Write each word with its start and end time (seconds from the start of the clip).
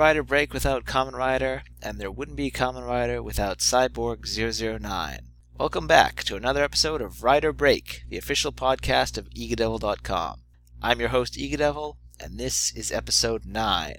Rider 0.00 0.22
Break 0.22 0.54
without 0.54 0.86
Kamen 0.86 1.12
Rider, 1.12 1.62
and 1.82 1.98
there 1.98 2.10
wouldn't 2.10 2.38
be 2.38 2.50
Kamen 2.50 2.86
Rider 2.86 3.22
without 3.22 3.58
Cyborg 3.58 4.24
009. 4.24 5.18
Welcome 5.58 5.86
back 5.86 6.24
to 6.24 6.36
another 6.36 6.64
episode 6.64 7.02
of 7.02 7.22
Rider 7.22 7.52
Break, 7.52 8.04
the 8.08 8.16
official 8.16 8.50
podcast 8.50 9.18
of 9.18 9.28
EagaDevil.com. 9.28 10.40
I'm 10.80 11.00
your 11.00 11.10
host, 11.10 11.34
EagaDevil, 11.34 11.96
and 12.18 12.38
this 12.38 12.74
is 12.74 12.90
episode 12.90 13.44
9. 13.44 13.96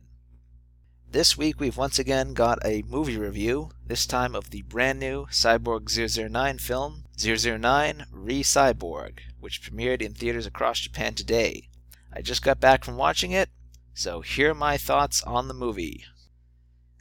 This 1.07 1.37
week 1.37 1.59
we've 1.59 1.77
once 1.77 1.99
again 1.99 2.33
got 2.33 2.57
a 2.65 2.81
movie 2.87 3.19
review, 3.19 3.69
this 3.85 4.07
time 4.07 4.33
of 4.33 4.49
the 4.49 4.63
brand 4.63 4.99
new 4.99 5.27
Cyborg 5.27 5.87
009 5.87 6.57
film, 6.57 7.03
009 7.23 8.05
Re 8.11 8.41
Cyborg, 8.41 9.19
which 9.39 9.61
premiered 9.61 10.01
in 10.01 10.15
theaters 10.15 10.47
across 10.47 10.79
Japan 10.79 11.13
today. 11.13 11.69
I 12.11 12.23
just 12.23 12.41
got 12.41 12.59
back 12.59 12.83
from 12.83 12.97
watching 12.97 13.33
it, 13.33 13.49
so 13.93 14.21
here 14.21 14.51
are 14.51 14.55
my 14.55 14.77
thoughts 14.77 15.23
on 15.23 15.47
the 15.47 15.53
movie. 15.53 16.05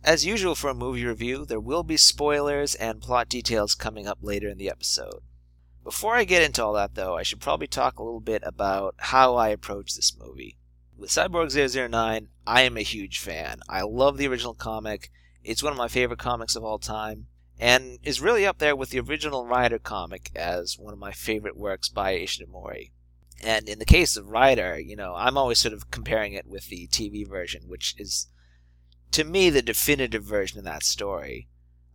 As 0.03 0.25
usual 0.25 0.55
for 0.55 0.71
a 0.71 0.75
movie 0.75 1.05
review, 1.05 1.45
there 1.45 1.61
will 1.61 1.83
be 1.83 1.97
spoilers 1.97 2.75
and 2.75 3.03
plot 3.03 3.29
details 3.29 3.75
coming 3.75 4.07
up 4.07 4.19
later 4.23 4.49
in 4.49 4.57
the 4.57 4.71
episode. 4.71 5.21
Before 5.85 6.15
I 6.15 6.25
get 6.25 6.43
into 6.43 6.65
all 6.65 6.73
that, 6.75 6.95
though, 6.95 7.17
I 7.17 7.23
should 7.23 7.41
probably 7.41 7.67
talk 7.67 7.99
a 7.99 8.03
little 8.03 8.21
bit 8.21 8.43
about 8.45 8.95
how 8.99 9.37
I 9.37 9.49
approach 9.49 9.95
this 9.95 10.17
movie. 10.19 10.57
With 10.97 11.11
Cyborg 11.11 11.51
009, 11.51 12.29
I 12.47 12.63
am 12.63 12.77
a 12.77 12.83
huge 12.83 13.19
fan. 13.19 13.61
I 13.69 13.83
love 13.83 14.19
the 14.19 14.29
original 14.29 14.55
comic. 14.55 15.11
It's 15.43 15.63
one 15.63 15.73
of 15.73 15.79
my 15.79 15.89
favorite 15.89 16.19
comics 16.19 16.57
of 16.57 16.65
all 16.65 16.79
time, 16.79 17.27
and 17.59 17.99
is 18.03 18.21
really 18.21 18.47
up 18.47 18.59
there 18.59 18.77
with 18.77 18.91
the 18.91 19.01
original 19.01 19.47
Rider 19.47 19.79
comic 19.79 20.31
as 20.35 20.79
one 20.79 20.93
of 20.93 20.99
my 20.99 21.13
favorite 21.13 21.57
works 21.57 21.89
by 21.89 22.15
Ishinomori. 22.15 22.91
And 23.41 23.69
in 23.69 23.79
the 23.79 23.85
case 23.85 24.17
of 24.17 24.29
Rider, 24.29 24.79
you 24.79 24.97
know, 24.97 25.15
I'm 25.17 25.39
always 25.39 25.59
sort 25.59 25.73
of 25.73 25.91
comparing 25.91 26.35
it 26.35 26.47
with 26.47 26.67
the 26.69 26.89
TV 26.89 27.27
version, 27.27 27.63
which 27.67 27.95
is, 27.99 28.29
to 29.13 29.25
me, 29.25 29.49
the 29.49 29.63
definitive 29.63 30.25
version 30.25 30.59
of 30.59 30.65
that 30.65 30.83
story. 30.83 31.49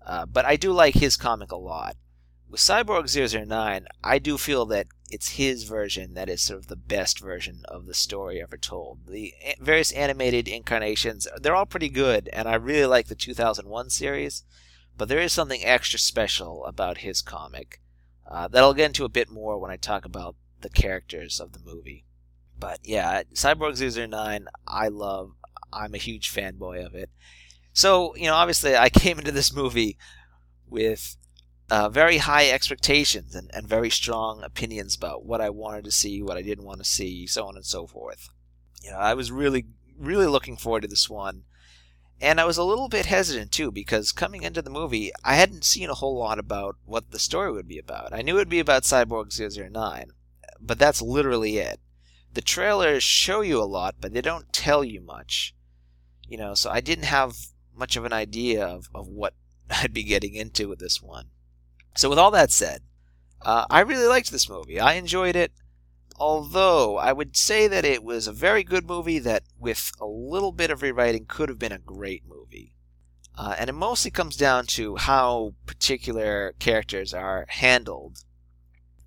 Uh, 0.05 0.25
but 0.25 0.45
I 0.45 0.55
do 0.55 0.71
like 0.71 0.95
his 0.95 1.17
comic 1.17 1.51
a 1.51 1.57
lot. 1.57 1.97
With 2.49 2.61
Cyborg 2.61 3.07
009, 3.47 3.87
I 4.03 4.19
do 4.19 4.37
feel 4.37 4.65
that 4.67 4.87
it's 5.09 5.29
his 5.31 5.63
version 5.63 6.13
that 6.13 6.29
is 6.29 6.41
sort 6.41 6.59
of 6.59 6.67
the 6.67 6.75
best 6.75 7.19
version 7.19 7.63
of 7.67 7.85
the 7.85 7.93
story 7.93 8.41
ever 8.41 8.57
told. 8.57 9.07
The 9.07 9.33
various 9.59 9.91
animated 9.91 10.47
incarnations, 10.47 11.27
they're 11.41 11.55
all 11.55 11.65
pretty 11.65 11.89
good, 11.89 12.29
and 12.33 12.47
I 12.47 12.55
really 12.55 12.85
like 12.85 13.07
the 13.07 13.15
2001 13.15 13.89
series, 13.89 14.43
but 14.97 15.09
there 15.09 15.19
is 15.19 15.33
something 15.33 15.63
extra 15.63 15.99
special 15.99 16.65
about 16.65 16.99
his 16.99 17.21
comic 17.21 17.81
uh, 18.27 18.47
that 18.47 18.63
I'll 18.63 18.73
get 18.73 18.87
into 18.87 19.05
a 19.05 19.09
bit 19.09 19.29
more 19.29 19.59
when 19.59 19.71
I 19.71 19.77
talk 19.77 20.05
about 20.05 20.35
the 20.61 20.69
characters 20.69 21.39
of 21.39 21.53
the 21.53 21.59
movie. 21.59 22.05
But 22.57 22.79
yeah, 22.83 23.23
Cyborg 23.33 23.77
009, 23.77 24.47
I 24.67 24.87
love. 24.87 25.31
I'm 25.73 25.93
a 25.93 25.99
huge 25.99 26.33
fanboy 26.33 26.85
of 26.85 26.95
it. 26.95 27.09
So, 27.73 28.15
you 28.15 28.25
know, 28.25 28.35
obviously 28.35 28.75
I 28.75 28.89
came 29.03 29.19
into 29.19 29.31
this 29.31 29.53
movie 29.53 29.97
with 30.69 31.17
uh, 31.69 31.89
very 31.89 32.17
high 32.17 32.49
expectations 32.49 33.35
and, 33.35 33.49
and 33.53 33.67
very 33.67 33.89
strong 33.89 34.43
opinions 34.43 34.95
about 34.95 35.25
what 35.25 35.41
I 35.41 35.49
wanted 35.49 35.83
to 35.85 35.91
see, 35.91 36.21
what 36.21 36.37
I 36.37 36.41
didn't 36.41 36.65
want 36.65 36.79
to 36.79 36.85
see, 36.85 37.27
so 37.27 37.45
on 37.45 37.55
and 37.55 37.65
so 37.65 37.87
forth. 37.87 38.29
You 38.81 38.91
know, 38.91 38.97
I 38.97 39.13
was 39.13 39.31
really, 39.31 39.65
really 39.97 40.27
looking 40.27 40.57
forward 40.57 40.81
to 40.83 40.87
this 40.87 41.09
one. 41.09 41.43
And 42.21 42.39
I 42.39 42.45
was 42.45 42.57
a 42.57 42.63
little 42.63 42.87
bit 42.87 43.07
hesitant 43.07 43.51
too, 43.51 43.71
because 43.71 44.13
coming 44.13 44.43
into 44.43 44.61
the 44.61 44.69
movie, 44.69 45.11
I 45.23 45.35
hadn't 45.35 45.65
seen 45.65 45.89
a 45.89 45.95
whole 45.95 46.17
lot 46.17 46.39
about 46.39 46.77
what 46.85 47.11
the 47.11 47.19
story 47.19 47.51
would 47.51 47.67
be 47.67 47.77
about. 47.77 48.13
I 48.13 48.21
knew 48.21 48.35
it 48.35 48.39
would 48.39 48.49
be 48.49 48.59
about 48.59 48.83
Cyborg 48.83 49.37
009, 49.37 50.11
but 50.59 50.79
that's 50.79 51.01
literally 51.01 51.57
it. 51.57 51.79
The 52.33 52.41
trailers 52.41 53.03
show 53.03 53.41
you 53.41 53.61
a 53.61 53.63
lot, 53.63 53.95
but 53.99 54.13
they 54.13 54.21
don't 54.21 54.51
tell 54.51 54.83
you 54.83 55.01
much. 55.01 55.55
You 56.27 56.37
know, 56.37 56.53
so 56.53 56.69
I 56.69 56.81
didn't 56.81 57.05
have 57.05 57.35
much 57.73 57.95
of 57.95 58.05
an 58.05 58.13
idea 58.13 58.65
of, 58.65 58.89
of 58.93 59.07
what 59.07 59.33
I'd 59.69 59.93
be 59.93 60.03
getting 60.03 60.35
into 60.35 60.67
with 60.67 60.79
this 60.79 61.01
one. 61.01 61.29
So, 61.95 62.09
with 62.09 62.19
all 62.19 62.31
that 62.31 62.51
said, 62.51 62.81
uh, 63.41 63.65
I 63.69 63.81
really 63.81 64.07
liked 64.07 64.31
this 64.31 64.49
movie. 64.49 64.79
I 64.79 64.93
enjoyed 64.93 65.35
it, 65.35 65.53
although 66.17 66.97
I 66.97 67.13
would 67.13 67.37
say 67.37 67.67
that 67.67 67.85
it 67.85 68.03
was 68.03 68.27
a 68.27 68.33
very 68.33 68.63
good 68.63 68.85
movie 68.85 69.19
that, 69.19 69.43
with 69.57 69.91
a 70.01 70.05
little 70.05 70.51
bit 70.51 70.71
of 70.71 70.81
rewriting, 70.81 71.25
could 71.25 71.47
have 71.47 71.59
been 71.59 71.71
a 71.71 71.77
great 71.79 72.23
movie. 72.27 72.75
Uh, 73.37 73.55
and 73.57 73.69
it 73.69 73.73
mostly 73.73 74.11
comes 74.11 74.35
down 74.35 74.65
to 74.65 74.95
how 74.95 75.53
particular 75.65 76.53
characters 76.59 77.13
are 77.13 77.45
handled 77.49 78.24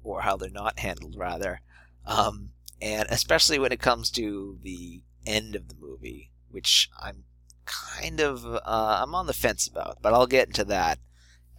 or 0.03 0.23
how 0.23 0.37
they're 0.37 0.51
not 0.51 0.79
handled 0.79 1.15
rather. 1.17 1.61
Um, 2.07 2.51
and 2.81 3.07
especially 3.11 3.59
when 3.59 3.73
it 3.73 3.81
comes 3.81 4.11
to 4.13 4.59
the 4.63 5.03
end 5.27 5.55
of 5.55 5.69
the 5.69 5.75
movie, 5.79 6.31
which 6.51 6.91
I'm 7.01 7.25
kind 7.65 8.21
of 8.21 8.45
uh, 8.45 8.61
I'm 8.65 9.15
on 9.15 9.27
the 9.27 9.33
fence 9.33 9.67
about, 9.67 9.99
but 10.01 10.15
I'll 10.15 10.27
get 10.27 10.49
into 10.49 10.65
that 10.65 10.99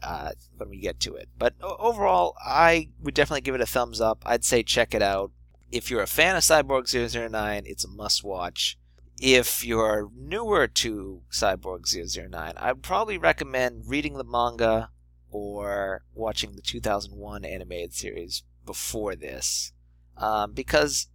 uh, 0.01 0.31
when 0.57 0.69
we 0.69 0.79
get 0.79 0.99
to 1.01 1.15
it. 1.15 1.29
But 1.37 1.55
overall, 1.61 2.35
I 2.43 2.89
would 3.01 3.13
definitely 3.13 3.41
give 3.41 3.55
it 3.55 3.61
a 3.61 3.65
thumbs 3.65 4.01
up. 4.01 4.23
I'd 4.25 4.43
say 4.43 4.63
check 4.63 4.93
it 4.93 5.01
out. 5.01 5.31
If 5.71 5.91
you're 5.91 6.01
a 6.01 6.07
fan 6.07 6.35
of 6.35 6.43
Cyborg 6.43 6.89
009, 6.89 7.63
it's 7.65 7.85
a 7.85 7.89
must 7.89 8.23
watch. 8.23 8.77
If 9.21 9.65
you're 9.65 10.09
newer 10.15 10.67
to 10.67 11.21
Cyborg 11.31 11.85
009, 11.85 12.53
I'd 12.57 12.81
probably 12.81 13.17
recommend 13.17 13.83
reading 13.87 14.13
the 14.13 14.23
manga 14.23 14.89
or 15.31 16.03
watching 16.13 16.55
the 16.55 16.61
2001 16.61 17.45
animated 17.45 17.93
series 17.93 18.43
before 18.65 19.15
this, 19.15 19.71
um, 20.17 20.53
because 20.53 21.07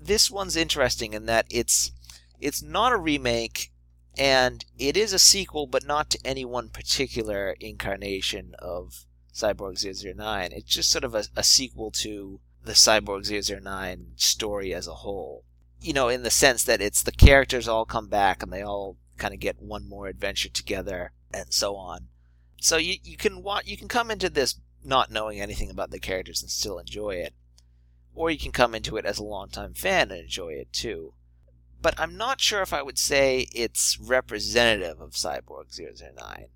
this 0.00 0.30
one's 0.30 0.56
interesting 0.56 1.12
in 1.12 1.26
that 1.26 1.46
it's 1.50 1.92
it's 2.40 2.62
not 2.62 2.92
a 2.92 2.96
remake 2.96 3.72
and 4.16 4.64
it 4.78 4.96
is 4.96 5.12
a 5.12 5.18
sequel, 5.18 5.66
but 5.66 5.86
not 5.86 6.10
to 6.10 6.18
any 6.24 6.44
one 6.44 6.68
particular 6.68 7.56
incarnation 7.60 8.54
of 8.58 9.04
Cyborg 9.32 9.78
009. 9.78 10.52
It's 10.52 10.74
just 10.74 10.90
sort 10.90 11.04
of 11.04 11.14
a, 11.14 11.24
a 11.36 11.44
sequel 11.44 11.90
to 11.92 12.40
the 12.64 12.72
Cyborg 12.72 13.26
009 13.28 14.06
story 14.16 14.74
as 14.74 14.88
a 14.88 14.94
whole. 14.94 15.44
You 15.80 15.92
know, 15.92 16.08
in 16.08 16.24
the 16.24 16.30
sense 16.30 16.64
that 16.64 16.80
it's 16.80 17.02
the 17.02 17.12
characters 17.12 17.68
all 17.68 17.84
come 17.84 18.08
back 18.08 18.42
and 18.42 18.52
they 18.52 18.62
all 18.62 18.96
kind 19.16 19.32
of 19.32 19.40
get 19.40 19.62
one 19.62 19.88
more 19.88 20.08
adventure 20.08 20.48
together 20.48 21.12
and 21.32 21.52
so 21.52 21.76
on. 21.76 22.08
So 22.60 22.76
you 22.76 22.96
you 23.02 23.16
can 23.16 23.42
want 23.42 23.66
you 23.66 23.76
can 23.76 23.88
come 23.88 24.10
into 24.10 24.28
this 24.28 24.60
not 24.84 25.10
knowing 25.10 25.40
anything 25.40 25.70
about 25.70 25.90
the 25.90 25.98
characters 25.98 26.42
and 26.42 26.50
still 26.50 26.78
enjoy 26.78 27.16
it, 27.16 27.34
or 28.14 28.30
you 28.30 28.38
can 28.38 28.52
come 28.52 28.74
into 28.74 28.96
it 28.96 29.04
as 29.04 29.18
a 29.18 29.24
longtime 29.24 29.74
fan 29.74 30.10
and 30.10 30.20
enjoy 30.20 30.50
it 30.50 30.72
too. 30.72 31.14
But 31.80 31.98
I'm 31.98 32.16
not 32.16 32.40
sure 32.40 32.62
if 32.62 32.72
I 32.72 32.82
would 32.82 32.98
say 32.98 33.46
it's 33.52 33.98
representative 34.00 35.00
of 35.00 35.12
Cyborg 35.12 35.66
009 35.78 36.46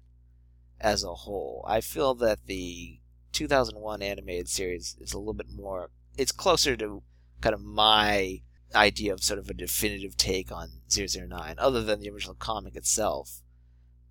as 0.81 1.05
a 1.05 1.15
whole. 1.15 1.65
I 1.69 1.81
feel 1.81 2.15
that 2.17 2.47
the 2.47 2.99
2001 3.33 4.03
animated 4.03 4.49
series 4.49 4.97
is 5.01 5.13
a 5.13 5.19
little 5.19 5.33
bit 5.35 5.51
more. 5.51 5.91
It's 6.19 6.33
closer 6.33 6.77
to 6.77 7.03
kind 7.41 7.55
of 7.55 7.63
my 7.63 8.43
idea 8.75 9.13
of 9.13 9.23
sort 9.23 9.39
of 9.39 9.49
a 9.49 9.55
definitive 9.55 10.17
take 10.17 10.51
on 10.51 10.81
009, 10.91 11.55
other 11.59 11.83
than 11.83 12.01
the 12.01 12.11
original 12.11 12.35
comic 12.35 12.75
itself. 12.75 13.42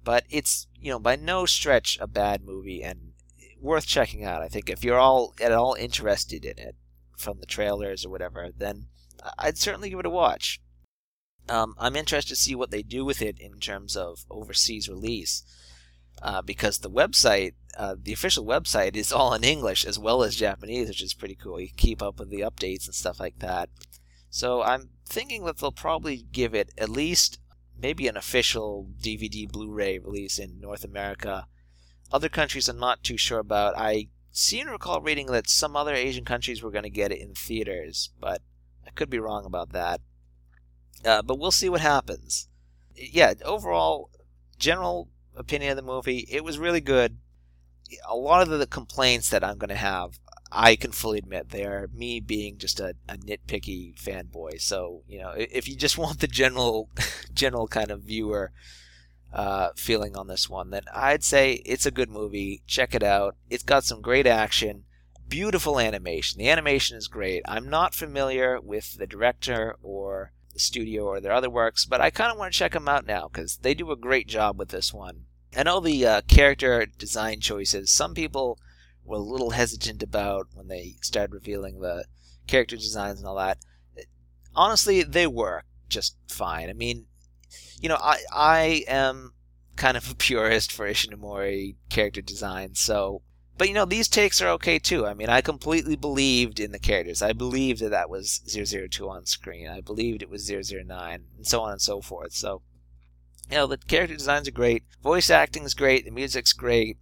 But 0.03 0.25
it's, 0.29 0.67
you 0.79 0.91
know, 0.91 0.99
by 0.99 1.15
no 1.15 1.45
stretch 1.45 1.97
a 2.01 2.07
bad 2.07 2.43
movie 2.43 2.83
and 2.83 3.13
worth 3.59 3.85
checking 3.85 4.23
out. 4.23 4.41
I 4.41 4.47
think 4.47 4.69
if 4.69 4.83
you're 4.83 4.99
all 4.99 5.35
at 5.39 5.51
all 5.51 5.75
interested 5.75 6.43
in 6.43 6.57
it 6.57 6.75
from 7.17 7.39
the 7.39 7.45
trailers 7.45 8.05
or 8.05 8.09
whatever, 8.09 8.49
then 8.55 8.87
I'd 9.37 9.57
certainly 9.57 9.89
give 9.89 9.99
it 9.99 10.05
a 10.05 10.09
watch. 10.09 10.59
Um, 11.47 11.75
I'm 11.77 11.95
interested 11.95 12.35
to 12.35 12.41
see 12.41 12.55
what 12.55 12.71
they 12.71 12.81
do 12.81 13.05
with 13.05 13.21
it 13.21 13.39
in 13.39 13.59
terms 13.59 13.95
of 13.95 14.25
overseas 14.29 14.89
release. 14.89 15.43
Uh, 16.21 16.41
because 16.41 16.79
the 16.79 16.89
website, 16.89 17.53
uh, 17.77 17.95
the 17.99 18.13
official 18.13 18.45
website, 18.45 18.95
is 18.95 19.11
all 19.11 19.33
in 19.33 19.43
English 19.43 19.85
as 19.85 19.97
well 19.97 20.23
as 20.23 20.35
Japanese, 20.35 20.87
which 20.87 21.01
is 21.01 21.13
pretty 21.13 21.35
cool. 21.35 21.59
You 21.59 21.69
can 21.69 21.77
keep 21.77 22.01
up 22.01 22.19
with 22.19 22.29
the 22.29 22.41
updates 22.41 22.85
and 22.85 22.93
stuff 22.93 23.19
like 23.19 23.39
that. 23.39 23.69
So 24.29 24.61
I'm 24.61 24.89
thinking 25.07 25.45
that 25.45 25.57
they'll 25.57 25.71
probably 25.71 26.25
give 26.31 26.53
it 26.53 26.71
at 26.77 26.89
least 26.89 27.39
maybe 27.81 28.07
an 28.07 28.17
official 28.17 28.87
DVD 29.01 29.49
Blu 29.51 29.71
ray 29.71 29.97
release 29.97 30.37
in 30.37 30.59
North 30.59 30.83
America. 30.83 31.47
Other 32.11 32.29
countries 32.29 32.69
I'm 32.69 32.79
not 32.79 33.03
too 33.03 33.17
sure 33.17 33.39
about. 33.39 33.77
I 33.77 34.07
seem 34.31 34.67
to 34.67 34.71
recall 34.71 35.01
reading 35.01 35.27
that 35.27 35.49
some 35.49 35.75
other 35.75 35.93
Asian 35.93 36.25
countries 36.25 36.61
were 36.61 36.71
going 36.71 36.83
to 36.83 36.89
get 36.89 37.11
it 37.11 37.19
in 37.19 37.33
theaters, 37.33 38.11
but 38.19 38.41
I 38.85 38.91
could 38.91 39.09
be 39.09 39.19
wrong 39.19 39.45
about 39.45 39.71
that. 39.73 40.01
Uh, 41.03 41.21
but 41.21 41.39
we'll 41.39 41.51
see 41.51 41.69
what 41.69 41.81
happens. 41.81 42.47
Yeah, 42.95 43.33
overall, 43.43 44.11
general 44.59 45.09
opinion 45.35 45.71
of 45.71 45.77
the 45.77 45.81
movie, 45.81 46.27
it 46.29 46.43
was 46.43 46.59
really 46.59 46.81
good. 46.81 47.17
A 48.07 48.15
lot 48.15 48.47
of 48.47 48.59
the 48.59 48.67
complaints 48.67 49.29
that 49.29 49.43
I'm 49.43 49.57
going 49.57 49.69
to 49.69 49.75
have, 49.75 50.19
I 50.51 50.75
can 50.75 50.91
fully 50.91 51.19
admit 51.19 51.49
they 51.49 51.65
are 51.65 51.89
me 51.93 52.19
being 52.19 52.57
just 52.57 52.79
a, 52.79 52.95
a 53.07 53.17
nitpicky 53.17 53.95
fanboy. 53.95 54.61
So 54.61 55.03
you 55.07 55.19
know, 55.19 55.33
if 55.35 55.67
you 55.67 55.75
just 55.75 55.97
want 55.97 56.19
the 56.19 56.27
general, 56.27 56.89
general 57.33 57.67
kind 57.67 57.91
of 57.91 58.01
viewer 58.01 58.51
uh, 59.33 59.69
feeling 59.75 60.17
on 60.17 60.27
this 60.27 60.49
one, 60.49 60.71
then 60.71 60.83
I'd 60.93 61.23
say 61.23 61.61
it's 61.65 61.85
a 61.85 61.91
good 61.91 62.09
movie. 62.09 62.63
Check 62.67 62.93
it 62.93 63.03
out. 63.03 63.35
It's 63.49 63.63
got 63.63 63.85
some 63.85 64.01
great 64.01 64.27
action, 64.27 64.83
beautiful 65.27 65.79
animation. 65.79 66.39
The 66.39 66.49
animation 66.49 66.97
is 66.97 67.07
great. 67.07 67.43
I'm 67.47 67.69
not 67.69 67.95
familiar 67.95 68.59
with 68.59 68.97
the 68.97 69.07
director 69.07 69.77
or 69.81 70.33
the 70.53 70.59
studio 70.59 71.05
or 71.05 71.21
their 71.21 71.31
other 71.31 71.49
works, 71.49 71.85
but 71.85 72.01
I 72.01 72.09
kind 72.09 72.31
of 72.31 72.37
want 72.37 72.51
to 72.51 72.59
check 72.59 72.73
them 72.73 72.89
out 72.89 73.05
now 73.05 73.29
because 73.31 73.57
they 73.57 73.73
do 73.73 73.91
a 73.91 73.95
great 73.95 74.27
job 74.27 74.59
with 74.59 74.69
this 74.69 74.93
one. 74.93 75.25
I 75.55 75.63
know 75.63 75.79
the 75.79 76.05
uh, 76.05 76.21
character 76.27 76.85
design 76.85 77.39
choices. 77.39 77.91
Some 77.91 78.13
people 78.13 78.57
were 79.11 79.17
a 79.17 79.19
little 79.19 79.51
hesitant 79.51 80.01
about 80.01 80.47
when 80.53 80.67
they 80.67 80.95
started 81.01 81.33
revealing 81.33 81.79
the 81.79 82.05
character 82.47 82.77
designs 82.77 83.19
and 83.19 83.27
all 83.27 83.35
that. 83.35 83.57
Honestly, 84.55 85.03
they 85.03 85.27
work 85.27 85.65
just 85.89 86.15
fine. 86.27 86.69
I 86.69 86.73
mean, 86.73 87.05
you 87.79 87.89
know, 87.89 87.97
I 87.99 88.19
I 88.33 88.83
am 88.87 89.33
kind 89.75 89.97
of 89.97 90.09
a 90.09 90.15
purist 90.25 90.71
for 90.71 90.87
Ishinomori 90.87 91.75
character 91.89 92.21
design, 92.21 92.75
so 92.75 93.21
but 93.57 93.67
you 93.67 93.75
know, 93.75 93.85
these 93.85 94.07
takes 94.07 94.41
are 94.41 94.49
okay 94.49 94.79
too. 94.79 95.05
I 95.05 95.13
mean, 95.13 95.29
I 95.29 95.41
completely 95.41 95.95
believed 95.95 96.59
in 96.59 96.71
the 96.71 96.79
characters. 96.79 97.21
I 97.21 97.33
believed 97.33 97.81
that 97.81 97.89
that 97.89 98.09
was 98.09 98.41
002 98.47 99.07
on 99.07 99.25
screen. 99.25 99.67
I 99.67 99.81
believed 99.81 100.23
it 100.23 100.29
was 100.29 100.49
009, 100.49 101.25
and 101.37 101.45
so 101.45 101.61
on 101.61 101.73
and 101.73 101.81
so 101.81 102.01
forth. 102.01 102.33
So, 102.33 102.63
you 103.51 103.57
know, 103.57 103.67
the 103.67 103.77
character 103.77 104.15
designs 104.15 104.47
are 104.47 104.51
great. 104.51 104.83
Voice 105.03 105.29
acting 105.29 105.63
is 105.63 105.75
great. 105.75 106.05
The 106.05 106.11
music's 106.11 106.53
great. 106.53 106.97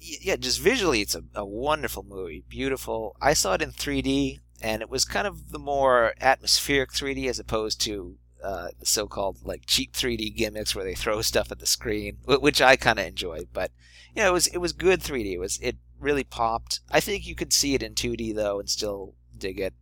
Yeah, 0.00 0.36
just 0.36 0.60
visually, 0.60 1.02
it's 1.02 1.14
a, 1.14 1.22
a 1.34 1.44
wonderful 1.44 2.02
movie. 2.02 2.42
Beautiful. 2.48 3.16
I 3.20 3.34
saw 3.34 3.54
it 3.54 3.62
in 3.62 3.72
3D, 3.72 4.38
and 4.62 4.80
it 4.82 4.88
was 4.88 5.04
kind 5.04 5.26
of 5.26 5.50
the 5.50 5.58
more 5.58 6.14
atmospheric 6.20 6.90
3D 6.92 7.26
as 7.26 7.38
opposed 7.38 7.80
to 7.82 8.16
uh, 8.42 8.68
the 8.78 8.86
so-called 8.86 9.44
like 9.44 9.66
cheap 9.66 9.92
3D 9.92 10.34
gimmicks 10.34 10.74
where 10.74 10.84
they 10.84 10.94
throw 10.94 11.20
stuff 11.22 11.52
at 11.52 11.58
the 11.58 11.66
screen, 11.66 12.18
which 12.24 12.62
I 12.62 12.76
kind 12.76 12.98
of 12.98 13.06
enjoyed. 13.06 13.48
But 13.52 13.72
you 14.14 14.22
know, 14.22 14.30
it 14.30 14.32
was 14.32 14.46
it 14.48 14.58
was 14.58 14.72
good 14.72 15.00
3D. 15.00 15.32
It 15.32 15.38
was 15.38 15.58
it 15.58 15.76
really 15.98 16.24
popped. 16.24 16.80
I 16.90 17.00
think 17.00 17.26
you 17.26 17.34
could 17.34 17.52
see 17.52 17.74
it 17.74 17.82
in 17.82 17.94
2D 17.94 18.34
though 18.34 18.58
and 18.58 18.68
still 18.68 19.14
dig 19.36 19.60
it. 19.60 19.74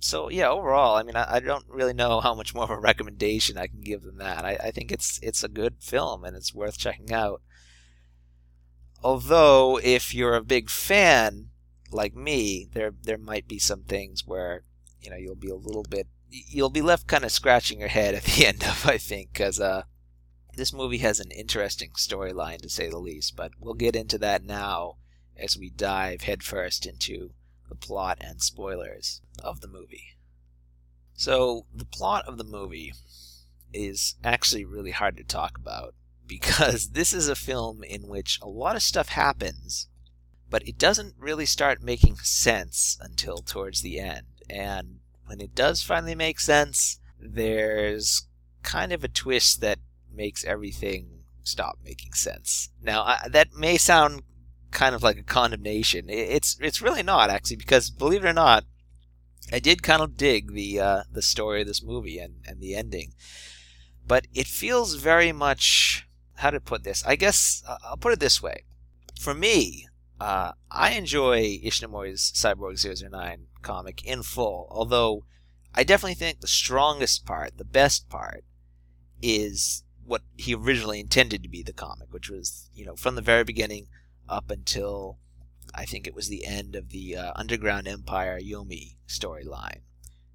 So 0.00 0.28
yeah, 0.28 0.48
overall, 0.48 0.96
I 0.96 1.04
mean, 1.04 1.14
I, 1.14 1.36
I 1.36 1.40
don't 1.40 1.64
really 1.68 1.92
know 1.92 2.20
how 2.20 2.34
much 2.34 2.54
more 2.54 2.64
of 2.64 2.70
a 2.70 2.76
recommendation 2.80 3.56
I 3.56 3.68
can 3.68 3.80
give 3.80 4.02
than 4.02 4.18
that. 4.18 4.44
I, 4.44 4.58
I 4.60 4.70
think 4.72 4.90
it's 4.90 5.20
it's 5.22 5.44
a 5.44 5.48
good 5.48 5.76
film 5.80 6.24
and 6.24 6.36
it's 6.36 6.54
worth 6.54 6.76
checking 6.78 7.12
out. 7.12 7.40
Although, 9.02 9.80
if 9.82 10.14
you're 10.14 10.36
a 10.36 10.42
big 10.42 10.70
fan 10.70 11.50
like 11.90 12.14
me, 12.14 12.68
there 12.72 12.94
there 13.02 13.18
might 13.18 13.48
be 13.48 13.58
some 13.58 13.82
things 13.82 14.26
where 14.26 14.64
you 15.00 15.10
know 15.10 15.16
you'll 15.16 15.34
be 15.34 15.50
a 15.50 15.56
little 15.56 15.82
bit 15.82 16.06
you'll 16.30 16.70
be 16.70 16.82
left 16.82 17.06
kind 17.06 17.24
of 17.24 17.32
scratching 17.32 17.80
your 17.80 17.88
head 17.88 18.14
at 18.16 18.24
the 18.24 18.46
end 18.46 18.62
of 18.62 18.86
I 18.86 18.98
think 18.98 19.32
because 19.32 19.60
uh, 19.60 19.82
this 20.54 20.72
movie 20.72 20.98
has 20.98 21.20
an 21.20 21.30
interesting 21.30 21.90
storyline 21.96 22.60
to 22.62 22.68
say 22.68 22.88
the 22.88 22.98
least. 22.98 23.36
But 23.36 23.52
we'll 23.58 23.74
get 23.74 23.96
into 23.96 24.18
that 24.18 24.44
now 24.44 24.96
as 25.36 25.56
we 25.56 25.70
dive 25.70 26.22
headfirst 26.22 26.86
into 26.86 27.30
the 27.68 27.74
plot 27.74 28.18
and 28.20 28.42
spoilers 28.42 29.22
of 29.42 29.60
the 29.60 29.68
movie. 29.68 30.16
So, 31.14 31.66
the 31.74 31.84
plot 31.84 32.26
of 32.26 32.38
the 32.38 32.44
movie 32.44 32.92
is 33.72 34.16
actually 34.24 34.64
really 34.64 34.90
hard 34.90 35.16
to 35.16 35.24
talk 35.24 35.56
about 35.56 35.94
because 36.26 36.88
this 36.92 37.12
is 37.12 37.28
a 37.28 37.34
film 37.34 37.82
in 37.84 38.08
which 38.08 38.38
a 38.42 38.48
lot 38.48 38.76
of 38.76 38.82
stuff 38.82 39.08
happens, 39.08 39.88
but 40.50 40.66
it 40.66 40.78
doesn't 40.78 41.14
really 41.18 41.46
start 41.46 41.82
making 41.82 42.16
sense 42.16 42.98
until 43.00 43.38
towards 43.38 43.82
the 43.82 43.98
end. 43.98 44.26
And 44.48 45.00
when 45.26 45.40
it 45.40 45.54
does 45.54 45.82
finally 45.82 46.14
make 46.14 46.40
sense, 46.40 46.98
there's 47.18 48.26
kind 48.62 48.92
of 48.92 49.02
a 49.02 49.08
twist 49.08 49.60
that 49.60 49.78
makes 50.12 50.44
everything 50.44 51.24
stop 51.42 51.78
making 51.84 52.12
sense. 52.12 52.70
Now, 52.82 53.02
I, 53.02 53.28
that 53.30 53.54
may 53.54 53.76
sound 53.76 54.22
kind 54.70 54.94
of 54.94 55.02
like 55.02 55.18
a 55.18 55.22
condemnation. 55.22 56.06
It's 56.08 56.56
it's 56.60 56.82
really 56.82 57.02
not 57.02 57.30
actually 57.30 57.56
because 57.56 57.90
believe 57.90 58.24
it 58.24 58.28
or 58.28 58.32
not, 58.32 58.64
I 59.52 59.58
did 59.58 59.82
kind 59.82 60.02
of 60.02 60.16
dig 60.16 60.52
the 60.52 60.80
uh, 60.80 61.02
the 61.10 61.22
story 61.22 61.60
of 61.60 61.66
this 61.66 61.82
movie 61.82 62.18
and, 62.18 62.36
and 62.46 62.60
the 62.60 62.74
ending, 62.74 63.12
but 64.06 64.26
it 64.34 64.46
feels 64.46 64.94
very 64.94 65.32
much 65.32 66.06
how 66.42 66.50
to 66.50 66.60
put 66.60 66.84
this. 66.84 67.04
I 67.06 67.16
guess 67.16 67.62
I'll 67.84 67.96
put 67.96 68.12
it 68.12 68.20
this 68.20 68.42
way: 68.42 68.64
for 69.18 69.34
me, 69.34 69.86
uh, 70.20 70.52
I 70.70 70.92
enjoy 70.92 71.58
Ishinomori's 71.64 72.32
Cyborg 72.32 72.78
009 73.10 73.46
comic 73.62 74.04
in 74.04 74.22
full, 74.22 74.68
although 74.70 75.24
I 75.74 75.84
definitely 75.84 76.14
think 76.14 76.40
the 76.40 76.46
strongest 76.46 77.24
part, 77.24 77.56
the 77.56 77.64
best 77.64 78.08
part, 78.08 78.44
is 79.22 79.84
what 80.04 80.22
he 80.36 80.54
originally 80.54 81.00
intended 81.00 81.42
to 81.42 81.48
be 81.48 81.62
the 81.62 81.72
comic, 81.72 82.12
which 82.12 82.28
was, 82.28 82.68
you 82.74 82.84
know, 82.84 82.96
from 82.96 83.14
the 83.14 83.22
very 83.22 83.44
beginning, 83.44 83.86
up 84.28 84.50
until 84.50 85.18
I 85.74 85.84
think 85.86 86.06
it 86.06 86.14
was 86.14 86.28
the 86.28 86.44
end 86.44 86.76
of 86.76 86.90
the 86.90 87.16
uh, 87.16 87.32
Underground 87.36 87.88
Empire 87.88 88.38
Yomi 88.40 88.96
storyline. 89.08 89.80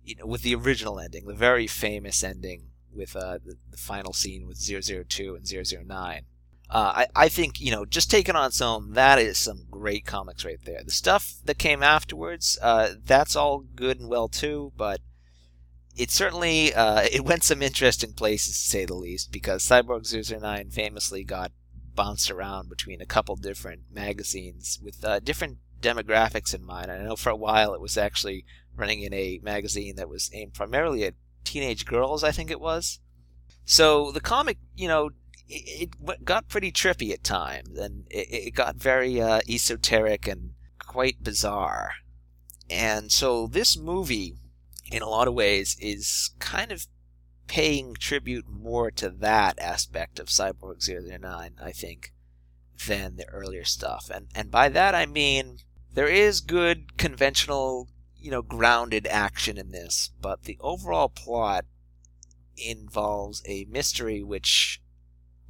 You 0.03 0.15
know, 0.15 0.25
with 0.25 0.41
the 0.41 0.55
original 0.55 0.99
ending, 0.99 1.25
the 1.25 1.33
very 1.33 1.67
famous 1.67 2.23
ending 2.23 2.69
with 2.93 3.15
uh, 3.15 3.39
the, 3.43 3.57
the, 3.69 3.77
final 3.77 4.13
scene 4.13 4.47
with 4.47 4.57
002 4.57 5.35
and 5.35 5.89
009. 5.89 6.21
Uh, 6.69 6.93
I, 6.95 7.07
I 7.15 7.29
think, 7.29 7.61
you 7.61 7.71
know, 7.71 7.85
just 7.85 8.11
taken 8.11 8.35
on 8.35 8.47
its 8.47 8.61
own, 8.61 8.93
that 8.93 9.19
is 9.19 9.37
some 9.37 9.65
great 9.71 10.05
comics 10.05 10.43
right 10.43 10.59
there. 10.65 10.81
The 10.83 10.91
stuff 10.91 11.35
that 11.45 11.57
came 11.57 11.81
afterwards, 11.81 12.57
uh, 12.61 12.93
that's 13.05 13.35
all 13.35 13.59
good 13.59 13.99
and 13.99 14.09
well 14.09 14.27
too, 14.27 14.73
but 14.75 14.99
it 15.95 16.11
certainly 16.11 16.73
uh, 16.73 17.07
it 17.11 17.25
went 17.25 17.43
some 17.43 17.61
interesting 17.61 18.13
places 18.13 18.53
to 18.61 18.69
say 18.69 18.85
the 18.85 18.93
least 18.93 19.31
because 19.31 19.63
Cyborg 19.63 20.05
009 20.05 20.69
famously 20.69 21.23
got 21.23 21.51
bounced 21.95 22.29
around 22.29 22.69
between 22.69 23.01
a 23.01 23.05
couple 23.05 23.35
different 23.35 23.81
magazines 23.91 24.79
with 24.83 25.03
uh, 25.03 25.19
different 25.19 25.57
demographics 25.81 26.53
in 26.53 26.63
mind. 26.63 26.91
I 26.91 26.99
know 26.99 27.15
for 27.15 27.29
a 27.29 27.35
while 27.35 27.73
it 27.73 27.81
was 27.81 27.97
actually 27.97 28.45
running 28.75 29.01
in 29.01 29.13
a 29.13 29.39
magazine 29.41 29.95
that 29.95 30.09
was 30.09 30.29
aimed 30.33 30.53
primarily 30.53 31.03
at 31.03 31.15
teenage 31.47 31.85
girls, 31.85 32.23
I 32.23 32.31
think 32.31 32.51
it 32.51 32.59
was. 32.59 32.99
So 33.65 34.11
the 34.11 34.21
comic, 34.21 34.57
you 34.75 34.87
know, 34.87 35.09
it, 35.47 35.89
it 36.01 36.25
got 36.25 36.49
pretty 36.49 36.71
trippy 36.71 37.11
at 37.11 37.23
times, 37.23 37.77
and 37.77 38.05
it, 38.09 38.27
it 38.31 38.51
got 38.55 38.75
very 38.75 39.21
uh, 39.21 39.41
esoteric 39.49 40.27
and 40.27 40.51
quite 40.79 41.23
bizarre. 41.23 41.91
And 42.69 43.11
so 43.11 43.47
this 43.47 43.77
movie, 43.77 44.35
in 44.91 45.01
a 45.01 45.09
lot 45.09 45.27
of 45.27 45.33
ways, 45.33 45.77
is 45.79 46.31
kind 46.39 46.71
of 46.71 46.87
paying 47.47 47.93
tribute 47.93 48.45
more 48.49 48.91
to 48.91 49.09
that 49.09 49.57
aspect 49.59 50.19
of 50.19 50.27
Cyborg 50.27 50.87
009, 50.87 51.53
I 51.61 51.71
think, 51.71 52.13
than 52.85 53.15
the 53.15 53.27
earlier 53.29 53.63
stuff. 53.63 54.11
And 54.13 54.27
and 54.35 54.51
by 54.51 54.69
that 54.69 54.93
I 54.93 55.05
mean 55.05 55.59
there 55.93 56.07
is 56.07 56.41
good 56.41 56.97
conventional, 56.97 57.89
you 58.19 58.31
know, 58.31 58.41
grounded 58.41 59.07
action 59.07 59.57
in 59.57 59.71
this, 59.71 60.11
but 60.21 60.43
the 60.43 60.57
overall 60.59 61.09
plot 61.09 61.65
involves 62.57 63.43
a 63.45 63.65
mystery 63.65 64.23
which 64.23 64.81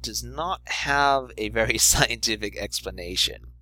does 0.02 0.22
not 0.22 0.60
have 0.66 1.30
a 1.36 1.48
very 1.48 1.78
scientific 1.78 2.56
explanation. 2.56 3.52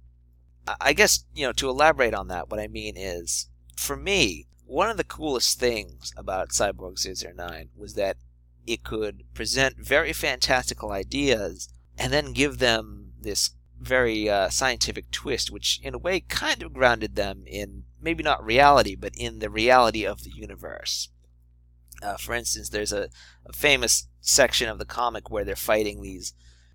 I 0.80 0.92
guess, 0.94 1.24
you 1.34 1.46
know, 1.46 1.52
to 1.52 1.68
elaborate 1.68 2.14
on 2.14 2.28
that, 2.28 2.50
what 2.50 2.58
I 2.58 2.66
mean 2.66 2.96
is, 2.96 3.48
for 3.76 3.96
me, 3.96 4.46
one 4.64 4.90
of 4.90 4.96
the 4.96 5.04
coolest 5.04 5.60
things 5.60 6.12
about 6.16 6.48
Cyborg 6.48 6.98
009 6.98 7.68
was 7.76 7.94
that 7.94 8.16
it 8.66 8.82
could 8.82 9.22
present 9.32 9.76
very 9.78 10.12
fantastical 10.12 10.90
ideas 10.90 11.68
and 11.96 12.12
then 12.12 12.32
give 12.32 12.58
them 12.58 13.12
this 13.20 13.50
very 13.80 14.28
uh, 14.28 14.48
scientific 14.48 15.10
twist, 15.12 15.50
which 15.50 15.80
in 15.82 15.94
a 15.94 15.98
way 15.98 16.20
kind 16.20 16.62
of 16.62 16.72
grounded 16.72 17.14
them 17.14 17.44
in 17.46 17.84
maybe 18.06 18.22
not 18.22 18.44
reality, 18.44 18.94
but 18.94 19.12
in 19.16 19.40
the 19.40 19.50
reality 19.50 20.06
of 20.06 20.22
the 20.22 20.32
universe. 20.34 21.10
Uh, 22.02 22.16
for 22.16 22.34
instance, 22.34 22.70
there's 22.70 22.92
a, 22.92 23.08
a, 23.46 23.52
famous 23.52 24.08
section 24.20 24.68
of 24.68 24.78
the 24.78 24.84
comic 24.84 25.30
where 25.30 25.44
they're 25.44 25.56
fighting 25.56 26.02
these 26.02 26.34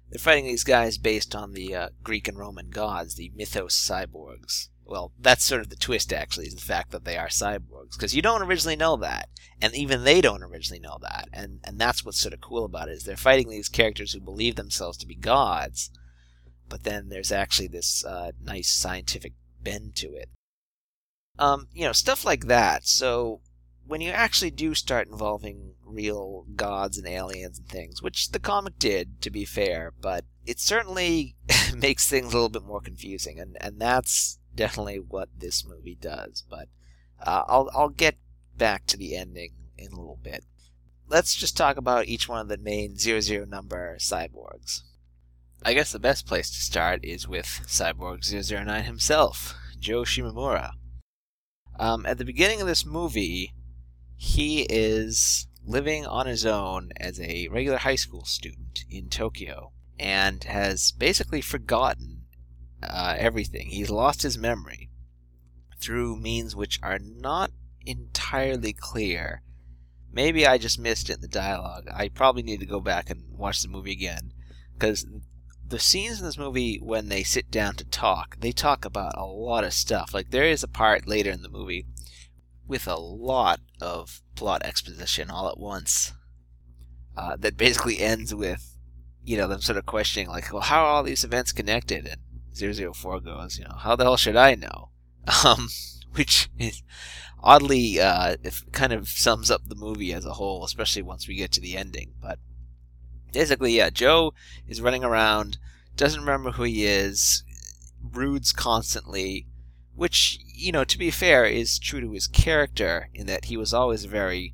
they're 0.10 0.20
fighting 0.20 0.46
these 0.46 0.64
guys 0.64 0.98
based 0.98 1.36
on 1.36 1.54
the 1.54 1.74
uh, 1.74 1.90
Greek 2.04 2.28
and 2.28 2.38
Roman 2.38 2.70
gods, 2.70 3.16
the 3.16 3.32
mythos 3.36 3.76
cyborgs 3.76 4.68
well, 4.92 5.14
that's 5.18 5.46
sort 5.46 5.62
of 5.62 5.70
the 5.70 5.78
twist, 5.78 6.12
actually, 6.12 6.48
is 6.48 6.56
the 6.56 6.62
fact 6.62 6.92
that 6.92 7.06
they 7.06 7.18
are 7.18 7.30
cyborgs. 7.30 7.94
Because 7.94 8.14
you 8.14 8.22
don't 8.22 8.42
originally 8.42 8.76
know 8.76 8.98
that. 8.98 9.30
And 9.62 9.74
even 9.74 10.04
they 10.04 10.20
don't 10.20 10.44
originally 10.44 10.82
know 10.82 10.98
that. 11.02 11.30
And, 11.32 11.62
and 11.64 11.80
that's 11.80 12.04
what's 12.04 12.20
sort 12.20 12.34
of 12.34 12.42
cool 12.42 12.66
about 12.66 12.90
it, 12.90 12.94
is 12.94 13.04
they're 13.06 13.16
fighting 13.16 13.50
these 13.50 13.70
characters 13.70 14.12
who 14.12 14.20
believe 14.20 14.58
themselves 14.58 14.98
to 14.98 15.08
be 15.08 15.16
gods, 15.16 15.92
but 16.68 16.84
then 16.84 17.08
there's 17.08 17.32
actually 17.32 17.70
this 17.70 18.04
uh, 18.04 18.32
nice 18.44 18.70
scientific 18.70 19.34
bend 19.62 19.96
to 19.96 20.08
it. 20.14 20.30
Um, 21.40 21.68
you 21.74 21.86
know, 21.86 21.92
stuff 21.92 22.26
like 22.26 22.46
that. 22.48 22.86
So, 22.86 23.42
when 23.86 24.02
you 24.02 24.12
actually 24.12 24.52
do 24.52 24.74
start 24.76 25.08
involving 25.08 25.74
real 25.84 26.46
gods 26.56 26.98
and 26.98 27.08
aliens 27.08 27.60
and 27.60 27.68
things, 27.68 28.02
which 28.02 28.30
the 28.30 28.40
comic 28.40 28.78
did, 28.80 29.22
to 29.22 29.30
be 29.30 29.46
fair, 29.46 29.94
but 30.00 30.26
it 30.46 30.60
certainly 30.60 31.36
makes 31.76 32.08
things 32.08 32.32
a 32.32 32.36
little 32.36 32.50
bit 32.50 32.64
more 32.64 32.82
confusing, 32.82 33.40
and, 33.40 33.58
and 33.60 33.80
that's 33.80 34.40
definitely 34.56 35.00
what 35.00 35.30
this 35.38 35.66
movie 35.66 35.98
does. 36.00 36.44
But 36.50 36.70
uh, 37.26 37.44
I'll 37.48 37.70
I'll 37.74 37.90
get 37.90 38.18
back 38.58 38.86
to 38.88 38.98
the 38.98 39.16
ending 39.16 39.54
in 39.78 39.92
a 39.92 39.96
little 39.96 40.20
bit. 40.22 40.46
Let's 41.08 41.36
just 41.36 41.58
talk 41.58 41.78
about 41.78 42.08
each 42.08 42.30
one 42.30 42.40
of 42.40 42.48
the 42.48 42.58
main 42.58 42.98
zero 42.98 43.20
zero 43.20 43.46
number 43.46 43.98
cyborgs. 44.00 44.84
I 45.64 45.74
guess 45.74 45.92
the 45.92 46.00
best 46.00 46.26
place 46.26 46.50
to 46.50 46.60
start 46.60 47.06
is 47.06 47.28
with 47.28 47.46
Cyborg 47.68 48.24
009 48.26 48.84
himself, 48.84 49.56
Joe 49.80 50.02
Shimamura. 50.02 50.72
Um, 51.80 52.06
at 52.06 52.18
the 52.18 52.25
beginning 52.25 52.62
of 52.62 52.68
this 52.68 52.86
movie, 52.86 53.54
he 54.16 54.62
is 54.70 55.48
living 55.66 56.06
on 56.06 56.28
his 56.28 56.46
own 56.46 56.92
as 56.98 57.20
a 57.20 57.48
regular 57.50 57.78
high 57.78 57.96
school 57.96 58.25
student 58.25 58.86
in 58.90 59.10
Tokyo 59.10 59.72
and 60.00 60.44
has 60.44 60.92
basically 60.92 61.42
forgotten 61.42 62.24
uh, 62.84 63.16
everything. 63.18 63.70
He's 63.70 63.90
lost 63.90 64.24
his 64.24 64.38
memory 64.38 64.90
through 65.80 66.18
means 66.18 66.56
which 66.56 66.80
are 66.82 67.00
not 67.00 67.51
entirely 67.86 68.74
clear. 68.74 69.42
Maybe 70.12 70.46
I 70.46 70.58
just 70.58 70.80
missed 70.80 71.10
it 71.10 71.16
in 71.16 71.22
the 71.22 71.28
dialogue. 71.28 71.88
I 71.92 72.10
probably 72.10 72.44
need 72.44 72.60
to 72.60 72.66
go 72.66 72.80
back 72.80 73.10
and 73.10 73.38
watch 73.38 73.62
the 73.62 73.70
movie 73.70 73.92
again 73.92 74.34
because 74.74 75.06
the 75.72 75.80
scenes 75.80 76.20
in 76.20 76.25
this 76.25 76.38
movie 76.38 76.78
when 76.82 77.08
they 77.08 77.24
sit 77.24 77.50
down 77.50 77.75
to 77.75 77.86
talk, 77.86 78.38
they 78.40 78.51
talk 78.51 78.86
about 78.86 79.18
a 79.18 79.25
lot 79.25 79.63
of 79.63 79.74
stuff. 79.74 80.13
Like 80.13 80.30
there 80.30 80.46
is 80.46 80.63
a 80.63 80.68
part 80.68 81.08
later 81.08 81.32
in 81.32 81.42
the 81.42 81.50
movie 81.50 81.88
with 82.68 82.88
a 82.88 82.98
lot 82.98 83.60
of 83.82 84.22
plot 84.36 84.63
exposition 84.63 85.30
all 85.30 85.50
at 85.50 85.58
once 85.58 86.13
uh, 87.18 87.36
that 87.38 87.58
basically 87.58 88.00
ends 88.00 88.36
with 88.36 88.78
you 89.24 89.38
know 89.38 89.48
them 89.48 89.62
sort 89.62 89.78
of 89.78 89.86
questioning 89.86 90.28
like, 90.28 90.51
well, 90.51 90.62
how 90.62 90.84
are 90.84 90.88
all 90.88 91.04
these 91.04 91.24
events 91.24 91.51
connected? 91.51 92.06
And 92.06 92.96
004 92.96 93.22
goes, 93.22 93.58
you 93.58 93.63
know, 93.66 93.75
how 93.78 93.96
the 93.96 94.04
hell 94.04 94.18
should 94.18 94.36
I 94.36 94.56
know? 94.56 94.90
Um, 95.46 95.70
which 96.13 96.50
is 96.58 96.82
oddly 97.42 98.00
uh, 98.00 98.36
kind 98.72 98.92
of 98.92 99.08
sums 99.08 99.50
up 99.50 99.62
the 99.66 99.75
movie 99.75 100.12
as 100.12 100.25
a 100.25 100.34
whole, 100.34 100.66
especially 100.66 101.04
once 101.04 101.28
we 101.28 101.36
get 101.36 101.51
to 101.54 101.62
the 101.62 101.78
ending. 101.78 102.13
But 102.22 102.40
basically, 103.32 103.74
yeah, 103.74 103.90
Joe 103.90 104.34
is 104.68 104.82
running 104.82 105.04
around, 105.04 105.58
doesn't 105.96 106.20
remember 106.20 106.52
who 106.52 106.64
he 106.64 106.86
is, 106.86 107.44
broods 108.02 108.52
constantly, 108.52 109.48
which, 109.96 110.40
you 110.46 110.72
know, 110.72 110.84
to 110.84 110.98
be 110.98 111.12
fair, 111.12 111.46
is 111.46 111.80
true 111.80 112.02
to 112.02 112.12
his 112.12 112.28
character 112.28 113.10
in 113.14 113.28
that 113.28 113.46
he 113.46 113.58
was 113.58 113.74
always 113.74 114.04
a 114.04 114.10
very 114.10 114.54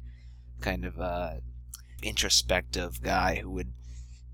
kind 0.62 0.86
of 0.86 1.00
uh, 1.00 1.36
introspective 2.02 3.02
guy 3.02 3.36
who 3.36 3.50
would, 3.52 3.74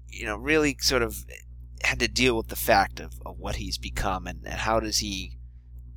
you 0.07 0.25
know, 0.25 0.37
really 0.37 0.77
sort 0.79 1.01
of 1.01 1.25
had 1.83 1.99
to 1.99 2.07
deal 2.07 2.37
with 2.37 2.47
the 2.47 2.55
fact 2.55 2.99
of, 2.99 3.21
of 3.25 3.37
what 3.37 3.57
he's 3.57 3.77
become 3.77 4.25
and, 4.25 4.39
and 4.45 4.59
how 4.59 4.79
does 4.79 4.99
he 4.99 5.37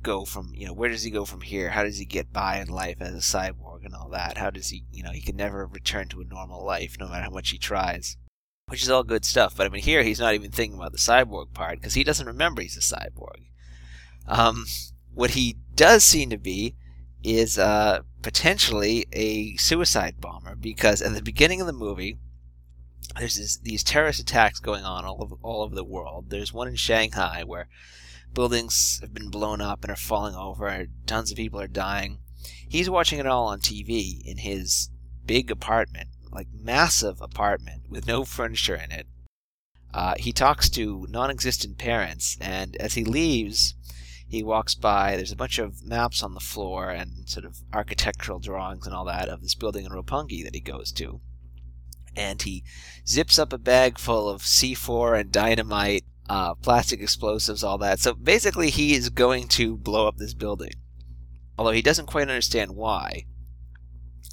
go 0.03 0.25
from 0.25 0.51
you 0.53 0.65
know 0.65 0.73
where 0.73 0.89
does 0.89 1.03
he 1.03 1.11
go 1.11 1.25
from 1.25 1.41
here? 1.41 1.69
How 1.69 1.83
does 1.83 1.97
he 1.97 2.05
get 2.05 2.31
by 2.31 2.59
in 2.59 2.67
life 2.67 2.97
as 2.99 3.13
a 3.13 3.37
cyborg 3.37 3.83
and 3.83 3.95
all 3.95 4.09
that? 4.09 4.37
How 4.37 4.49
does 4.49 4.69
he 4.69 4.83
you 4.91 5.03
know 5.03 5.11
he 5.11 5.21
can 5.21 5.35
never 5.35 5.65
return 5.65 6.07
to 6.09 6.21
a 6.21 6.25
normal 6.25 6.65
life 6.65 6.97
no 6.99 7.07
matter 7.07 7.23
how 7.23 7.29
much 7.29 7.49
he 7.49 7.57
tries 7.57 8.17
which 8.67 8.83
is 8.83 8.89
all 8.89 9.03
good 9.03 9.25
stuff 9.25 9.55
but 9.55 9.65
i 9.65 9.69
mean 9.69 9.81
here 9.81 10.03
he's 10.03 10.19
not 10.19 10.33
even 10.33 10.51
thinking 10.51 10.77
about 10.77 10.91
the 10.91 10.97
cyborg 10.97 11.53
part 11.53 11.79
because 11.79 11.93
he 11.93 12.03
doesn't 12.03 12.27
remember 12.27 12.61
he's 12.61 12.77
a 12.77 12.95
cyborg 12.95 13.45
um, 14.27 14.65
what 15.13 15.31
he 15.31 15.55
does 15.73 16.03
seem 16.03 16.29
to 16.29 16.37
be 16.37 16.75
is 17.23 17.57
uh, 17.57 18.01
potentially 18.21 19.05
a 19.13 19.55
suicide 19.55 20.19
bomber 20.19 20.55
because 20.55 21.01
at 21.01 21.13
the 21.13 21.21
beginning 21.21 21.61
of 21.61 21.67
the 21.67 21.73
movie 21.73 22.17
there's 23.17 23.37
this, 23.37 23.57
these 23.57 23.83
terrorist 23.83 24.19
attacks 24.19 24.59
going 24.59 24.83
on 24.83 25.05
all 25.05 25.23
over, 25.23 25.35
all 25.41 25.63
over 25.63 25.73
the 25.73 25.83
world 25.83 26.29
there's 26.29 26.53
one 26.53 26.67
in 26.67 26.75
shanghai 26.75 27.43
where 27.45 27.69
buildings 28.33 28.99
have 29.01 29.13
been 29.13 29.29
blown 29.29 29.61
up 29.61 29.83
and 29.83 29.91
are 29.91 29.95
falling 29.95 30.35
over. 30.35 30.67
And 30.67 30.89
tons 31.05 31.31
of 31.31 31.37
people 31.37 31.59
are 31.59 31.67
dying. 31.67 32.19
He's 32.69 32.89
watching 32.89 33.19
it 33.19 33.25
all 33.25 33.47
on 33.47 33.59
TV 33.59 34.21
in 34.25 34.37
his 34.37 34.89
big 35.25 35.49
apartment, 35.49 36.09
like 36.37 36.47
massive 36.53 37.19
apartment 37.19 37.81
with 37.89 38.05
no 38.05 38.23
furniture 38.23 38.75
in 38.75 38.91
it. 38.91 39.07
Uh, 39.91 40.13
he 40.19 40.31
talks 40.31 40.69
to 40.69 41.07
non 41.09 41.31
existent 41.31 41.79
parents, 41.79 42.37
and 42.39 42.75
as 42.75 42.93
he 42.93 43.03
leaves, 43.03 43.73
he 44.27 44.43
walks 44.43 44.75
by. 44.75 45.15
There's 45.15 45.31
a 45.31 45.35
bunch 45.35 45.57
of 45.57 45.83
maps 45.83 46.21
on 46.21 46.35
the 46.35 46.39
floor 46.39 46.91
and 46.91 47.27
sort 47.27 47.43
of 47.43 47.61
architectural 47.73 48.37
drawings 48.37 48.85
and 48.85 48.95
all 48.95 49.05
that 49.05 49.29
of 49.29 49.41
this 49.41 49.55
building 49.55 49.85
in 49.85 49.91
Roppongi 49.91 50.43
that 50.43 50.53
he 50.53 50.61
goes 50.61 50.91
to. 50.93 51.21
And 52.15 52.39
he 52.39 52.63
zips 53.07 53.39
up 53.39 53.51
a 53.51 53.57
bag 53.57 53.97
full 53.97 54.29
of 54.29 54.43
C4 54.43 55.19
and 55.19 55.31
dynamite 55.31 56.03
uh, 56.29 56.53
plastic 56.53 57.01
explosives, 57.01 57.63
all 57.63 57.79
that. 57.79 57.99
So 57.99 58.13
basically, 58.13 58.69
he 58.69 58.93
is 58.93 59.09
going 59.09 59.47
to 59.49 59.75
blow 59.75 60.07
up 60.07 60.17
this 60.17 60.35
building, 60.35 60.73
although 61.57 61.71
he 61.71 61.81
doesn't 61.81 62.07
quite 62.07 62.29
understand 62.29 62.75
why. 62.75 63.25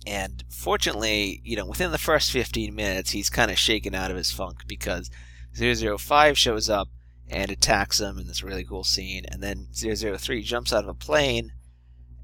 And 0.06 0.44
fortunately, 0.50 1.40
you 1.44 1.56
know, 1.56 1.66
within 1.66 1.90
the 1.90 1.98
first 1.98 2.30
15 2.30 2.74
minutes, 2.74 3.10
he's 3.10 3.30
kind 3.30 3.50
of 3.50 3.58
shaken 3.58 3.94
out 3.94 4.10
of 4.10 4.16
his 4.16 4.30
funk 4.30 4.64
because 4.66 5.10
005 5.56 6.36
shows 6.36 6.68
up 6.68 6.88
and 7.28 7.50
attacks 7.50 8.00
him 8.00 8.18
in 8.18 8.26
this 8.26 8.42
really 8.42 8.64
cool 8.64 8.84
scene, 8.84 9.24
and 9.28 9.42
then 9.42 9.68
003 9.72 10.42
jumps 10.42 10.72
out 10.72 10.84
of 10.84 10.90
a 10.90 10.94
plane, 10.94 11.52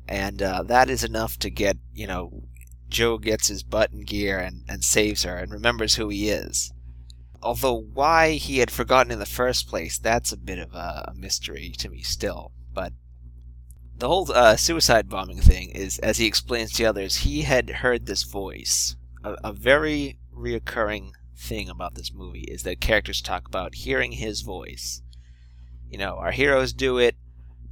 and 0.07 0.43
uh, 0.43 0.63
that 0.65 0.91
is 0.91 1.03
enough 1.03 1.39
to 1.39 1.51
get, 1.51 1.79
you 1.93 2.07
know, 2.07 2.43
Joe 2.89 3.19
gets 3.19 3.49
his 3.49 3.63
butt 3.63 3.93
in 3.93 4.05
gear 4.05 4.39
and, 4.39 4.65
and 4.69 4.85
saves 4.85 5.23
her 5.23 5.37
and 5.37 5.53
remembers 5.53 5.95
who 5.95 6.09
he 6.09 6.29
is. 6.29 6.73
Although 7.43 7.87
why 7.95 8.33
he 8.33 8.59
had 8.59 8.71
forgotten 8.71 9.13
in 9.13 9.19
the 9.19 9.27
first 9.27 9.69
place, 9.69 9.99
that's 9.99 10.33
a 10.33 10.37
bit 10.37 10.59
of 10.59 10.75
a, 10.75 11.13
mystery 11.17 11.73
to 11.79 11.89
me 11.89 12.03
still. 12.03 12.53
But 12.73 12.93
the 14.01 14.09
whole 14.09 14.33
uh, 14.33 14.57
suicide 14.57 15.09
bombing 15.09 15.41
thing 15.41 15.71
is, 15.71 15.99
as 15.99 16.17
he 16.17 16.27
explains 16.27 16.73
to 16.73 16.85
others, 16.85 17.17
he 17.17 17.43
had 17.43 17.69
heard 17.69 18.07
this 18.07 18.25
voice. 18.25 18.97
A, 19.23 19.37
a 19.45 19.53
very 19.53 20.19
reoccurring 20.35 21.13
thing 21.37 21.69
about 21.69 21.95
this 21.95 22.13
movie 22.13 22.47
is 22.49 22.63
that 22.63 22.81
characters 22.81 23.21
talk 23.21 23.47
about 23.47 23.75
hearing 23.75 24.13
his 24.13 24.41
voice. 24.41 25.03
You 25.89 25.99
know, 25.99 26.17
our 26.17 26.31
heroes 26.33 26.73
do 26.73 26.97
it, 26.97 27.17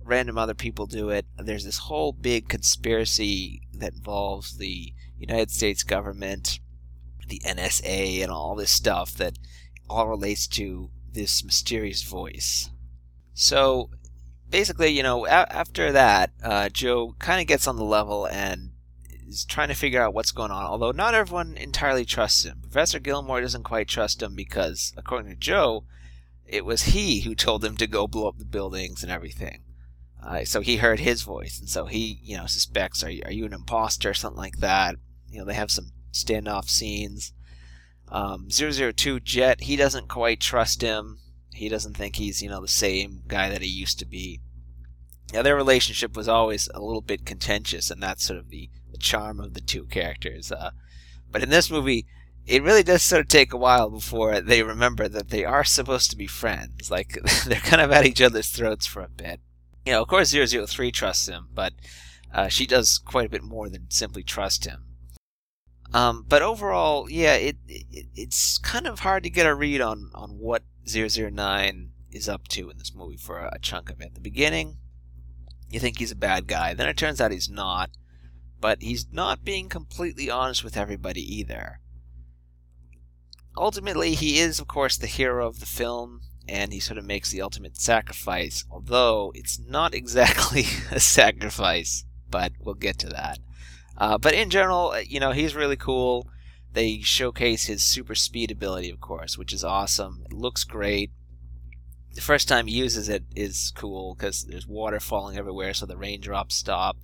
random 0.05 0.37
other 0.37 0.55
people 0.55 0.87
do 0.87 1.09
it. 1.09 1.25
There's 1.39 1.65
this 1.65 1.79
whole 1.79 2.13
big 2.13 2.49
conspiracy 2.49 3.63
that 3.73 3.95
involves 3.95 4.59
the 4.59 4.93
United 5.17 5.51
States 5.51 5.83
government, 5.83 6.61
the 7.27 7.41
NSA, 7.47 8.23
and 8.23 8.31
all 8.31 8.55
this 8.55 8.71
stuff 8.71 9.15
that 9.15 9.39
all 9.89 10.09
relates 10.09 10.47
to 10.49 10.91
this 11.11 11.43
mysterious 11.43 12.03
voice. 12.03 12.69
So 13.33 13.91
basically, 14.50 14.88
you 14.88 15.02
know, 15.02 15.26
a- 15.26 15.52
after 15.52 15.93
that, 15.93 16.33
uh, 16.43 16.69
Joe 16.69 17.14
kind 17.19 17.40
of 17.40 17.47
gets 17.47 17.67
on 17.67 17.76
the 17.76 17.85
level 17.85 18.26
and 18.26 18.71
is 19.26 19.45
trying 19.45 19.69
to 19.69 19.75
figure 19.75 20.02
out 20.02 20.14
what's 20.14 20.33
going 20.33 20.50
on, 20.50 20.64
although 20.64 20.90
not 20.90 21.14
everyone 21.14 21.57
entirely 21.57 22.05
trusts 22.05 22.45
him. 22.45 22.61
Professor 22.62 22.99
Gilmore 22.99 23.40
doesn't 23.40 23.62
quite 23.62 23.88
trust 23.88 24.23
him 24.23 24.35
because, 24.35 24.93
according 24.97 25.31
to 25.31 25.37
Joe, 25.37 25.85
it 26.47 26.64
was 26.64 26.83
he 26.85 27.21
who 27.21 27.35
told 27.35 27.64
him 27.64 27.76
to 27.76 27.87
go 27.87 28.07
blow 28.07 28.28
up 28.28 28.38
the 28.38 28.45
buildings 28.45 29.02
and 29.02 29.12
everything. 29.12 29.62
Uh, 30.23 30.45
so 30.45 30.61
he 30.61 30.78
heard 30.78 31.00
his 31.00 31.23
voice, 31.23 31.61
and 31.61 31.69
so 31.69 31.85
he, 31.85 32.19
you 32.23 32.37
know, 32.37 32.47
suspects, 32.47 33.05
are 33.05 33.11
you, 33.11 33.23
are 33.25 33.33
you 33.33 33.45
an 33.45 33.52
imposter 33.52 34.11
or 34.11 34.14
something 34.14 34.38
like 34.38 34.59
that? 34.59 34.97
You 35.31 35.38
know, 35.38 35.45
they 35.45 35.55
have 35.55 35.71
some 35.71 35.93
standoff 36.12 36.69
scenes. 36.69 37.33
Um, 38.11 38.49
002 38.50 39.21
Jet, 39.21 39.62
he 39.62 39.76
doesn't 39.76 40.09
quite 40.09 40.40
trust 40.40 40.83
him. 40.83 41.19
He 41.59 41.69
doesn't 41.69 41.97
think 41.97 42.17
he's, 42.17 42.41
you 42.43 42.49
know, 42.49 42.61
the 42.61 42.69
same 42.69 43.23
guy 43.27 43.49
that 43.50 43.62
he 43.62 43.69
used 43.69 43.99
to 43.99 44.07
be. 44.07 44.41
Now, 45.33 45.43
their 45.43 45.57
relationship 45.57 46.17
was 46.17 46.29
always 46.29 46.69
a 46.73 46.81
little 46.81 47.03
bit 47.03 47.27
contentious, 47.27 47.91
and 47.91 48.03
that's 48.03 48.25
sort 48.25 48.38
of 48.38 48.49
the, 48.49 48.71
the 48.91 48.99
charm 48.99 49.41
of 49.41 49.55
the 49.55 49.61
two 49.61 49.85
characters. 49.85 50.50
Uh, 50.50 50.71
but 51.31 51.43
in 51.43 51.50
this 51.50 51.71
movie, 51.71 52.07
it 52.47 52.62
really 52.62 52.83
does 52.83 53.03
sort 53.03 53.21
of 53.21 53.29
take 53.29 53.53
a 53.53 53.59
while 53.59 53.91
before 53.91 54.41
they 54.41 54.62
remember 54.62 55.09
that 55.09 55.29
they 55.29 55.45
are 55.45 55.65
supposed 55.65 56.11
to 56.11 56.17
be 56.17 56.27
friends. 56.27 56.91
Like, 56.91 57.19
they're 57.47 57.61
kind 57.61 57.83
of 57.83 57.91
at 57.91 58.07
each 58.07 58.23
other's 58.23 58.49
throats 58.49 58.87
for 58.87 59.03
a 59.03 59.09
bit. 59.09 59.41
You 59.85 59.93
know, 59.93 60.03
of 60.03 60.09
course, 60.09 60.33
003 60.33 60.93
trusts 60.93 61.29
him, 61.29 61.49
but 61.53 61.75
uh, 62.33 62.49
she 62.49 62.67
does 62.67 62.99
quite 62.99 63.27
a 63.27 63.31
bit 63.31 63.43
more 63.43 63.69
than 63.69 63.91
simply 63.91 64.23
trust 64.23 64.65
him. 64.65 64.85
Um, 65.93 66.25
but 66.29 66.43
overall, 66.43 67.11
yeah, 67.11 67.35
it, 67.35 67.57
it, 67.67 68.07
it's 68.15 68.59
kind 68.59 68.87
of 68.87 69.00
hard 69.00 69.23
to 69.25 69.31
get 69.31 69.47
a 69.47 69.55
read 69.55 69.81
on, 69.81 70.11
on 70.15 70.31
what 70.38 70.62
009 70.88 71.90
is 72.11 72.28
up 72.28 72.49
to 72.49 72.71
in 72.71 72.78
this 72.78 72.95
movie 72.95 73.16
for 73.16 73.38
a, 73.38 73.59
chunk 73.61 73.90
of 73.90 74.00
it. 74.00 74.07
At 74.07 74.14
the 74.14 74.21
beginning, 74.21 74.78
you 75.71 75.80
think 75.80 75.99
he's 75.99 76.12
a 76.12 76.16
bad 76.16 76.47
guy. 76.47 76.75
Then 76.75 76.88
it 76.88 76.97
turns 76.97 77.21
out 77.21 77.33
he's 77.33 77.49
not. 77.49 77.90
But 78.61 78.83
he's 78.83 79.07
not 79.12 79.45
being 79.45 79.68
completely 79.68 80.28
honest 80.30 80.64
with 80.64 80.76
everybody 80.76 81.23
either. 81.23 81.80
Ultimately, 83.57 84.14
he 84.14 84.38
is, 84.38 84.59
of 84.59 84.66
course, 84.66 84.97
the 84.97 85.07
hero 85.07 85.47
of 85.47 85.61
the 85.61 85.66
film, 85.66 86.23
and 86.49 86.73
he 86.73 86.80
sort 86.80 86.99
of 86.99 87.04
makes 87.04 87.30
the 87.30 87.42
ultimate 87.42 87.76
sacrifice, 87.76 88.64
although 88.71 89.33
it's 89.35 89.61
not 89.61 89.95
exactly 89.95 90.64
a 90.90 90.99
sacrifice, 90.99 92.04
but 92.30 92.52
we'll 92.61 92.75
get 92.75 92.99
to 92.99 93.09
that. 93.09 93.38
Uh, 93.97 94.16
but 94.16 94.35
in 94.35 94.50
general, 94.50 94.95
you 95.00 95.21
know, 95.21 95.33
he's 95.33 95.54
really 95.54 95.76
cool. 95.76 96.28
They 96.79 97.01
showcase 97.01 97.65
his 97.65 97.83
super 97.83 98.15
speed 98.15 98.53
ability, 98.53 98.89
of 98.89 99.01
course, 99.01 99.37
which 99.37 99.53
is 99.53 99.65
awesome. 99.65 100.23
It 100.27 100.33
looks 100.33 100.63
great. 100.63 101.11
The 102.15 102.21
first 102.21 102.47
time 102.47 102.69
he 102.69 102.77
uses 102.77 103.09
it 103.09 103.25
is 103.35 103.73
cool 103.75 104.15
because 104.15 104.45
there's 104.45 104.65
water 104.65 105.01
falling 105.01 105.37
everywhere, 105.37 105.75
so 105.75 105.87
the 105.87 105.97
raindrops 105.97 106.55
stop. 106.55 106.97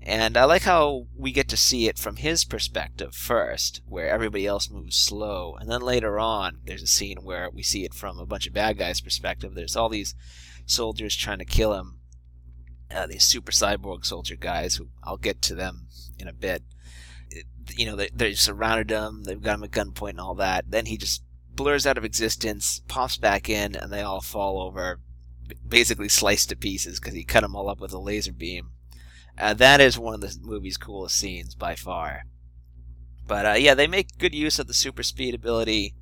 And 0.00 0.36
I 0.36 0.44
like 0.44 0.62
how 0.62 1.08
we 1.18 1.32
get 1.32 1.48
to 1.48 1.56
see 1.56 1.88
it 1.88 1.98
from 1.98 2.14
his 2.14 2.44
perspective 2.44 3.16
first, 3.16 3.82
where 3.84 4.08
everybody 4.08 4.46
else 4.46 4.70
moves 4.70 4.94
slow. 4.94 5.56
And 5.58 5.68
then 5.68 5.80
later 5.80 6.20
on, 6.20 6.60
there's 6.64 6.84
a 6.84 6.86
scene 6.86 7.18
where 7.24 7.50
we 7.50 7.64
see 7.64 7.84
it 7.84 7.94
from 7.94 8.20
a 8.20 8.26
bunch 8.26 8.46
of 8.46 8.54
bad 8.54 8.78
guys' 8.78 9.00
perspective. 9.00 9.56
There's 9.56 9.74
all 9.74 9.88
these 9.88 10.14
soldiers 10.66 11.16
trying 11.16 11.40
to 11.40 11.44
kill 11.44 11.74
him, 11.74 11.98
uh, 12.94 13.08
these 13.08 13.24
super 13.24 13.50
cyborg 13.50 14.06
soldier 14.06 14.36
guys, 14.36 14.76
who 14.76 14.90
I'll 15.02 15.16
get 15.16 15.42
to 15.42 15.56
them 15.56 15.88
in 16.16 16.28
a 16.28 16.32
bit. 16.32 16.62
You 17.76 17.86
know, 17.86 17.96
they, 17.96 18.10
they 18.14 18.34
surrounded 18.34 18.90
him, 18.90 19.24
they've 19.24 19.40
got 19.40 19.56
him 19.56 19.64
at 19.64 19.70
gunpoint 19.70 20.10
and 20.10 20.20
all 20.20 20.34
that. 20.36 20.70
Then 20.70 20.86
he 20.86 20.96
just 20.96 21.22
blurs 21.54 21.86
out 21.86 21.98
of 21.98 22.04
existence, 22.04 22.82
pops 22.88 23.16
back 23.16 23.48
in, 23.48 23.76
and 23.76 23.92
they 23.92 24.02
all 24.02 24.20
fall 24.20 24.62
over, 24.62 25.00
basically 25.66 26.08
sliced 26.08 26.48
to 26.48 26.56
pieces 26.56 26.98
because 26.98 27.14
he 27.14 27.24
cut 27.24 27.42
them 27.42 27.54
all 27.54 27.68
up 27.68 27.80
with 27.80 27.92
a 27.92 27.98
laser 27.98 28.32
beam. 28.32 28.70
Uh, 29.38 29.54
that 29.54 29.80
is 29.80 29.98
one 29.98 30.14
of 30.14 30.20
the 30.20 30.36
movie's 30.42 30.76
coolest 30.76 31.16
scenes 31.16 31.54
by 31.54 31.74
far. 31.74 32.22
But 33.26 33.46
uh, 33.46 33.52
yeah, 33.52 33.74
they 33.74 33.86
make 33.86 34.18
good 34.18 34.34
use 34.34 34.58
of 34.58 34.66
the 34.66 34.74
super 34.74 35.02
speed 35.02 35.34
ability. 35.34 35.94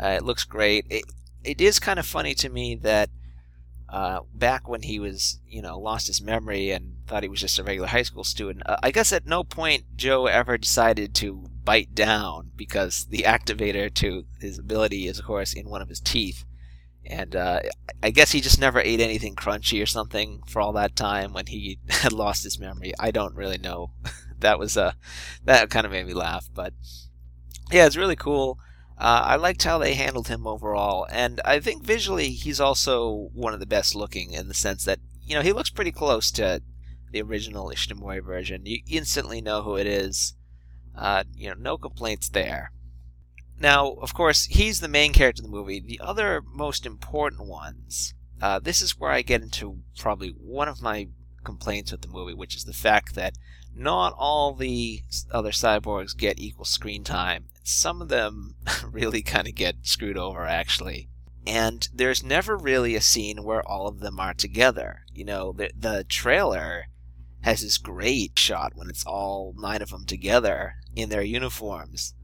Uh, 0.00 0.08
it 0.08 0.24
looks 0.24 0.44
great. 0.44 0.86
It, 0.90 1.04
it 1.42 1.60
is 1.60 1.80
kind 1.80 1.98
of 1.98 2.06
funny 2.06 2.34
to 2.34 2.48
me 2.48 2.74
that 2.76 3.10
uh, 3.90 4.20
back 4.32 4.68
when 4.68 4.82
he 4.82 5.00
was, 5.00 5.40
you 5.46 5.60
know, 5.60 5.78
lost 5.78 6.06
his 6.06 6.22
memory 6.22 6.70
and 6.70 6.94
thought 7.06 7.24
he 7.24 7.28
was 7.28 7.40
just 7.40 7.58
a 7.58 7.64
regular 7.64 7.88
high 7.88 8.02
school 8.02 8.22
student, 8.22 8.62
uh, 8.66 8.76
I 8.82 8.92
guess 8.92 9.12
at 9.12 9.26
no 9.26 9.42
point 9.42 9.96
Joe 9.96 10.26
ever 10.26 10.56
decided 10.56 11.12
to 11.16 11.46
bite 11.64 11.92
down 11.92 12.52
because 12.54 13.06
the 13.06 13.24
activator 13.26 13.92
to 13.94 14.26
his 14.40 14.58
ability 14.58 15.08
is, 15.08 15.18
of 15.18 15.24
course, 15.24 15.52
in 15.52 15.68
one 15.68 15.82
of 15.82 15.88
his 15.88 16.00
teeth. 16.00 16.44
And 17.04 17.34
uh, 17.34 17.60
I 18.02 18.10
guess 18.10 18.30
he 18.30 18.40
just 18.40 18.60
never 18.60 18.78
ate 18.78 19.00
anything 19.00 19.34
crunchy 19.34 19.82
or 19.82 19.86
something 19.86 20.42
for 20.46 20.62
all 20.62 20.72
that 20.74 20.94
time 20.94 21.32
when 21.32 21.46
he 21.46 21.80
had 21.88 22.12
lost 22.12 22.44
his 22.44 22.60
memory. 22.60 22.92
I 23.00 23.10
don't 23.10 23.34
really 23.34 23.58
know. 23.58 23.92
that 24.38 24.60
was 24.60 24.76
uh, 24.76 24.92
that 25.44 25.68
kind 25.70 25.84
of 25.84 25.90
made 25.90 26.06
me 26.06 26.14
laugh, 26.14 26.48
but 26.54 26.74
yeah, 27.72 27.86
it's 27.86 27.96
really 27.96 28.16
cool. 28.16 28.58
Uh, 29.00 29.22
I 29.24 29.36
liked 29.36 29.62
how 29.62 29.78
they 29.78 29.94
handled 29.94 30.28
him 30.28 30.46
overall, 30.46 31.06
and 31.10 31.40
I 31.42 31.58
think 31.58 31.82
visually 31.82 32.32
he's 32.32 32.60
also 32.60 33.30
one 33.32 33.54
of 33.54 33.60
the 33.60 33.64
best 33.64 33.94
looking 33.94 34.32
in 34.32 34.46
the 34.46 34.54
sense 34.54 34.84
that 34.84 34.98
you 35.22 35.34
know 35.34 35.40
he 35.40 35.54
looks 35.54 35.70
pretty 35.70 35.90
close 35.90 36.30
to 36.32 36.60
the 37.10 37.22
original 37.22 37.70
Ishimori 37.70 38.22
version. 38.22 38.66
You 38.66 38.80
instantly 38.86 39.40
know 39.40 39.62
who 39.62 39.76
it 39.76 39.86
is. 39.86 40.34
Uh, 40.94 41.24
you 41.34 41.48
know, 41.48 41.54
no 41.58 41.78
complaints 41.78 42.28
there. 42.28 42.72
Now, 43.58 43.92
of 44.02 44.12
course, 44.12 44.44
he's 44.46 44.80
the 44.80 44.88
main 44.88 45.14
character 45.14 45.42
in 45.42 45.50
the 45.50 45.56
movie. 45.56 45.80
The 45.80 46.00
other 46.02 46.42
most 46.46 46.84
important 46.84 47.46
ones, 47.46 48.12
uh, 48.42 48.58
this 48.58 48.82
is 48.82 48.98
where 48.98 49.10
I 49.10 49.22
get 49.22 49.40
into 49.40 49.78
probably 49.98 50.28
one 50.28 50.68
of 50.68 50.82
my 50.82 51.08
complaints 51.42 51.90
with 51.90 52.02
the 52.02 52.08
movie, 52.08 52.34
which 52.34 52.54
is 52.54 52.64
the 52.64 52.74
fact 52.74 53.14
that 53.14 53.34
not 53.74 54.14
all 54.18 54.54
the 54.54 55.02
other 55.30 55.52
cyborgs 55.52 56.16
get 56.16 56.38
equal 56.38 56.66
screen 56.66 57.02
time. 57.02 57.46
Some 57.62 58.00
of 58.02 58.08
them 58.08 58.56
really 58.90 59.22
kind 59.22 59.48
of 59.48 59.54
get 59.54 59.76
screwed 59.82 60.16
over, 60.16 60.44
actually. 60.44 61.08
And 61.46 61.88
there's 61.92 62.22
never 62.22 62.56
really 62.56 62.94
a 62.94 63.00
scene 63.00 63.42
where 63.42 63.66
all 63.66 63.86
of 63.86 64.00
them 64.00 64.20
are 64.20 64.34
together. 64.34 65.00
You 65.12 65.24
know, 65.24 65.52
the, 65.52 65.70
the 65.76 66.04
trailer 66.08 66.86
has 67.42 67.62
this 67.62 67.78
great 67.78 68.38
shot 68.38 68.72
when 68.74 68.90
it's 68.90 69.06
all 69.06 69.54
nine 69.56 69.82
of 69.82 69.90
them 69.90 70.04
together 70.04 70.74
in 70.94 71.08
their 71.08 71.22
uniforms, 71.22 72.14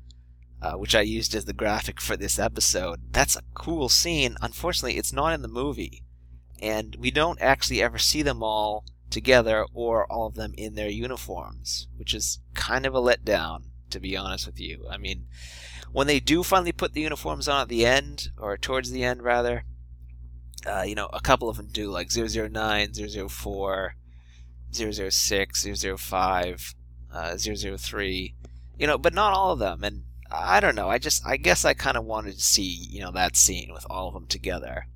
uh, 0.60 0.72
which 0.72 0.94
I 0.94 1.00
used 1.00 1.34
as 1.34 1.46
the 1.46 1.52
graphic 1.52 2.00
for 2.00 2.16
this 2.16 2.38
episode. 2.38 3.00
That's 3.10 3.36
a 3.36 3.42
cool 3.54 3.88
scene. 3.88 4.36
Unfortunately, 4.42 4.98
it's 4.98 5.12
not 5.12 5.32
in 5.32 5.42
the 5.42 5.48
movie, 5.48 6.02
and 6.60 6.96
we 6.98 7.10
don't 7.10 7.40
actually 7.40 7.82
ever 7.82 7.98
see 7.98 8.22
them 8.22 8.42
all 8.42 8.84
together 9.10 9.64
or 9.72 10.10
all 10.10 10.26
of 10.26 10.34
them 10.34 10.52
in 10.58 10.74
their 10.74 10.90
uniforms, 10.90 11.88
which 11.96 12.12
is 12.12 12.40
kind 12.54 12.84
of 12.84 12.94
a 12.94 13.00
letdown, 13.00 13.64
to 13.90 14.00
be 14.00 14.16
honest 14.16 14.46
with 14.46 14.60
you. 14.60 14.86
I 14.90 14.96
mean, 14.96 15.26
when 15.92 16.06
they 16.06 16.20
do 16.20 16.42
finally 16.42 16.72
put 16.72 16.92
the 16.92 17.00
uniforms 17.00 17.48
on 17.48 17.62
at 17.62 17.68
the 17.68 17.86
end, 17.86 18.28
or 18.38 18.56
towards 18.56 18.90
the 18.90 19.04
end 19.04 19.22
rather, 19.22 19.64
uh, 20.66 20.82
you 20.82 20.94
know, 20.94 21.08
a 21.12 21.20
couple 21.20 21.48
of 21.48 21.56
them 21.56 21.68
do, 21.70 21.90
like 21.90 22.10
009, 22.10 22.92
004, 23.28 23.94
006, 24.72 25.66
005, 25.96 26.74
uh, 27.12 27.36
003, 27.36 28.34
you 28.78 28.86
know, 28.86 28.98
but 28.98 29.14
not 29.14 29.32
all 29.32 29.52
of 29.52 29.58
them. 29.58 29.84
And 29.84 30.02
I 30.30 30.60
don't 30.60 30.74
know. 30.74 30.88
I 30.88 30.98
just, 30.98 31.24
I 31.26 31.36
guess 31.36 31.64
I 31.64 31.74
kind 31.74 31.96
of 31.96 32.04
wanted 32.04 32.34
to 32.34 32.40
see, 32.40 32.88
you 32.90 33.00
know, 33.00 33.12
that 33.12 33.36
scene 33.36 33.72
with 33.72 33.86
all 33.88 34.08
of 34.08 34.14
them 34.14 34.26
together. 34.26 34.86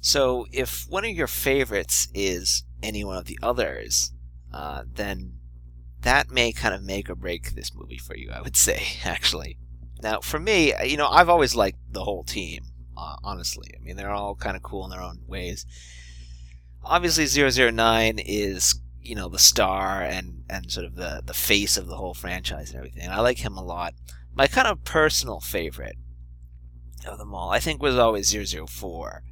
So 0.00 0.46
if 0.52 0.86
one 0.88 1.04
of 1.04 1.10
your 1.10 1.26
favorites 1.26 2.08
is 2.14 2.64
any 2.82 3.02
one 3.02 3.16
of 3.16 3.24
the 3.24 3.38
others, 3.42 4.12
uh, 4.52 4.84
then 4.90 5.34
that 6.06 6.30
may 6.30 6.52
kind 6.52 6.74
of 6.74 6.82
make 6.82 7.10
or 7.10 7.14
break 7.14 7.54
this 7.54 7.74
movie 7.74 7.98
for 7.98 8.16
you, 8.16 8.30
I 8.32 8.40
would 8.40 8.56
say, 8.56 8.82
actually. 9.04 9.58
Now, 10.02 10.20
for 10.20 10.38
me, 10.38 10.72
you 10.84 10.96
know, 10.96 11.08
I've 11.08 11.28
always 11.28 11.54
liked 11.54 11.78
the 11.90 12.04
whole 12.04 12.24
team, 12.24 12.64
uh, 12.96 13.16
honestly. 13.24 13.72
I 13.74 13.82
mean, 13.82 13.96
they're 13.96 14.10
all 14.10 14.34
kind 14.34 14.56
of 14.56 14.62
cool 14.62 14.84
in 14.84 14.90
their 14.90 15.02
own 15.02 15.20
ways 15.26 15.66
obviously 16.86 17.26
009 17.26 18.18
is 18.18 18.80
you 19.02 19.14
know 19.14 19.28
the 19.28 19.38
star 19.38 20.02
and 20.02 20.44
and 20.48 20.70
sort 20.70 20.86
of 20.86 20.96
the 20.96 21.22
the 21.24 21.34
face 21.34 21.76
of 21.76 21.86
the 21.86 21.96
whole 21.96 22.14
franchise 22.14 22.70
and 22.70 22.78
everything. 22.78 23.08
I 23.08 23.20
like 23.20 23.38
him 23.38 23.56
a 23.56 23.64
lot. 23.64 23.94
My 24.34 24.46
kind 24.46 24.68
of 24.68 24.84
personal 24.84 25.40
favorite 25.40 25.96
of 27.06 27.18
them 27.18 27.34
all, 27.34 27.50
I 27.50 27.60
think, 27.60 27.80
was 27.80 27.96
always 27.96 28.34
004. 28.34 29.22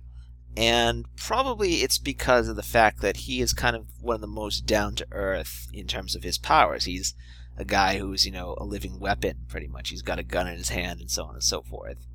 And 0.57 1.05
probably 1.17 1.77
it's 1.77 1.99
because 1.99 2.49
of 2.49 2.57
the 2.57 2.62
fact 2.62 3.01
that 3.01 3.19
he 3.19 3.40
is 3.40 3.53
kind 3.53 3.75
of 3.75 3.87
one 4.01 4.14
of 4.14 4.21
the 4.21 4.27
most 4.27 4.67
down 4.67 4.95
to 4.97 5.07
earth 5.11 5.69
in 5.73 5.87
terms 5.87 6.14
of 6.14 6.23
his 6.23 6.38
powers. 6.38 6.85
He's 6.85 7.14
a 7.57 7.64
guy 7.64 7.99
who's, 7.99 8.25
you 8.25 8.33
know, 8.33 8.55
a 8.59 8.64
living 8.64 9.01
weapon, 9.01 9.47
pretty 9.49 9.67
much. 9.67 9.90
He's 9.90 10.03
got 10.03 10.19
a 10.19 10.25
gun 10.25 10.47
in 10.47 10.57
his 10.57 10.71
hand 10.71 11.01
and 11.01 11.11
so 11.11 11.25
on 11.25 11.35
and 11.35 11.43
so 11.43 11.62
forth. 11.62 12.07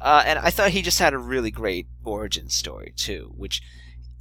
Uh, 0.00 0.22
and 0.26 0.38
I 0.38 0.50
thought 0.50 0.70
he 0.70 0.82
just 0.82 0.98
had 0.98 1.14
a 1.14 1.18
really 1.18 1.50
great 1.50 1.86
origin 2.04 2.50
story, 2.50 2.92
too, 2.96 3.32
which 3.36 3.62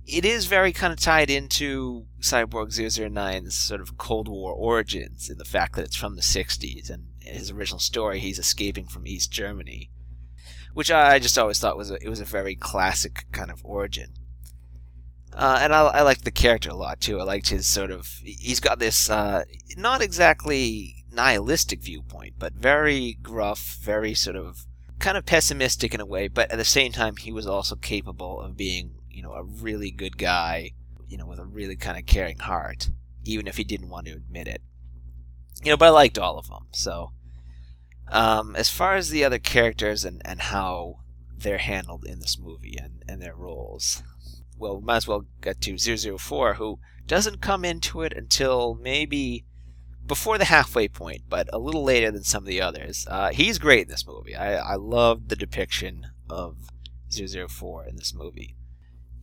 it 0.06 0.26
is 0.26 0.46
very 0.46 0.72
kind 0.72 0.94
of 0.94 1.00
tied 1.00 1.30
into 1.30 2.06
Cyborg 2.20 2.70
009's 2.70 3.56
sort 3.56 3.82
of 3.82 3.98
Cold 3.98 4.28
War 4.28 4.54
origins 4.54 5.30
in 5.30 5.38
the 5.38 5.46
fact 5.46 5.76
that 5.76 5.86
it's 5.86 5.96
from 5.96 6.16
the 6.16 6.22
60s 6.22 6.90
and 6.90 7.08
his 7.20 7.52
original 7.52 7.80
story 7.80 8.20
he's 8.20 8.40
escaping 8.40 8.86
from 8.86 9.08
East 9.08 9.32
Germany, 9.32 9.90
which 10.74 10.92
I 10.92 11.20
just 11.20 11.38
always 11.38 11.60
thought 11.60 11.78
was 11.78 11.92
a, 11.92 11.96
it 12.04 12.10
was 12.10 12.20
a 12.20 12.26
very 12.26 12.56
classic 12.56 13.26
kind 13.32 13.52
of 13.52 13.62
origin. 13.64 14.14
Uh, 15.34 15.60
and 15.62 15.74
I, 15.74 15.82
I 15.82 16.02
liked 16.02 16.26
the 16.26 16.32
character 16.32 16.70
a 16.70 16.76
lot 16.76 17.02
too. 17.02 17.20
I 17.20 17.24
liked 17.24 17.50
his 17.50 17.68
sort 17.68 17.90
of 17.90 18.08
he's 18.24 18.60
got 18.60 18.80
this 18.80 19.10
uh, 19.10 19.46
not 19.78 20.02
exactly 20.02 21.06
nihilistic 21.12 21.82
viewpoint, 21.82 22.36
but 22.38 22.54
very 22.54 23.18
gruff, 23.22 23.78
very 23.82 24.14
sort 24.14 24.36
of 24.36 24.66
kind 25.00 25.18
of 25.18 25.26
pessimistic 25.26 25.94
in 25.94 26.02
a 26.02 26.06
way, 26.06 26.28
but 26.28 26.52
at 26.52 26.58
the 26.58 26.66
same 26.66 26.92
time 26.92 27.16
he 27.16 27.32
was 27.32 27.48
also 27.48 27.76
capable 27.76 28.40
of 28.40 28.56
being 28.56 28.92
you 29.14 29.22
know, 29.22 29.34
a 29.34 29.44
really 29.44 29.92
good 29.92 30.18
guy, 30.18 30.72
you 31.08 31.18
know, 31.18 31.28
with 31.28 31.40
a 31.40 31.46
really 31.46 31.76
kind 31.76 31.98
of 31.98 32.06
caring 32.06 32.40
heart, 32.40 32.90
even 33.24 33.48
if 33.48 33.58
he 33.58 33.64
didn't 33.64 33.90
want 33.90 34.08
to 34.08 34.14
admit 34.14 34.48
it. 34.48 34.62
You 35.64 35.72
know, 35.72 35.78
but 35.78 35.86
I 35.86 35.92
liked 35.92 36.18
all 36.18 36.38
of 36.38 36.48
them. 36.48 36.68
So, 36.72 37.12
um, 38.10 38.56
as 38.56 38.70
far 38.70 38.96
as 38.96 39.10
the 39.10 39.24
other 39.24 39.40
characters 39.40 40.06
and, 40.06 40.22
and 40.26 40.42
how 40.42 41.00
they're 41.36 41.58
handled 41.58 42.06
in 42.06 42.20
this 42.20 42.38
movie 42.40 42.78
and, 42.78 43.04
and 43.08 43.22
their 43.22 43.36
roles, 43.36 44.04
well, 44.58 44.78
we 44.78 44.86
might 44.86 44.98
as 44.98 45.08
well 45.08 45.26
get 45.42 45.62
to 45.62 45.78
004, 45.78 46.56
who 46.56 46.80
doesn't 47.06 47.42
come 47.42 47.66
into 47.66 48.02
it 48.02 48.14
until 48.14 48.76
maybe 48.76 49.46
before 50.06 50.38
the 50.38 50.46
halfway 50.46 50.88
point, 50.88 51.24
but 51.30 51.50
a 51.54 51.60
little 51.60 51.84
later 51.84 52.12
than 52.12 52.24
some 52.24 52.44
of 52.44 52.48
the 52.48 52.62
others. 52.62 53.08
Uh, 53.10 53.30
he's 53.30 53.58
great 53.58 53.84
in 53.84 53.88
this 53.90 54.06
movie. 54.06 54.36
I, 54.36 54.74
I 54.74 54.76
loved 54.76 55.30
the 55.30 55.36
depiction 55.36 56.08
of 56.30 56.58
004 57.10 57.86
in 57.88 57.96
this 57.96 58.14
movie 58.14 58.56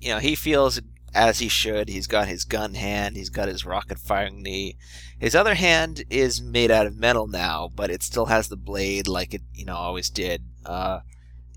you 0.00 0.08
know, 0.08 0.18
he 0.18 0.34
feels 0.34 0.80
as 1.14 1.38
he 1.38 1.48
should. 1.48 1.88
He's 1.88 2.06
got 2.06 2.28
his 2.28 2.44
gun 2.44 2.74
hand, 2.74 3.16
he's 3.16 3.30
got 3.30 3.48
his 3.48 3.64
rocket 3.64 3.98
firing 3.98 4.42
knee. 4.42 4.76
His 5.18 5.34
other 5.34 5.54
hand 5.54 6.04
is 6.08 6.40
made 6.40 6.70
out 6.70 6.86
of 6.86 6.96
metal 6.96 7.26
now, 7.26 7.70
but 7.74 7.90
it 7.90 8.02
still 8.02 8.26
has 8.26 8.48
the 8.48 8.56
blade 8.56 9.06
like 9.06 9.34
it, 9.34 9.42
you 9.52 9.64
know, 9.64 9.76
always 9.76 10.08
did. 10.08 10.44
Uh, 10.64 11.00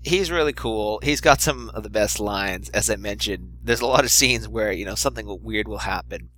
he's 0.02 0.30
really 0.30 0.52
cool. 0.52 1.00
He's 1.02 1.20
got 1.20 1.40
some 1.40 1.70
of 1.70 1.82
the 1.82 1.90
best 1.90 2.20
lines, 2.20 2.68
as 2.70 2.90
I 2.90 2.96
mentioned. 2.96 3.58
There's 3.62 3.80
a 3.80 3.86
lot 3.86 4.04
of 4.04 4.10
scenes 4.10 4.46
where, 4.46 4.70
you 4.70 4.84
know, 4.84 4.94
something 4.94 5.26
weird 5.42 5.66
will 5.66 5.78
happen. 5.78 6.30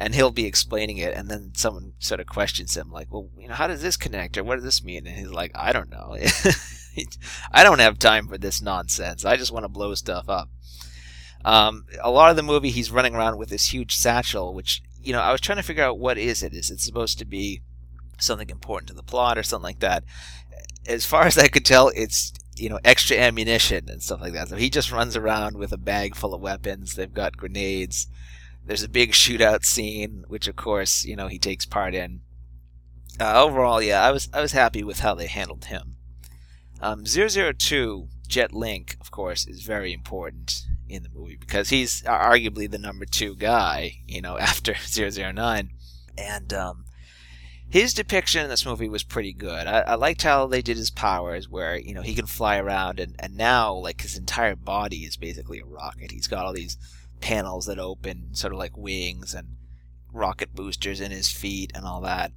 And 0.00 0.14
he'll 0.14 0.30
be 0.30 0.46
explaining 0.46 0.98
it, 0.98 1.12
and 1.12 1.28
then 1.28 1.50
someone 1.56 1.94
sort 1.98 2.20
of 2.20 2.26
questions 2.28 2.76
him, 2.76 2.88
like, 2.88 3.08
"Well, 3.10 3.30
you 3.36 3.48
know, 3.48 3.54
how 3.54 3.66
does 3.66 3.82
this 3.82 3.96
connect, 3.96 4.38
or 4.38 4.44
what 4.44 4.54
does 4.54 4.62
this 4.62 4.84
mean?" 4.84 5.08
And 5.08 5.16
he's 5.16 5.32
like, 5.32 5.50
"I 5.56 5.72
don't 5.72 5.90
know. 5.90 6.16
I 7.52 7.64
don't 7.64 7.80
have 7.80 7.98
time 7.98 8.28
for 8.28 8.38
this 8.38 8.62
nonsense. 8.62 9.24
I 9.24 9.34
just 9.34 9.50
want 9.50 9.64
to 9.64 9.68
blow 9.68 9.96
stuff 9.96 10.28
up." 10.28 10.50
Um, 11.44 11.86
a 12.02 12.10
lot 12.10 12.30
of 12.30 12.36
the 12.36 12.42
movie, 12.42 12.70
he's 12.70 12.90
running 12.90 13.14
around 13.14 13.38
with 13.38 13.48
this 13.48 13.72
huge 13.72 13.96
satchel, 13.96 14.54
which 14.54 14.82
you 15.02 15.12
know 15.12 15.20
I 15.20 15.32
was 15.32 15.40
trying 15.40 15.58
to 15.58 15.62
figure 15.62 15.84
out 15.84 15.98
what 15.98 16.18
is 16.18 16.42
it. 16.42 16.52
Is 16.52 16.70
it 16.70 16.80
supposed 16.80 17.18
to 17.18 17.24
be 17.24 17.62
something 18.18 18.50
important 18.50 18.88
to 18.88 18.94
the 18.94 19.02
plot 19.02 19.38
or 19.38 19.42
something 19.42 19.64
like 19.64 19.80
that? 19.80 20.04
As 20.86 21.06
far 21.06 21.24
as 21.24 21.38
I 21.38 21.48
could 21.48 21.64
tell, 21.64 21.88
it's 21.94 22.32
you 22.56 22.68
know 22.68 22.80
extra 22.84 23.16
ammunition 23.16 23.88
and 23.88 24.02
stuff 24.02 24.20
like 24.20 24.32
that. 24.32 24.48
So 24.48 24.56
he 24.56 24.70
just 24.70 24.92
runs 24.92 25.16
around 25.16 25.56
with 25.56 25.72
a 25.72 25.78
bag 25.78 26.16
full 26.16 26.34
of 26.34 26.40
weapons. 26.40 26.94
They've 26.94 27.12
got 27.12 27.36
grenades. 27.36 28.08
There's 28.64 28.82
a 28.82 28.88
big 28.88 29.12
shootout 29.12 29.64
scene, 29.64 30.24
which 30.28 30.48
of 30.48 30.56
course 30.56 31.04
you 31.04 31.16
know 31.16 31.28
he 31.28 31.38
takes 31.38 31.66
part 31.66 31.94
in. 31.94 32.20
Uh, 33.20 33.42
overall, 33.42 33.80
yeah, 33.80 34.02
I 34.02 34.10
was 34.10 34.28
I 34.32 34.40
was 34.40 34.52
happy 34.52 34.82
with 34.82 35.00
how 35.00 35.14
they 35.14 35.26
handled 35.26 35.66
him. 35.66 35.96
Um, 36.80 37.04
002 37.04 38.08
Jet 38.28 38.52
Link, 38.52 38.96
of 39.00 39.10
course, 39.10 39.46
is 39.46 39.62
very 39.62 39.92
important 39.92 40.66
in 40.88 41.02
the 41.02 41.08
movie 41.08 41.36
because 41.36 41.70
he's 41.70 42.02
arguably 42.02 42.70
the 42.70 42.78
number 42.78 43.04
two 43.04 43.34
guy, 43.34 44.00
you 44.06 44.20
know, 44.20 44.38
after 44.38 44.74
009. 44.74 45.70
And 46.16 46.52
um, 46.52 46.84
his 47.68 47.94
depiction 47.94 48.42
in 48.42 48.48
this 48.48 48.66
movie 48.66 48.88
was 48.88 49.02
pretty 49.02 49.32
good. 49.32 49.66
I, 49.66 49.80
I, 49.80 49.94
liked 49.94 50.22
how 50.22 50.46
they 50.46 50.62
did 50.62 50.76
his 50.76 50.90
powers, 50.90 51.48
where 51.48 51.78
you 51.78 51.94
know 51.94 52.02
he 52.02 52.14
can 52.14 52.26
fly 52.26 52.58
around, 52.58 52.98
and 52.98 53.14
and 53.18 53.36
now 53.36 53.74
like 53.74 54.00
his 54.00 54.16
entire 54.16 54.56
body 54.56 54.98
is 54.98 55.16
basically 55.16 55.60
a 55.60 55.66
rocket. 55.66 56.10
He's 56.10 56.26
got 56.26 56.44
all 56.44 56.54
these 56.54 56.78
panels 57.20 57.66
that 57.66 57.78
open, 57.78 58.34
sort 58.34 58.52
of 58.52 58.58
like 58.58 58.76
wings 58.76 59.34
and 59.34 59.56
rocket 60.12 60.54
boosters 60.54 61.00
in 61.00 61.10
his 61.10 61.30
feet 61.30 61.70
and 61.74 61.84
all 61.84 62.00
that. 62.00 62.32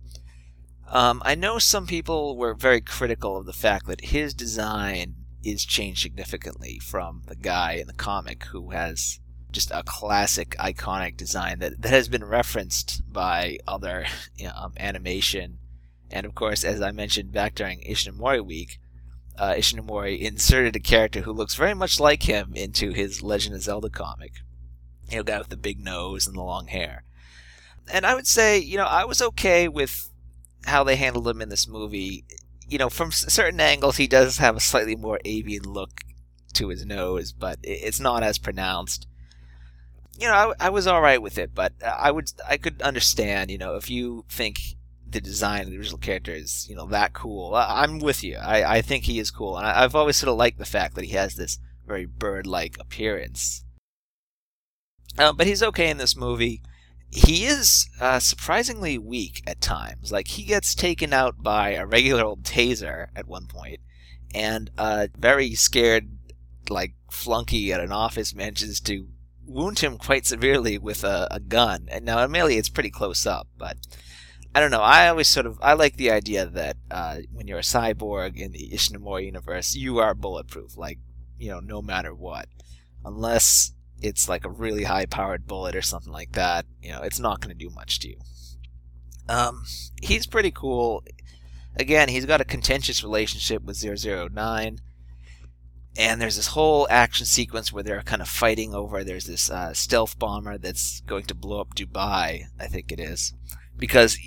Um, 0.89 1.21
I 1.23 1.35
know 1.35 1.57
some 1.57 1.87
people 1.87 2.35
were 2.35 2.53
very 2.53 2.81
critical 2.81 3.37
of 3.37 3.45
the 3.45 3.53
fact 3.53 3.87
that 3.87 4.05
his 4.05 4.33
design 4.33 5.15
is 5.43 5.65
changed 5.65 6.01
significantly 6.01 6.79
from 6.79 7.23
the 7.27 7.35
guy 7.35 7.73
in 7.73 7.87
the 7.87 7.93
comic 7.93 8.45
who 8.45 8.71
has 8.71 9.19
just 9.51 9.71
a 9.71 9.83
classic 9.83 10.55
iconic 10.59 11.17
design 11.17 11.59
that, 11.59 11.81
that 11.81 11.91
has 11.91 12.07
been 12.07 12.23
referenced 12.23 13.01
by 13.11 13.57
other 13.67 14.05
you 14.37 14.45
know, 14.45 14.53
um, 14.55 14.73
animation. 14.77 15.57
And 16.09 16.25
of 16.25 16.35
course, 16.35 16.63
as 16.63 16.81
I 16.81 16.91
mentioned 16.91 17.31
back 17.31 17.55
during 17.55 17.81
Ishinomori 17.81 18.45
week, 18.45 18.79
uh, 19.37 19.53
Ishinomori 19.53 20.19
inserted 20.19 20.75
a 20.75 20.79
character 20.79 21.21
who 21.21 21.31
looks 21.31 21.55
very 21.55 21.73
much 21.73 21.99
like 21.99 22.23
him 22.23 22.51
into 22.53 22.91
his 22.91 23.21
Legend 23.21 23.55
of 23.55 23.61
Zelda 23.61 23.89
comic. 23.89 24.33
You 25.09 25.17
know, 25.17 25.23
guy 25.23 25.39
with 25.39 25.49
the 25.49 25.57
big 25.57 25.79
nose 25.79 26.27
and 26.27 26.35
the 26.35 26.41
long 26.41 26.67
hair. 26.67 27.03
And 27.91 28.05
I 28.05 28.15
would 28.15 28.27
say, 28.27 28.59
you 28.59 28.77
know, 28.77 28.85
I 28.85 29.05
was 29.05 29.21
okay 29.21 29.67
with 29.67 30.09
how 30.65 30.83
they 30.83 30.95
handled 30.95 31.27
him 31.27 31.41
in 31.41 31.49
this 31.49 31.67
movie. 31.67 32.23
You 32.71 32.77
know, 32.77 32.89
from 32.89 33.11
certain 33.11 33.59
angles, 33.59 33.97
he 33.97 34.07
does 34.07 34.37
have 34.37 34.55
a 34.55 34.61
slightly 34.61 34.95
more 34.95 35.19
avian 35.25 35.63
look 35.63 36.01
to 36.53 36.69
his 36.69 36.85
nose, 36.85 37.31
but 37.31 37.59
it's 37.61 37.99
not 37.99 38.23
as 38.23 38.37
pronounced 38.37 39.07
you 40.21 40.27
know, 40.27 40.33
I, 40.33 40.67
I 40.67 40.69
was 40.69 40.85
all 40.85 41.01
right 41.01 41.21
with 41.21 41.37
it, 41.37 41.55
but 41.55 41.73
I 41.83 42.11
would 42.11 42.31
I 42.47 42.57
could 42.57 42.81
understand, 42.81 43.49
you 43.49 43.57
know, 43.57 43.75
if 43.75 43.89
you 43.89 44.25
think 44.29 44.59
the 45.09 45.19
design 45.19 45.63
of 45.63 45.71
the 45.71 45.77
original 45.77 45.97
character 45.97 46.31
is, 46.31 46.67
you 46.69 46.75
know, 46.75 46.85
that 46.87 47.13
cool. 47.13 47.55
I, 47.55 47.83
am 47.83 47.99
with 47.99 48.23
you. 48.23 48.37
I, 48.37 48.77
I 48.77 48.81
think 48.81 49.03
he 49.03 49.19
is 49.19 49.31
cool, 49.31 49.57
and 49.57 49.65
I, 49.65 49.81
have 49.81 49.95
always 49.95 50.17
sort 50.17 50.29
of 50.29 50.37
liked 50.37 50.59
the 50.59 50.65
fact 50.65 50.95
that 50.95 51.05
he 51.05 51.11
has 51.11 51.35
this 51.35 51.59
very 51.85 52.05
bird-like 52.05 52.77
appearance. 52.79 53.65
Uh, 55.17 55.33
but 55.33 55.47
he's 55.47 55.63
okay 55.63 55.89
in 55.89 55.97
this 55.97 56.15
movie. 56.15 56.61
He 57.11 57.45
is 57.45 57.89
uh, 57.99 58.19
surprisingly 58.19 58.97
weak 58.97 59.43
at 59.45 59.59
times. 59.59 60.11
Like 60.11 60.29
he 60.29 60.43
gets 60.43 60.73
taken 60.73 61.11
out 61.11 61.43
by 61.43 61.71
a 61.71 61.85
regular 61.85 62.23
old 62.23 62.43
taser 62.43 63.07
at 63.15 63.27
one 63.27 63.47
point, 63.47 63.81
and 64.33 64.71
a 64.77 65.09
very 65.17 65.53
scared, 65.53 66.17
like 66.69 66.93
flunky 67.09 67.73
at 67.73 67.81
an 67.81 67.91
office 67.91 68.33
manages 68.33 68.79
to 68.81 69.07
wound 69.45 69.79
him 69.79 69.97
quite 69.97 70.25
severely 70.25 70.77
with 70.77 71.03
a, 71.03 71.27
a 71.29 71.41
gun. 71.41 71.87
And 71.91 72.05
now, 72.05 72.19
admittedly, 72.19 72.57
it's 72.57 72.69
pretty 72.69 72.89
close 72.89 73.25
up, 73.25 73.47
but 73.57 73.77
I 74.55 74.61
don't 74.61 74.71
know. 74.71 74.81
I 74.81 75.09
always 75.09 75.27
sort 75.27 75.45
of 75.45 75.59
I 75.61 75.73
like 75.73 75.97
the 75.97 76.11
idea 76.11 76.45
that 76.45 76.77
uh, 76.89 77.17
when 77.33 77.47
you're 77.47 77.59
a 77.59 77.61
cyborg 77.61 78.37
in 78.37 78.53
the 78.53 78.69
Ishinomori 78.73 79.25
universe, 79.25 79.75
you 79.75 79.99
are 79.99 80.13
bulletproof. 80.13 80.77
Like 80.77 80.99
you 81.37 81.51
know, 81.51 81.59
no 81.59 81.81
matter 81.81 82.13
what, 82.13 82.47
unless 83.03 83.73
it's 84.01 84.27
like 84.27 84.45
a 84.45 84.49
really 84.49 84.83
high-powered 84.83 85.47
bullet 85.47 85.75
or 85.75 85.81
something 85.81 86.11
like 86.11 86.33
that. 86.33 86.65
You 86.81 86.91
know, 86.91 87.01
it's 87.01 87.19
not 87.19 87.41
going 87.41 87.55
to 87.55 87.65
do 87.65 87.73
much 87.73 87.99
to 87.99 88.09
you. 88.09 88.17
Um, 89.29 89.63
he's 90.01 90.27
pretty 90.27 90.51
cool. 90.51 91.03
Again, 91.75 92.09
he's 92.09 92.25
got 92.25 92.41
a 92.41 92.45
contentious 92.45 93.03
relationship 93.03 93.63
with 93.63 93.81
009 93.81 94.79
and 95.97 96.21
there's 96.21 96.37
this 96.37 96.47
whole 96.47 96.87
action 96.89 97.25
sequence 97.25 97.71
where 97.71 97.83
they're 97.83 98.01
kind 98.01 98.21
of 98.21 98.27
fighting 98.27 98.73
over 98.73 99.03
there's 99.03 99.25
this 99.25 99.49
uh, 99.49 99.73
stealth 99.73 100.17
bomber 100.17 100.57
that's 100.57 101.01
going 101.01 101.25
to 101.25 101.35
blow 101.35 101.61
up 101.61 101.75
dubai 101.75 102.45
i 102.59 102.67
think 102.67 102.91
it 102.91 102.99
is 102.99 103.33
because 103.77 104.17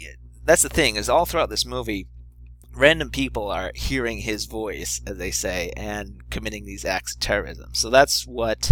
that's 0.44 0.62
the 0.62 0.68
thing 0.68 0.96
is 0.96 1.08
all 1.08 1.24
throughout 1.24 1.50
this 1.50 1.66
movie 1.66 2.06
random 2.74 3.10
people 3.10 3.50
are 3.50 3.72
hearing 3.74 4.18
his 4.18 4.46
voice 4.46 5.00
as 5.06 5.16
they 5.16 5.30
say 5.30 5.72
and 5.76 6.28
committing 6.30 6.64
these 6.64 6.84
acts 6.84 7.14
of 7.14 7.20
terrorism 7.20 7.70
so 7.72 7.88
that's 7.88 8.26
what 8.26 8.70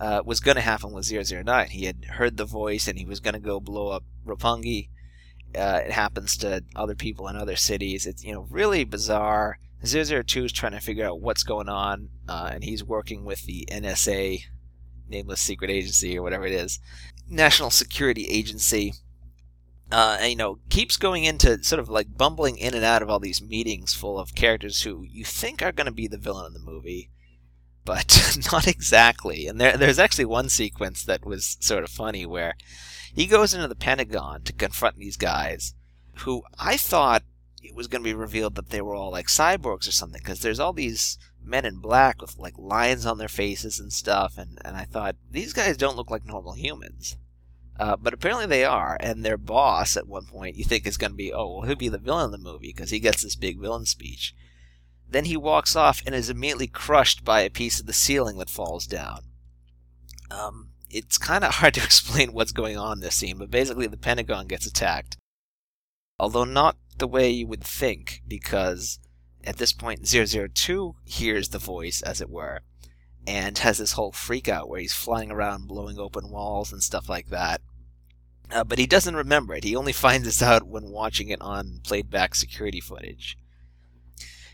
uh, 0.00 0.22
was 0.24 0.40
going 0.40 0.54
to 0.54 0.62
happen 0.62 0.92
with 0.92 1.10
009 1.10 1.68
he 1.68 1.84
had 1.84 2.06
heard 2.06 2.36
the 2.36 2.46
voice 2.46 2.88
and 2.88 2.98
he 2.98 3.04
was 3.04 3.20
going 3.20 3.34
to 3.34 3.40
go 3.40 3.60
blow 3.60 3.88
up 3.88 4.04
roppongi. 4.26 4.88
Uh, 5.54 5.82
it 5.84 5.90
happens 5.90 6.36
to 6.38 6.64
other 6.74 6.94
people 6.94 7.28
in 7.28 7.36
other 7.36 7.56
cities. 7.56 8.06
It's 8.06 8.24
you 8.24 8.32
know 8.32 8.46
really 8.50 8.84
bizarre. 8.84 9.58
002 9.84 10.44
is 10.44 10.52
trying 10.52 10.72
to 10.72 10.80
figure 10.80 11.06
out 11.06 11.20
what's 11.20 11.42
going 11.42 11.68
on, 11.68 12.10
uh, 12.28 12.50
and 12.52 12.64
he's 12.64 12.84
working 12.84 13.24
with 13.24 13.46
the 13.46 13.66
NSA, 13.70 14.42
Nameless 15.08 15.40
Secret 15.40 15.70
Agency, 15.70 16.18
or 16.18 16.22
whatever 16.22 16.46
it 16.46 16.52
is, 16.52 16.80
National 17.28 17.70
Security 17.70 18.26
Agency. 18.26 18.92
Uh, 19.90 20.18
and, 20.20 20.30
you 20.30 20.36
know, 20.36 20.58
keeps 20.68 20.96
going 20.96 21.24
into 21.24 21.64
sort 21.64 21.80
of 21.80 21.88
like 21.88 22.16
bumbling 22.16 22.58
in 22.58 22.74
and 22.74 22.84
out 22.84 23.02
of 23.02 23.08
all 23.08 23.18
these 23.18 23.42
meetings 23.42 23.94
full 23.94 24.18
of 24.18 24.34
characters 24.34 24.82
who 24.82 25.02
you 25.08 25.24
think 25.24 25.62
are 25.62 25.72
going 25.72 25.86
to 25.86 25.90
be 25.90 26.06
the 26.06 26.18
villain 26.18 26.46
of 26.46 26.52
the 26.52 26.60
movie, 26.60 27.10
but 27.90 28.38
not 28.52 28.68
exactly. 28.68 29.48
And 29.48 29.60
there, 29.60 29.76
there's 29.76 29.98
actually 29.98 30.26
one 30.26 30.48
sequence 30.48 31.02
that 31.02 31.26
was 31.26 31.56
sort 31.58 31.82
of 31.82 31.90
funny 31.90 32.24
where 32.24 32.54
he 33.12 33.26
goes 33.26 33.52
into 33.52 33.66
the 33.66 33.74
Pentagon 33.74 34.42
to 34.42 34.52
confront 34.52 34.96
these 34.96 35.16
guys, 35.16 35.74
who 36.18 36.44
I 36.56 36.76
thought 36.76 37.24
it 37.60 37.74
was 37.74 37.88
going 37.88 38.04
to 38.04 38.08
be 38.08 38.14
revealed 38.14 38.54
that 38.54 38.70
they 38.70 38.80
were 38.80 38.94
all 38.94 39.10
like 39.10 39.26
cyborgs 39.26 39.88
or 39.88 39.90
something 39.90 40.20
because 40.22 40.38
there's 40.38 40.60
all 40.60 40.72
these 40.72 41.18
men 41.42 41.64
in 41.64 41.78
black 41.80 42.22
with 42.22 42.38
like 42.38 42.56
lines 42.56 43.04
on 43.04 43.18
their 43.18 43.26
faces 43.26 43.80
and 43.80 43.92
stuff 43.92 44.38
and, 44.38 44.58
and 44.62 44.76
i 44.76 44.84
thought 44.84 45.16
these 45.30 45.52
guys 45.54 45.76
don't 45.76 45.96
look 45.96 46.10
like 46.10 46.24
normal 46.24 46.52
humans 46.52 47.16
uh, 47.78 47.96
but 47.96 48.12
apparently 48.12 48.46
they 48.46 48.62
are 48.62 48.98
and 49.00 49.24
their 49.24 49.38
boss 49.38 49.96
at 49.96 50.06
one 50.06 50.26
point 50.26 50.56
you 50.56 50.64
think 50.64 50.86
is 50.86 50.98
going 50.98 51.12
to 51.12 51.16
be 51.16 51.32
oh 51.32 51.48
well 51.48 51.62
he'll 51.62 51.74
be 51.74 51.88
the 51.88 51.98
villain 51.98 52.26
of 52.26 52.32
the 52.32 52.38
movie 52.38 52.68
because 52.68 52.90
he 52.90 53.00
gets 53.00 53.22
this 53.22 53.36
big 53.36 53.58
villain 53.58 53.86
speech 53.86 54.34
then 55.10 55.24
he 55.24 55.36
walks 55.36 55.74
off 55.74 56.00
and 56.06 56.14
is 56.14 56.30
immediately 56.30 56.66
crushed 56.66 57.24
by 57.24 57.40
a 57.40 57.50
piece 57.50 57.80
of 57.80 57.86
the 57.86 57.92
ceiling 57.92 58.38
that 58.38 58.50
falls 58.50 58.86
down 58.86 59.20
um, 60.30 60.70
it's 60.88 61.18
kind 61.18 61.44
of 61.44 61.54
hard 61.56 61.74
to 61.74 61.82
explain 61.82 62.32
what's 62.32 62.52
going 62.52 62.76
on 62.76 62.98
in 62.98 63.00
this 63.00 63.16
scene 63.16 63.38
but 63.38 63.50
basically 63.50 63.86
the 63.86 63.96
pentagon 63.96 64.46
gets 64.46 64.66
attacked 64.66 65.16
although 66.20 66.44
not 66.44 66.76
the 67.00 67.08
way 67.08 67.30
you 67.30 67.46
would 67.46 67.64
think, 67.64 68.22
because 68.28 69.00
at 69.42 69.56
this 69.56 69.72
point 69.72 70.06
002 70.06 70.94
hears 71.04 71.48
the 71.48 71.58
voice, 71.58 72.02
as 72.02 72.20
it 72.20 72.30
were, 72.30 72.60
and 73.26 73.58
has 73.58 73.78
this 73.78 73.92
whole 73.92 74.12
freak 74.12 74.48
out 74.48 74.68
where 74.68 74.80
he's 74.80 74.92
flying 74.92 75.30
around 75.32 75.66
blowing 75.66 75.98
open 75.98 76.30
walls 76.30 76.72
and 76.72 76.82
stuff 76.82 77.08
like 77.08 77.30
that. 77.30 77.60
Uh, 78.52 78.64
but 78.64 78.78
he 78.78 78.86
doesn't 78.86 79.16
remember 79.16 79.54
it. 79.54 79.64
He 79.64 79.74
only 79.74 79.92
finds 80.04 80.26
this 80.26 80.42
out 80.42 80.68
when 80.68 80.90
watching 80.90 81.28
it 81.28 81.40
on 81.40 81.80
played 81.82 82.10
back 82.10 82.34
security 82.34 82.80
footage. 82.80 83.36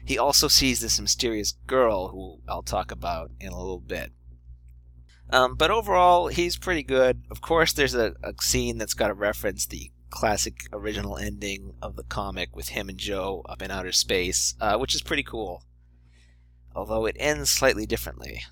He 0.06 0.18
also 0.18 0.46
sees 0.46 0.78
this 0.78 1.00
mysterious 1.00 1.52
girl 1.66 2.08
who 2.08 2.38
I'll 2.48 2.62
talk 2.62 2.92
about 2.92 3.32
in 3.40 3.48
a 3.48 3.58
little 3.58 3.80
bit. 3.80 4.12
Um, 5.30 5.56
but 5.56 5.72
overall, 5.72 6.28
he's 6.28 6.56
pretty 6.56 6.84
good. 6.84 7.24
Of 7.28 7.40
course, 7.40 7.72
there's 7.72 7.96
a, 7.96 8.14
a 8.22 8.32
scene 8.40 8.78
that's 8.78 8.94
got 8.94 9.08
to 9.08 9.14
reference 9.14 9.66
the 9.66 9.90
classic 10.10 10.68
original 10.72 11.16
ending 11.16 11.74
of 11.82 11.96
the 11.96 12.04
comic 12.04 12.54
with 12.54 12.68
him 12.68 12.88
and 12.88 12.96
Joe 12.96 13.42
up 13.48 13.60
in 13.60 13.72
outer 13.72 13.90
space, 13.90 14.54
uh, 14.60 14.78
which 14.78 14.94
is 14.94 15.02
pretty 15.02 15.24
cool. 15.24 15.64
Although 16.72 17.06
it 17.06 17.16
ends 17.18 17.50
slightly 17.50 17.84
differently. 17.84 18.42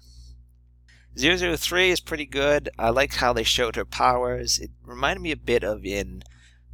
003 1.16 1.90
is 1.90 2.00
pretty 2.00 2.26
good. 2.26 2.68
I 2.76 2.90
like 2.90 3.14
how 3.14 3.32
they 3.32 3.44
showed 3.44 3.76
her 3.76 3.84
powers. 3.84 4.58
It 4.58 4.72
reminded 4.82 5.22
me 5.22 5.30
a 5.30 5.36
bit 5.36 5.62
of 5.62 5.84
in 5.84 6.24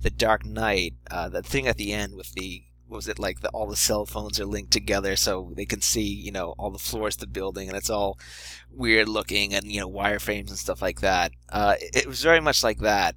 The 0.00 0.08
Dark 0.08 0.46
Knight, 0.46 0.94
uh, 1.10 1.28
the 1.28 1.42
thing 1.42 1.66
at 1.66 1.76
the 1.76 1.92
end 1.92 2.14
with 2.14 2.32
the 2.32 2.64
was 2.90 3.08
it 3.08 3.18
like 3.18 3.40
the, 3.40 3.48
all 3.50 3.68
the 3.68 3.76
cell 3.76 4.04
phones 4.04 4.40
are 4.40 4.44
linked 4.44 4.72
together 4.72 5.16
so 5.16 5.52
they 5.54 5.64
can 5.64 5.80
see 5.80 6.02
you 6.02 6.32
know 6.32 6.54
all 6.58 6.70
the 6.70 6.78
floors 6.78 7.14
of 7.14 7.20
the 7.20 7.26
building 7.26 7.68
and 7.68 7.76
it's 7.76 7.90
all 7.90 8.18
weird 8.70 9.08
looking 9.08 9.54
and 9.54 9.66
you 9.66 9.80
know 9.80 9.88
wireframes 9.88 10.48
and 10.48 10.58
stuff 10.58 10.82
like 10.82 11.00
that. 11.00 11.32
Uh, 11.48 11.76
it, 11.80 12.02
it 12.02 12.06
was 12.06 12.22
very 12.22 12.40
much 12.40 12.62
like 12.62 12.78
that, 12.78 13.16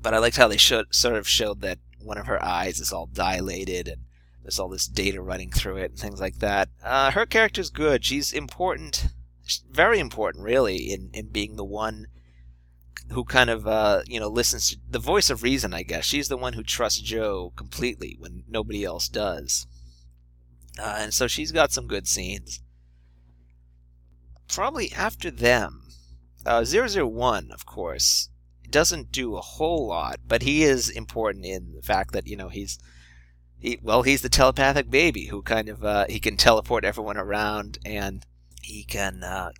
but 0.00 0.14
I 0.14 0.18
liked 0.18 0.36
how 0.36 0.48
they 0.48 0.56
showed, 0.56 0.94
sort 0.94 1.16
of 1.16 1.28
showed 1.28 1.60
that 1.60 1.78
one 2.00 2.18
of 2.18 2.26
her 2.26 2.42
eyes 2.42 2.80
is 2.80 2.92
all 2.92 3.06
dilated 3.06 3.86
and 3.88 4.02
there's 4.42 4.58
all 4.58 4.68
this 4.68 4.88
data 4.88 5.22
running 5.22 5.50
through 5.50 5.76
it 5.76 5.90
and 5.92 5.98
things 5.98 6.20
like 6.20 6.38
that. 6.38 6.68
Uh, 6.82 7.12
her 7.12 7.26
character's 7.26 7.70
good. 7.70 8.04
She's 8.04 8.32
important, 8.32 9.06
very 9.70 10.00
important, 10.00 10.44
really, 10.44 10.90
in, 10.92 11.10
in 11.12 11.28
being 11.28 11.54
the 11.54 11.64
one 11.64 12.06
who 13.12 13.24
kind 13.24 13.50
of, 13.50 13.66
uh, 13.66 14.02
you 14.06 14.20
know, 14.20 14.28
listens 14.28 14.70
to 14.70 14.76
the 14.88 14.98
voice 14.98 15.30
of 15.30 15.42
reason, 15.42 15.72
I 15.72 15.82
guess. 15.82 16.04
She's 16.04 16.28
the 16.28 16.36
one 16.36 16.54
who 16.54 16.62
trusts 16.62 17.00
Joe 17.00 17.52
completely 17.56 18.16
when 18.18 18.44
nobody 18.48 18.84
else 18.84 19.08
does. 19.08 19.66
Uh, 20.78 20.96
and 20.98 21.14
so 21.14 21.26
she's 21.26 21.52
got 21.52 21.72
some 21.72 21.86
good 21.86 22.08
scenes. 22.08 22.62
Probably 24.48 24.92
after 24.92 25.30
them, 25.30 25.88
uh, 26.44 26.64
001, 26.64 27.50
of 27.52 27.66
course, 27.66 28.30
doesn't 28.72 29.12
do 29.12 29.36
a 29.36 29.40
whole 29.40 29.86
lot, 29.86 30.20
but 30.26 30.42
he 30.42 30.64
is 30.64 30.88
important 30.88 31.44
in 31.44 31.74
the 31.76 31.82
fact 31.82 32.12
that 32.12 32.26
you 32.26 32.36
know 32.36 32.48
he's 32.48 32.78
he, 33.58 33.78
well 33.82 34.02
he's 34.02 34.22
the 34.22 34.28
telepathic 34.28 34.90
baby 34.90 35.26
who 35.26 35.42
kind 35.42 35.68
of 35.68 35.84
uh, 35.84 36.06
he 36.08 36.18
can 36.18 36.36
teleport 36.36 36.84
everyone 36.84 37.16
around 37.16 37.78
and 37.84 38.26
he 38.62 38.82
can 38.82 39.22
uh, 39.22 39.52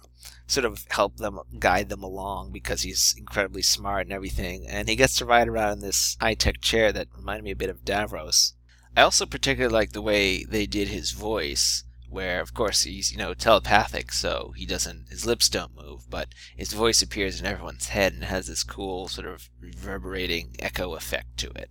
sort 0.47 0.65
of 0.65 0.85
help 0.91 1.17
them 1.17 1.41
guide 1.59 1.89
them 1.89 2.03
along 2.03 2.53
because 2.53 2.83
he's 2.83 3.15
incredibly 3.17 3.63
smart 3.63 4.07
and 4.07 4.13
everything. 4.13 4.67
And 4.67 4.89
he 4.89 4.97
gets 4.97 5.17
to 5.17 5.25
ride 5.25 5.49
around 5.49 5.75
in 5.75 5.81
this 5.81 6.17
high 6.21 6.35
tech 6.35 6.61
chair 6.61 6.93
that 6.93 7.09
reminded 7.17 7.45
me 7.45 7.51
a 7.53 7.57
bit 7.57 7.71
of 7.71 7.85
Davros. 7.85 8.53
I 8.97 9.03
also 9.03 9.25
particularly 9.25 9.73
like 9.73 9.93
the 9.93 10.03
way 10.03 10.45
they 10.45 10.67
did 10.67 10.89
his 10.89 11.13
voice, 11.13 11.85
where 12.11 12.41
of 12.41 12.53
course 12.53 12.83
he's 12.83 13.11
you 13.11 13.17
know 13.17 13.33
telepathic, 13.33 14.13
so 14.13 14.53
he 14.55 14.67
doesn't 14.67 15.09
his 15.09 15.25
lips 15.25 15.49
don't 15.49 15.75
move, 15.75 16.11
but 16.11 16.29
his 16.55 16.75
voice 16.75 17.01
appears 17.01 17.41
in 17.41 17.47
everyone's 17.47 17.89
head 17.89 18.13
and 18.13 18.25
has 18.25 18.49
this 18.49 18.63
cool 18.63 19.09
sort 19.09 19.27
of 19.27 19.49
reverberating 19.61 20.57
echo 20.59 20.95
effect 20.95 21.39
to 21.39 21.51
it. 21.53 21.71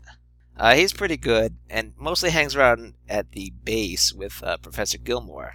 Uh, 0.57 0.73
he's 0.75 0.93
pretty 0.93 1.17
good 1.17 1.57
and 1.69 1.93
mostly 1.97 2.31
hangs 2.31 2.55
around 2.55 2.95
at 3.07 3.31
the 3.31 3.53
base 3.63 4.11
with 4.13 4.43
uh, 4.43 4.57
Professor 4.57 4.97
Gilmore 4.97 5.53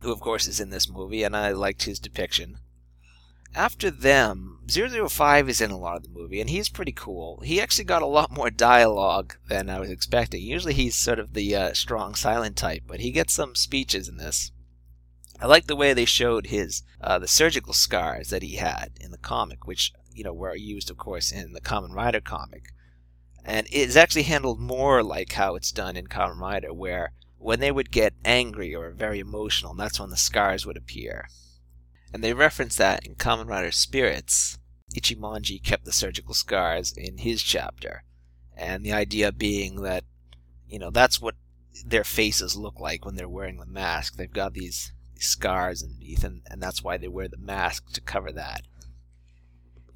who 0.00 0.12
of 0.12 0.20
course 0.20 0.46
is 0.46 0.60
in 0.60 0.70
this 0.70 0.88
movie, 0.88 1.22
and 1.22 1.36
I 1.36 1.52
liked 1.52 1.84
his 1.84 1.98
depiction. 1.98 2.58
After 3.54 3.90
them, 3.90 4.60
005 4.68 5.48
is 5.48 5.62
in 5.62 5.70
a 5.70 5.78
lot 5.78 5.96
of 5.96 6.02
the 6.02 6.08
movie, 6.10 6.42
and 6.42 6.50
he's 6.50 6.68
pretty 6.68 6.92
cool. 6.92 7.40
He 7.40 7.58
actually 7.58 7.84
got 7.84 8.02
a 8.02 8.06
lot 8.06 8.30
more 8.30 8.50
dialogue 8.50 9.36
than 9.48 9.70
I 9.70 9.80
was 9.80 9.90
expecting. 9.90 10.42
Usually 10.42 10.74
he's 10.74 10.94
sort 10.94 11.18
of 11.18 11.32
the 11.32 11.56
uh, 11.56 11.72
strong 11.72 12.14
silent 12.14 12.56
type, 12.56 12.82
but 12.86 13.00
he 13.00 13.10
gets 13.10 13.32
some 13.32 13.54
speeches 13.54 14.08
in 14.08 14.18
this. 14.18 14.52
I 15.40 15.46
like 15.46 15.66
the 15.66 15.76
way 15.76 15.92
they 15.92 16.04
showed 16.04 16.48
his 16.48 16.82
uh, 17.00 17.18
the 17.18 17.28
surgical 17.28 17.72
scars 17.72 18.28
that 18.30 18.42
he 18.42 18.56
had 18.56 18.92
in 19.00 19.10
the 19.10 19.18
comic, 19.18 19.66
which 19.66 19.92
you 20.12 20.24
know 20.24 20.34
were 20.34 20.54
used, 20.54 20.90
of 20.90 20.98
course, 20.98 21.30
in 21.32 21.52
the 21.52 21.60
Kamen 21.60 21.94
Rider 21.94 22.20
comic, 22.20 22.72
and 23.44 23.66
it's 23.70 23.96
actually 23.96 24.24
handled 24.24 24.60
more 24.60 25.02
like 25.02 25.32
how 25.32 25.54
it's 25.54 25.72
done 25.72 25.96
in 25.96 26.08
Kamen 26.08 26.40
Rider, 26.40 26.72
where 26.72 27.12
when 27.46 27.60
they 27.60 27.70
would 27.70 27.92
get 27.92 28.12
angry 28.24 28.74
or 28.74 28.90
very 28.90 29.20
emotional, 29.20 29.72
that's 29.72 30.00
when 30.00 30.10
the 30.10 30.16
scars 30.16 30.66
would 30.66 30.76
appear. 30.76 31.28
And 32.12 32.24
they 32.24 32.32
reference 32.32 32.74
that 32.74 33.06
in 33.06 33.14
Kamen 33.14 33.46
Rider 33.46 33.70
Spirits. 33.70 34.58
Ichimonji 34.92 35.62
kept 35.62 35.84
the 35.84 35.92
surgical 35.92 36.34
scars 36.34 36.92
in 36.96 37.18
his 37.18 37.44
chapter. 37.44 38.02
And 38.56 38.84
the 38.84 38.92
idea 38.92 39.30
being 39.30 39.82
that, 39.82 40.02
you 40.68 40.80
know, 40.80 40.90
that's 40.90 41.20
what 41.20 41.36
their 41.84 42.02
faces 42.02 42.56
look 42.56 42.80
like 42.80 43.04
when 43.04 43.14
they're 43.14 43.28
wearing 43.28 43.60
the 43.60 43.66
mask. 43.66 44.16
They've 44.16 44.28
got 44.28 44.54
these, 44.54 44.92
these 45.14 45.28
scars 45.28 45.84
underneath, 45.84 46.24
and, 46.24 46.42
and 46.50 46.60
that's 46.60 46.82
why 46.82 46.96
they 46.96 47.06
wear 47.06 47.28
the 47.28 47.36
mask 47.36 47.92
to 47.92 48.00
cover 48.00 48.32
that. 48.32 48.62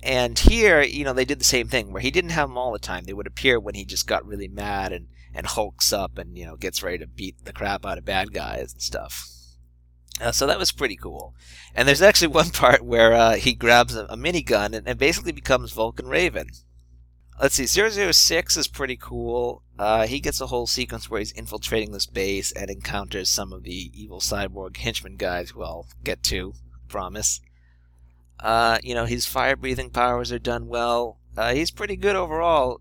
And 0.02 0.38
here, 0.38 0.80
you 0.80 1.04
know, 1.04 1.12
they 1.12 1.24
did 1.24 1.40
the 1.40 1.44
same 1.44 1.68
thing 1.68 1.92
where 1.92 2.02
he 2.02 2.10
didn't 2.10 2.30
have 2.30 2.48
them 2.48 2.56
all 2.56 2.72
the 2.72 2.78
time. 2.78 3.04
They 3.04 3.12
would 3.12 3.26
appear 3.26 3.60
when 3.60 3.74
he 3.74 3.84
just 3.84 4.06
got 4.06 4.26
really 4.26 4.48
mad 4.48 4.92
and 4.92 5.08
and 5.32 5.46
hulks 5.46 5.92
up 5.92 6.18
and 6.18 6.36
you 6.36 6.44
know 6.44 6.56
gets 6.56 6.82
ready 6.82 6.98
to 6.98 7.06
beat 7.06 7.44
the 7.44 7.52
crap 7.52 7.86
out 7.86 7.98
of 7.98 8.04
bad 8.04 8.32
guys 8.32 8.72
and 8.72 8.82
stuff. 8.82 9.28
Uh, 10.20 10.32
so 10.32 10.46
that 10.46 10.58
was 10.58 10.72
pretty 10.72 10.96
cool. 10.96 11.34
And 11.74 11.88
there's 11.88 12.02
actually 12.02 12.28
one 12.34 12.50
part 12.50 12.84
where 12.84 13.12
uh, 13.12 13.36
he 13.36 13.54
grabs 13.54 13.94
a, 13.96 14.04
a 14.04 14.16
minigun 14.16 14.74
and, 14.74 14.86
and, 14.86 14.98
basically 14.98 15.32
becomes 15.32 15.72
Vulcan 15.72 16.08
Raven. 16.08 16.48
Let's 17.40 17.54
see, 17.54 17.66
006 17.66 18.56
is 18.58 18.68
pretty 18.68 18.98
cool. 18.98 19.62
Uh, 19.78 20.06
he 20.06 20.20
gets 20.20 20.42
a 20.42 20.48
whole 20.48 20.66
sequence 20.66 21.08
where 21.08 21.20
he's 21.20 21.32
infiltrating 21.32 21.92
this 21.92 22.04
base 22.04 22.52
and 22.52 22.68
encounters 22.68 23.30
some 23.30 23.50
of 23.50 23.62
the 23.62 23.90
evil 23.94 24.20
cyborg 24.20 24.76
henchmen 24.76 25.16
guys 25.16 25.50
who 25.50 25.62
I'll 25.62 25.86
get 26.04 26.22
to, 26.24 26.52
promise. 26.88 27.40
Uh, 28.42 28.79
you 28.83 28.94
know, 28.94 29.05
his 29.05 29.26
fire 29.26 29.57
breathing 29.57 29.90
powers 29.90 30.33
are 30.33 30.38
done 30.38 30.66
well. 30.66 31.18
Uh, 31.37 31.53
he's 31.53 31.70
pretty 31.70 31.96
good 31.96 32.16
overall 32.16 32.81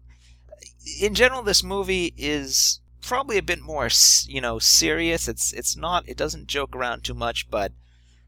in 1.02 1.14
general, 1.14 1.44
this 1.44 1.64
movie 1.64 2.14
is 2.18 2.80
probably 3.02 3.38
a 3.38 3.44
bit 3.44 3.62
more, 3.62 3.90
you 4.28 4.42
know, 4.42 4.60
serious. 4.60 5.28
It's 5.28 5.54
it's 5.54 5.76
not. 5.76 6.08
It 6.08 6.18
doesn't 6.18 6.48
joke 6.48 6.76
around 6.76 7.04
too 7.04 7.14
much, 7.14 7.50
but 7.50 7.72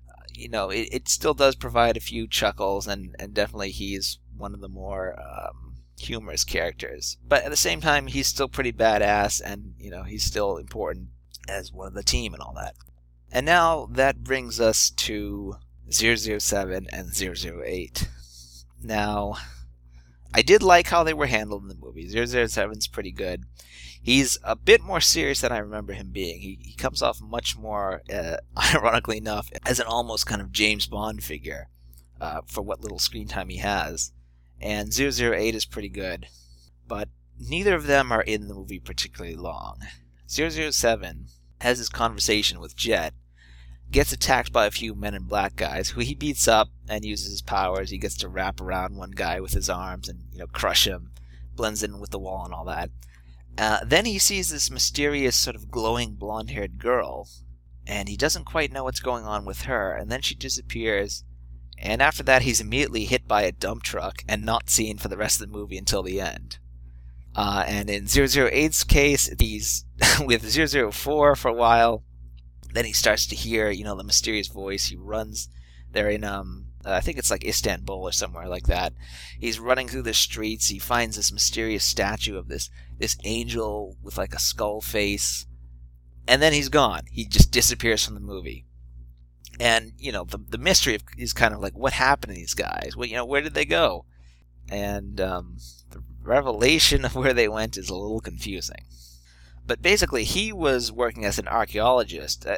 uh, 0.10 0.24
you 0.34 0.50
know, 0.50 0.70
it, 0.70 0.90
it 0.92 1.10
still 1.10 1.34
does 1.34 1.56
provide 1.56 1.98
a 1.98 2.02
few 2.02 2.28
chuckles, 2.28 2.88
and 2.88 3.16
and 3.20 3.34
definitely 3.34 3.72
he's 3.72 4.20
one 4.38 4.54
of 4.54 4.62
the 4.62 4.70
more 4.70 5.20
um, 5.20 5.76
humorous 6.00 6.44
characters. 6.44 7.18
But 7.26 7.44
at 7.44 7.52
the 7.52 7.58
same 7.58 7.82
time, 7.82 8.08
he's 8.08 8.28
still 8.28 8.50
pretty 8.50 8.74
badass, 8.74 9.42
and 9.44 9.76
you 9.80 9.92
know, 9.92 10.04
he's 10.04 10.24
still 10.24 10.58
important 10.58 11.10
as 11.48 11.72
one 11.72 11.88
of 11.88 11.94
the 11.94 12.04
team 12.04 12.34
and 12.34 12.42
all 12.42 12.54
that. 12.56 12.76
And 13.32 13.46
now 13.46 13.88
that 13.92 14.24
brings 14.24 14.60
us 14.60 14.90
to 14.90 15.56
007 15.94 16.88
and 16.92 17.12
008. 17.16 18.08
Now, 18.82 19.36
I 20.34 20.42
did 20.42 20.64
like 20.64 20.88
how 20.88 21.04
they 21.04 21.14
were 21.14 21.28
handled 21.28 21.64
in 21.64 21.68
the 21.68 21.76
movie. 21.76 22.08
007's 22.08 22.88
pretty 22.88 23.12
good. 23.12 23.44
He's 24.02 24.40
a 24.44 24.56
bit 24.56 24.82
more 24.82 25.02
serious 25.02 25.42
than 25.42 25.52
I 25.52 25.60
remember 25.60 25.94
him 25.94 26.10
being. 26.12 26.40
He, 26.42 26.58
he 26.62 26.74
comes 26.74 27.02
off 27.02 27.22
much 27.22 27.58
more, 27.58 28.02
uh, 28.12 28.38
ironically 28.76 29.18
enough, 29.18 29.50
as 29.66 29.80
an 29.80 29.86
almost 29.88 30.26
kind 30.26 30.42
of 30.42 30.52
James 30.52 30.88
Bond 30.88 31.24
figure 31.24 31.70
uh, 32.20 32.42
for 32.48 32.62
what 32.62 32.82
little 32.82 33.00
screen 33.00 33.28
time 33.28 33.50
he 33.50 33.58
has. 33.58 34.12
And 34.60 34.92
008 34.98 35.54
is 35.54 35.66
pretty 35.66 35.90
good. 35.90 36.28
But 36.88 37.10
neither 37.40 37.76
of 37.76 37.88
them 37.88 38.12
are 38.12 38.22
in 38.22 38.48
the 38.48 38.54
movie 38.54 38.80
particularly 38.80 39.36
long. 39.36 39.80
007 40.28 41.28
has 41.60 41.78
his 41.78 41.90
conversation 41.90 42.60
with 42.60 42.76
Jet, 42.76 43.14
gets 43.92 44.12
attacked 44.12 44.52
by 44.52 44.66
a 44.66 44.72
few 44.72 44.96
men 44.96 45.14
in 45.14 45.24
black 45.24 45.56
guys 45.56 45.90
who 45.90 46.02
he 46.02 46.16
beats 46.16 46.48
up 46.48 46.70
and 46.88 47.06
uses 47.06 47.32
his 47.32 47.42
powers. 47.42 47.90
He 47.90 47.98
gets 47.98 48.16
to 48.18 48.30
wrap 48.30 48.62
around 48.62 48.96
one 48.96 49.12
guy 49.12 49.40
with 49.40 49.54
his 49.54 49.70
arms 49.70 50.08
and 50.10 50.24
you 50.32 50.40
know 50.40 50.48
crush 50.48 50.88
him, 50.88 51.12
blends 51.56 51.84
in 51.84 52.00
with 52.00 52.12
the 52.12 52.20
wall 52.20 52.46
and 52.46 52.54
all 52.54 52.66
that. 52.66 52.90
Uh, 53.58 53.80
then 53.86 54.06
he 54.06 54.18
sees 54.18 54.50
this 54.50 54.72
mysterious 54.72 55.36
sort 55.36 55.56
of 55.56 55.70
glowing 55.70 56.14
blonde-haired 56.14 56.80
girl, 56.80 57.28
and 57.86 58.08
he 58.08 58.16
doesn't 58.16 58.46
quite 58.46 58.72
know 58.72 58.86
what's 58.86 59.02
going 59.02 59.26
on 59.26 59.44
with 59.46 59.64
her. 59.64 59.94
And 59.94 60.10
then 60.10 60.22
she 60.22 60.36
disappears, 60.36 61.26
and 61.78 62.02
after 62.02 62.24
that 62.24 62.44
he's 62.44 62.62
immediately 62.62 63.06
hit 63.06 63.28
by 63.28 63.42
a 63.44 63.52
dump 63.52 63.84
truck 63.84 64.24
and 64.28 64.46
not 64.46 64.70
seen 64.70 64.98
for 64.98 65.10
the 65.10 65.18
rest 65.18 65.42
of 65.42 65.48
the 65.48 65.58
movie 65.58 65.78
until 65.78 66.02
the 66.02 66.22
end. 66.22 66.60
Uh, 67.36 67.64
and 67.68 67.90
in 67.90 68.06
008's 68.06 68.84
case, 68.84 69.30
he's 69.40 69.86
with 70.22 70.44
004 70.44 71.36
for 71.36 71.48
a 71.48 71.54
while, 71.54 72.04
then 72.74 72.86
he 72.86 72.94
starts 72.94 73.26
to 73.28 73.36
hear, 73.36 73.70
you 73.70 73.84
know, 73.84 73.96
the 73.96 74.04
mysterious 74.04 74.48
voice. 74.48 74.88
He 74.88 74.96
runs. 74.96 75.50
They're 75.92 76.10
in, 76.10 76.24
um, 76.24 76.68
I 76.86 77.02
think 77.02 77.18
it's 77.18 77.32
like 77.32 77.46
Istanbul 77.46 77.96
or 77.96 78.12
somewhere 78.12 78.48
like 78.48 78.68
that. 78.68 78.94
He's 79.40 79.60
running 79.60 79.88
through 79.88 80.04
the 80.04 80.14
streets. 80.14 80.70
He 80.70 80.80
finds 80.80 81.18
this 81.18 81.32
mysterious 81.32 81.84
statue 81.84 82.38
of 82.38 82.48
this 82.48 82.70
this 82.98 83.18
angel 83.24 83.98
with 84.02 84.18
like 84.18 84.34
a 84.34 84.40
skull 84.40 84.80
face, 84.80 85.48
and 86.28 86.42
then 86.42 86.54
he's 86.54 86.70
gone. 86.70 87.02
He 87.12 87.26
just 87.26 87.52
disappears 87.52 88.06
from 88.06 88.14
the 88.14 88.22
movie. 88.22 88.66
And 89.60 89.94
you 89.98 90.12
know, 90.12 90.24
the 90.24 90.38
the 90.38 90.58
mystery 90.58 90.98
is 91.18 91.34
kind 91.34 91.54
of 91.54 91.62
like 91.62 91.78
what 91.78 91.94
happened 91.94 92.34
to 92.34 92.40
these 92.40 92.54
guys. 92.54 92.94
Well, 92.96 93.08
you 93.08 93.16
know, 93.16 93.26
where 93.26 93.42
did 93.42 93.54
they 93.54 93.66
go? 93.66 94.06
And 94.70 95.20
um, 95.20 95.58
the 95.90 96.02
revelation 96.24 97.04
of 97.06 97.16
where 97.16 97.34
they 97.34 97.50
went 97.50 97.78
is 97.78 97.90
a 97.90 97.96
little 97.96 98.22
confusing. 98.22 98.86
But 99.72 99.82
basically, 99.82 100.26
he 100.26 100.52
was 100.52 100.92
working 100.92 101.24
as 101.24 101.40
an 101.40 101.48
archaeologist 101.48 102.46
uh, 102.46 102.58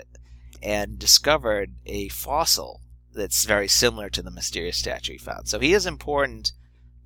and 0.63 0.97
discovered 0.97 1.75
a 1.85 2.09
fossil 2.09 2.81
that's 3.13 3.45
very 3.45 3.67
similar 3.67 4.09
to 4.09 4.23
the 4.23 4.31
mysterious 4.31 4.77
statue 4.77 5.11
he 5.11 5.17
found. 5.19 5.47
So 5.47 5.59
he 5.59 5.73
is 5.73 5.85
important, 5.85 6.53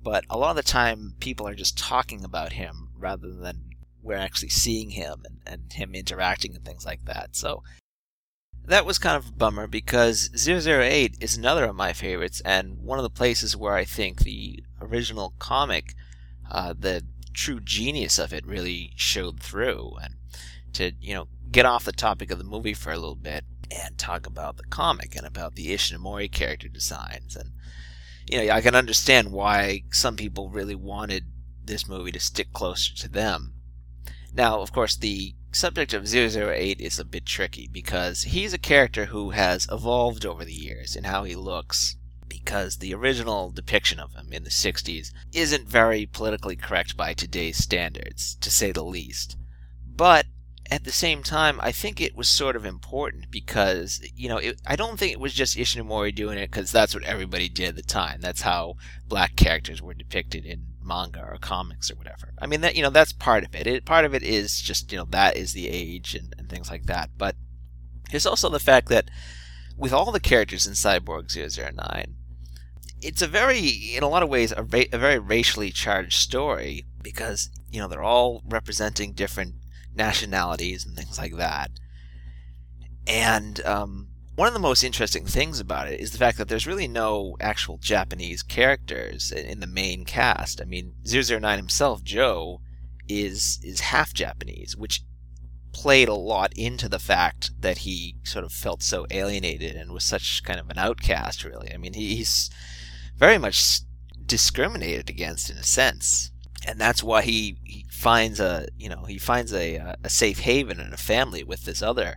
but 0.02 0.24
a 0.30 0.38
lot 0.38 0.48
of 0.48 0.56
the 0.56 0.62
time 0.62 1.12
people 1.20 1.46
are 1.46 1.54
just 1.54 1.76
talking 1.76 2.24
about 2.24 2.54
him 2.54 2.88
rather 2.96 3.34
than 3.34 3.72
we're 4.02 4.16
actually 4.16 4.48
seeing 4.48 4.92
him 4.92 5.24
and, 5.26 5.40
and 5.46 5.72
him 5.74 5.94
interacting 5.94 6.56
and 6.56 6.64
things 6.64 6.86
like 6.86 7.04
that. 7.04 7.36
So 7.36 7.62
that 8.64 8.86
was 8.86 8.98
kind 8.98 9.18
of 9.18 9.28
a 9.28 9.32
bummer 9.32 9.66
because 9.66 10.30
008 10.34 11.18
is 11.20 11.36
another 11.36 11.66
of 11.66 11.76
my 11.76 11.92
favorites 11.92 12.40
and 12.46 12.78
one 12.78 12.98
of 12.98 13.02
the 13.02 13.10
places 13.10 13.58
where 13.58 13.74
I 13.74 13.84
think 13.84 14.20
the 14.20 14.64
original 14.80 15.34
comic, 15.38 15.94
uh, 16.50 16.72
the 16.72 17.04
true 17.32 17.60
genius 17.60 18.18
of 18.18 18.32
it 18.32 18.46
really 18.46 18.92
showed 18.96 19.40
through. 19.40 19.96
And 20.02 20.14
to, 20.74 20.92
you 21.00 21.14
know, 21.14 21.28
get 21.50 21.66
off 21.66 21.84
the 21.84 21.92
topic 21.92 22.30
of 22.30 22.38
the 22.38 22.44
movie 22.44 22.74
for 22.74 22.92
a 22.92 22.98
little 22.98 23.16
bit 23.16 23.44
and 23.70 23.98
talk 23.98 24.26
about 24.26 24.56
the 24.56 24.64
comic 24.64 25.16
and 25.16 25.26
about 25.26 25.54
the 25.54 25.68
Ishinomori 25.68 26.30
character 26.30 26.68
designs. 26.68 27.36
And, 27.36 27.52
you 28.30 28.38
know, 28.38 28.52
I 28.52 28.60
can 28.60 28.74
understand 28.74 29.32
why 29.32 29.84
some 29.92 30.16
people 30.16 30.50
really 30.50 30.74
wanted 30.74 31.26
this 31.62 31.88
movie 31.88 32.12
to 32.12 32.20
stick 32.20 32.52
closer 32.52 32.94
to 32.96 33.08
them. 33.08 33.54
Now, 34.32 34.60
of 34.60 34.72
course, 34.72 34.96
the 34.96 35.34
subject 35.52 35.94
of 35.94 36.12
008 36.12 36.80
is 36.80 36.98
a 36.98 37.04
bit 37.04 37.26
tricky 37.26 37.68
because 37.70 38.22
he's 38.22 38.52
a 38.52 38.58
character 38.58 39.06
who 39.06 39.30
has 39.30 39.66
evolved 39.70 40.24
over 40.24 40.44
the 40.44 40.52
years 40.52 40.96
in 40.96 41.04
how 41.04 41.24
he 41.24 41.34
looks 41.34 41.96
because 42.48 42.78
the 42.78 42.94
original 42.94 43.50
depiction 43.50 44.00
of 44.00 44.14
him 44.14 44.32
in 44.32 44.42
the 44.42 44.48
60s 44.48 45.12
isn't 45.34 45.68
very 45.68 46.06
politically 46.06 46.56
correct 46.56 46.96
by 46.96 47.12
today's 47.12 47.58
standards, 47.58 48.36
to 48.36 48.50
say 48.50 48.72
the 48.72 48.82
least. 48.82 49.36
But 49.86 50.24
at 50.70 50.84
the 50.84 50.90
same 50.90 51.22
time, 51.22 51.60
I 51.62 51.72
think 51.72 52.00
it 52.00 52.16
was 52.16 52.26
sort 52.26 52.56
of 52.56 52.64
important 52.64 53.30
because, 53.30 54.00
you 54.16 54.30
know, 54.30 54.38
it, 54.38 54.62
I 54.66 54.76
don't 54.76 54.98
think 54.98 55.12
it 55.12 55.20
was 55.20 55.34
just 55.34 55.58
Ishinomori 55.58 56.14
doing 56.14 56.38
it 56.38 56.50
because 56.50 56.72
that's 56.72 56.94
what 56.94 57.04
everybody 57.04 57.50
did 57.50 57.68
at 57.68 57.76
the 57.76 57.82
time. 57.82 58.22
That's 58.22 58.40
how 58.40 58.76
black 59.06 59.36
characters 59.36 59.82
were 59.82 59.92
depicted 59.92 60.46
in 60.46 60.68
manga 60.82 61.20
or 61.20 61.36
comics 61.36 61.90
or 61.90 61.96
whatever. 61.96 62.32
I 62.40 62.46
mean, 62.46 62.62
that 62.62 62.76
you 62.76 62.82
know, 62.82 62.88
that's 62.88 63.12
part 63.12 63.44
of 63.44 63.54
it. 63.54 63.66
it 63.66 63.84
part 63.84 64.06
of 64.06 64.14
it 64.14 64.22
is 64.22 64.58
just, 64.62 64.90
you 64.90 64.96
know, 64.96 65.06
that 65.10 65.36
is 65.36 65.52
the 65.52 65.68
age 65.68 66.14
and, 66.14 66.34
and 66.38 66.48
things 66.48 66.70
like 66.70 66.86
that. 66.86 67.10
But 67.18 67.36
there's 68.10 68.24
also 68.24 68.48
the 68.48 68.58
fact 68.58 68.88
that 68.88 69.10
with 69.76 69.92
all 69.92 70.10
the 70.12 70.18
characters 70.18 70.66
in 70.66 70.72
Cyborg 70.72 71.28
009, 71.30 72.14
it's 73.00 73.22
a 73.22 73.26
very, 73.26 73.68
in 73.68 74.02
a 74.02 74.08
lot 74.08 74.22
of 74.22 74.28
ways, 74.28 74.52
a, 74.52 74.62
ra- 74.62 74.90
a 74.92 74.98
very 74.98 75.18
racially 75.18 75.70
charged 75.70 76.14
story 76.14 76.86
because, 77.02 77.50
you 77.70 77.80
know, 77.80 77.88
they're 77.88 78.02
all 78.02 78.42
representing 78.46 79.12
different 79.12 79.54
nationalities 79.94 80.84
and 80.84 80.96
things 80.96 81.18
like 81.18 81.36
that. 81.36 81.70
And 83.06 83.64
um, 83.64 84.08
one 84.34 84.46
of 84.48 84.54
the 84.54 84.60
most 84.60 84.84
interesting 84.84 85.24
things 85.24 85.58
about 85.58 85.88
it 85.88 85.98
is 85.98 86.12
the 86.12 86.18
fact 86.18 86.38
that 86.38 86.48
there's 86.48 86.66
really 86.66 86.86
no 86.86 87.36
actual 87.40 87.78
Japanese 87.78 88.42
characters 88.42 89.32
in 89.32 89.60
the 89.60 89.66
main 89.66 90.04
cast. 90.04 90.60
I 90.60 90.64
mean, 90.64 90.94
009 91.04 91.58
himself, 91.58 92.04
Joe, 92.04 92.60
is 93.08 93.58
is 93.64 93.80
half 93.80 94.12
Japanese, 94.12 94.76
which 94.76 95.02
played 95.72 96.08
a 96.08 96.14
lot 96.14 96.52
into 96.54 96.88
the 96.88 96.98
fact 96.98 97.50
that 97.60 97.78
he 97.78 98.16
sort 98.22 98.44
of 98.44 98.52
felt 98.52 98.82
so 98.82 99.06
alienated 99.10 99.74
and 99.74 99.92
was 99.92 100.04
such 100.04 100.42
kind 100.44 100.60
of 100.60 100.68
an 100.68 100.78
outcast. 100.78 101.44
Really, 101.44 101.72
I 101.72 101.76
mean, 101.76 101.94
he's 101.94 102.50
very 103.18 103.38
much 103.38 103.80
discriminated 104.24 105.10
against 105.10 105.50
in 105.50 105.56
a 105.56 105.62
sense, 105.62 106.30
and 106.66 106.80
that's 106.80 107.02
why 107.02 107.22
he, 107.22 107.58
he 107.64 107.86
finds 107.90 108.40
a 108.40 108.68
you 108.78 108.88
know 108.88 109.04
he 109.04 109.18
finds 109.18 109.52
a 109.52 109.78
uh, 109.78 109.94
a 110.02 110.08
safe 110.08 110.40
haven 110.40 110.80
and 110.80 110.94
a 110.94 110.98
family 110.98 111.42
with 111.42 111.64
this 111.64 111.82
other 111.82 112.16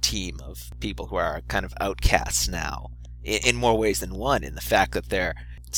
team 0.00 0.38
of 0.42 0.70
people 0.80 1.06
who 1.06 1.16
are 1.16 1.42
kind 1.48 1.64
of 1.64 1.74
outcasts 1.80 2.48
now 2.48 2.90
in, 3.24 3.40
in 3.44 3.56
more 3.56 3.76
ways 3.76 4.00
than 4.00 4.14
one. 4.14 4.44
In 4.44 4.54
the 4.54 4.60
fact 4.60 4.92
that 4.92 5.10
they're 5.10 5.34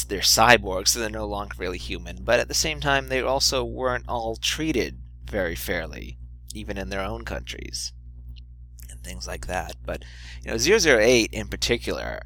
they're 0.09 0.21
cyborgs, 0.21 0.89
so 0.89 1.01
they're 1.01 1.11
no 1.11 1.27
longer 1.27 1.57
really 1.59 1.79
human, 1.79 2.23
but 2.23 2.39
at 2.39 2.49
the 2.49 2.55
same 2.55 2.81
time, 2.81 3.09
they 3.09 3.23
also 3.23 3.65
weren't 3.65 4.09
all 4.09 4.37
treated 4.37 4.99
very 5.25 5.57
fairly 5.57 6.19
even 6.55 6.77
in 6.77 6.89
their 6.89 7.03
own 7.03 7.25
countries 7.25 7.93
and 8.91 9.03
things 9.03 9.27
like 9.27 9.47
that. 9.47 9.77
But 9.85 10.05
you 10.43 10.51
know, 10.51 10.57
008 10.57 11.31
in 11.33 11.49
particular, 11.49 12.23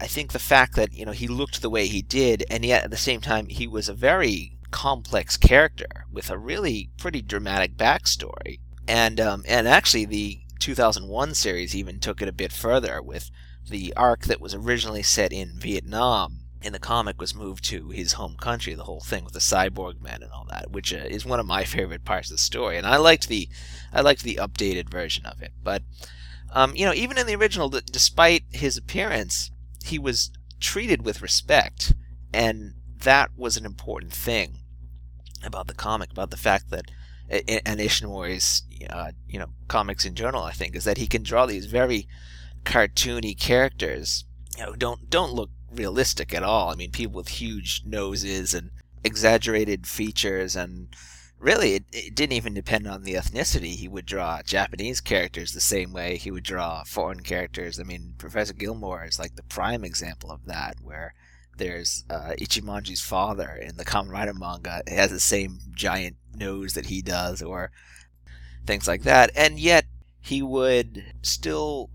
I 0.00 0.06
think 0.06 0.32
the 0.32 0.38
fact 0.38 0.74
that 0.76 0.92
you 0.92 1.04
know 1.04 1.12
he 1.12 1.28
looked 1.28 1.62
the 1.62 1.70
way 1.70 1.86
he 1.86 2.02
did, 2.02 2.44
and 2.50 2.64
yet 2.64 2.84
at 2.84 2.90
the 2.90 2.96
same 2.96 3.20
time 3.20 3.46
he 3.46 3.66
was 3.66 3.88
a 3.88 3.94
very 3.94 4.58
complex 4.70 5.36
character 5.36 6.06
with 6.12 6.30
a 6.30 6.38
really 6.38 6.90
pretty 6.98 7.22
dramatic 7.22 7.76
backstory, 7.76 8.60
and 8.86 9.20
um, 9.20 9.44
and 9.46 9.66
actually 9.66 10.04
the 10.04 10.40
2001 10.58 11.34
series 11.34 11.74
even 11.74 11.98
took 11.98 12.20
it 12.20 12.28
a 12.28 12.32
bit 12.32 12.52
further 12.52 13.02
with 13.02 13.30
the 13.68 13.92
arc 13.96 14.24
that 14.24 14.40
was 14.40 14.54
originally 14.54 15.02
set 15.02 15.32
in 15.32 15.58
Vietnam 15.58 16.46
in 16.62 16.72
the 16.72 16.78
comic 16.78 17.20
was 17.20 17.34
moved 17.34 17.64
to 17.64 17.90
his 17.90 18.14
home 18.14 18.36
country, 18.36 18.74
the 18.74 18.84
whole 18.84 19.00
thing 19.00 19.24
with 19.24 19.34
the 19.34 19.38
cyborg 19.38 20.00
men 20.00 20.22
and 20.22 20.32
all 20.32 20.46
that, 20.50 20.70
which 20.70 20.92
uh, 20.92 20.96
is 20.96 21.24
one 21.24 21.38
of 21.38 21.46
my 21.46 21.64
favorite 21.76 22.04
parts 22.04 22.30
of 22.30 22.36
the 22.36 22.42
story. 22.42 22.76
And 22.76 22.86
I 22.86 22.96
liked 22.96 23.28
the, 23.28 23.48
I 23.92 24.00
liked 24.00 24.22
the 24.22 24.40
updated 24.42 24.88
version 24.88 25.26
of 25.26 25.40
it. 25.42 25.52
But, 25.62 25.82
um, 26.52 26.74
you 26.74 26.84
know, 26.84 26.94
even 26.94 27.18
in 27.18 27.26
the 27.26 27.36
original, 27.36 27.68
despite 27.68 28.44
his 28.50 28.76
appearance, 28.76 29.50
he 29.86 29.98
was 29.98 30.30
treated 30.60 31.04
with 31.04 31.22
respect, 31.22 31.92
and 32.32 32.74
that 32.98 33.30
was 33.36 33.56
an 33.56 33.64
important 33.64 34.12
thing 34.12 34.58
about 35.44 35.66
the 35.66 35.74
comic, 35.74 36.10
about 36.10 36.30
the 36.30 36.36
fact 36.36 36.70
that, 36.70 36.90
and 37.28 37.80
Ishinomori's, 37.80 38.62
uh, 38.90 39.12
you 39.28 39.38
know, 39.38 39.50
comics 39.68 40.04
in 40.04 40.14
general, 40.14 40.42
I 40.42 40.52
think, 40.52 40.74
is 40.74 40.84
that 40.84 40.98
he 40.98 41.06
can 41.06 41.22
draw 41.22 41.46
these 41.46 41.66
very 41.66 42.08
cartoony 42.64 43.38
characters, 43.38 44.24
you 44.56 44.64
know, 44.64 44.74
don't 44.74 45.08
don't 45.08 45.32
look 45.32 45.50
realistic 45.70 46.34
at 46.34 46.42
all. 46.42 46.70
I 46.70 46.74
mean, 46.74 46.90
people 46.90 47.16
with 47.16 47.28
huge 47.28 47.82
noses 47.84 48.54
and 48.54 48.70
exaggerated 49.04 49.86
features, 49.86 50.56
and 50.56 50.88
really, 51.46 51.76
it, 51.76 51.84
it, 51.92 52.14
didn't 52.14 52.32
even 52.32 52.54
depend 52.54 52.88
on 52.88 53.04
the 53.04 53.14
ethnicity. 53.14 53.76
He 53.76 53.86
would 53.86 54.04
draw 54.04 54.42
Japanese 54.42 55.00
characters 55.00 55.52
the 55.52 55.60
same 55.60 55.92
way 55.92 56.16
he 56.16 56.32
would 56.32 56.42
draw 56.42 56.82
foreign 56.82 57.20
characters. 57.20 57.78
I 57.78 57.84
mean, 57.84 58.14
Professor 58.18 58.52
Gilmore 58.52 59.04
is 59.04 59.20
like 59.20 59.36
the 59.36 59.44
prime 59.44 59.84
example 59.84 60.32
of 60.32 60.44
that, 60.46 60.78
where 60.82 61.14
there's 61.56 62.04
uh, 62.10 62.32
Ichimonji's 62.38 63.00
father 63.00 63.56
in 63.62 63.76
the 63.76 63.84
Kamen 63.84 64.10
Rider 64.10 64.34
manga 64.34 64.82
it 64.86 64.92
has 64.92 65.10
the 65.12 65.20
same 65.20 65.60
giant 65.72 66.16
nose 66.34 66.74
that 66.74 66.86
he 66.86 67.00
does, 67.00 67.40
or 67.40 67.70
things 68.66 68.88
like 68.88 69.04
that, 69.04 69.30
and 69.36 69.60
yet 69.60 69.86
he 70.20 70.42
would 70.42 71.04
still 71.22 71.90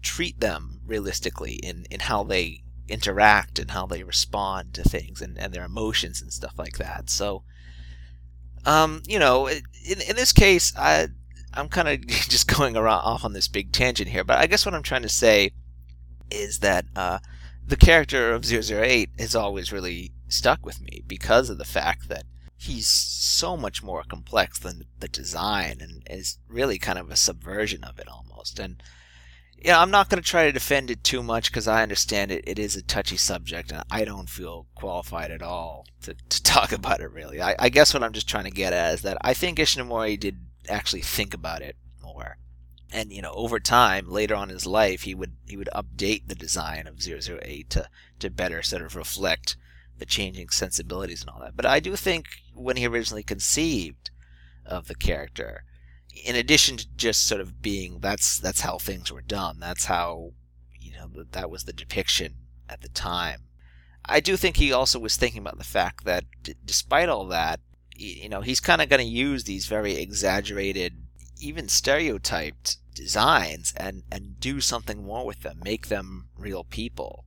treat 0.00 0.40
them 0.40 0.80
realistically 0.86 1.56
in, 1.56 1.84
in 1.90 2.00
how 2.00 2.24
they 2.24 2.62
interact 2.88 3.58
and 3.58 3.72
how 3.72 3.84
they 3.84 4.02
respond 4.02 4.72
to 4.72 4.82
things 4.82 5.20
and, 5.20 5.36
and 5.38 5.52
their 5.52 5.64
emotions 5.64 6.22
and 6.22 6.32
stuff 6.32 6.54
like 6.56 6.78
that. 6.78 7.10
So, 7.10 7.42
um, 8.66 9.02
you 9.06 9.18
know, 9.18 9.46
in, 9.46 9.62
in 9.86 10.16
this 10.16 10.32
case, 10.32 10.72
I, 10.76 11.08
I'm 11.54 11.68
kind 11.68 11.88
of 11.88 12.06
just 12.06 12.48
going 12.48 12.76
around 12.76 13.00
off 13.00 13.24
on 13.24 13.32
this 13.32 13.48
big 13.48 13.72
tangent 13.72 14.10
here, 14.10 14.24
but 14.24 14.38
I 14.38 14.46
guess 14.46 14.66
what 14.66 14.74
I'm 14.74 14.82
trying 14.82 15.02
to 15.02 15.08
say 15.08 15.52
is 16.30 16.58
that 16.58 16.84
uh, 16.94 17.20
the 17.66 17.76
character 17.76 18.32
of 18.32 18.44
008 18.44 19.10
has 19.18 19.34
always 19.34 19.72
really 19.72 20.12
stuck 20.28 20.66
with 20.66 20.80
me 20.80 21.02
because 21.06 21.48
of 21.48 21.58
the 21.58 21.64
fact 21.64 22.08
that 22.08 22.24
he's 22.56 22.88
so 22.88 23.56
much 23.56 23.82
more 23.82 24.02
complex 24.02 24.58
than 24.58 24.86
the 24.98 25.08
design 25.08 25.78
and 25.80 26.02
is 26.10 26.38
really 26.48 26.78
kind 26.78 26.98
of 26.98 27.10
a 27.10 27.16
subversion 27.16 27.84
of 27.84 27.98
it 27.98 28.08
almost. 28.08 28.58
And 28.58 28.82
yeah, 29.58 29.80
I'm 29.80 29.90
not 29.90 30.08
going 30.08 30.22
to 30.22 30.28
try 30.28 30.44
to 30.44 30.52
defend 30.52 30.90
it 30.90 31.02
too 31.02 31.22
much 31.22 31.50
because 31.50 31.66
I 31.66 31.82
understand 31.82 32.30
it. 32.30 32.44
It 32.46 32.58
is 32.58 32.76
a 32.76 32.82
touchy 32.82 33.16
subject, 33.16 33.72
and 33.72 33.82
I 33.90 34.04
don't 34.04 34.28
feel 34.28 34.66
qualified 34.74 35.30
at 35.30 35.42
all 35.42 35.86
to, 36.02 36.14
to 36.14 36.42
talk 36.42 36.72
about 36.72 37.00
it. 37.00 37.10
Really, 37.10 37.40
I, 37.40 37.54
I 37.58 37.68
guess 37.68 37.94
what 37.94 38.02
I'm 38.02 38.12
just 38.12 38.28
trying 38.28 38.44
to 38.44 38.50
get 38.50 38.72
at 38.72 38.94
is 38.94 39.02
that 39.02 39.18
I 39.22 39.34
think 39.34 39.58
Ishinomori 39.58 40.18
did 40.20 40.38
actually 40.68 41.02
think 41.02 41.34
about 41.34 41.62
it 41.62 41.76
more, 42.02 42.38
and 42.92 43.12
you 43.12 43.22
know, 43.22 43.32
over 43.32 43.58
time, 43.58 44.10
later 44.10 44.34
on 44.34 44.50
in 44.50 44.54
his 44.54 44.66
life, 44.66 45.02
he 45.02 45.14
would 45.14 45.36
he 45.46 45.56
would 45.56 45.70
update 45.74 46.28
the 46.28 46.34
design 46.34 46.86
of 46.86 47.00
008 47.00 47.70
to 47.70 47.88
to 48.18 48.30
better 48.30 48.62
sort 48.62 48.82
of 48.82 48.94
reflect 48.94 49.56
the 49.98 50.06
changing 50.06 50.50
sensibilities 50.50 51.22
and 51.22 51.30
all 51.30 51.40
that. 51.40 51.56
But 51.56 51.66
I 51.66 51.80
do 51.80 51.96
think 51.96 52.26
when 52.54 52.76
he 52.76 52.86
originally 52.86 53.22
conceived 53.22 54.10
of 54.64 54.88
the 54.88 54.94
character, 54.94 55.64
in 56.24 56.36
addition 56.36 56.76
to 56.76 56.86
just 56.96 57.26
sort 57.26 57.40
of 57.40 57.60
being 57.62 57.98
that's 58.00 58.38
that's 58.38 58.60
how 58.60 58.78
things 58.78 59.12
were 59.12 59.22
done. 59.22 59.58
That's 59.60 59.86
how 59.86 60.32
you 60.78 60.92
know 60.92 61.10
that 61.32 61.50
was 61.50 61.64
the 61.64 61.72
depiction 61.72 62.34
at 62.68 62.80
the 62.80 62.88
time. 62.88 63.42
I 64.04 64.20
do 64.20 64.36
think 64.36 64.56
he 64.56 64.72
also 64.72 64.98
was 64.98 65.16
thinking 65.16 65.40
about 65.40 65.58
the 65.58 65.64
fact 65.64 66.04
that 66.04 66.24
d- 66.42 66.54
despite 66.64 67.08
all 67.08 67.26
that, 67.26 67.60
you 67.96 68.28
know, 68.28 68.40
he's 68.40 68.60
kind 68.60 68.80
of 68.80 68.88
going 68.88 69.04
to 69.04 69.06
use 69.06 69.44
these 69.44 69.66
very 69.66 69.96
exaggerated, 69.96 70.94
even 71.40 71.68
stereotyped 71.68 72.78
designs 72.94 73.74
and 73.76 74.04
and 74.10 74.40
do 74.40 74.60
something 74.60 75.04
more 75.04 75.26
with 75.26 75.42
them, 75.42 75.60
make 75.64 75.88
them 75.88 76.28
real 76.36 76.64
people, 76.64 77.24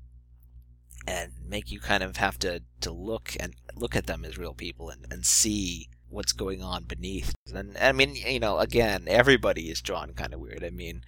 and 1.05 1.33
make 1.45 1.71
you 1.71 1.79
kind 1.79 2.03
of 2.03 2.17
have 2.17 2.39
to 2.39 2.63
to 2.81 2.91
look 2.91 3.35
and 3.39 3.55
look 3.75 3.95
at 3.95 4.07
them 4.07 4.23
as 4.23 4.37
real 4.37 4.53
people 4.53 4.89
and 4.89 5.05
and 5.11 5.25
see 5.25 5.89
what's 6.09 6.31
going 6.31 6.61
on 6.61 6.83
beneath. 6.83 7.33
And 7.53 7.77
I 7.79 7.91
mean, 7.91 8.15
you 8.15 8.39
know, 8.39 8.59
again, 8.59 9.05
everybody 9.07 9.69
is 9.69 9.81
drawn 9.81 10.13
kind 10.13 10.33
of 10.33 10.39
weird. 10.39 10.63
I 10.63 10.69
mean, 10.69 11.03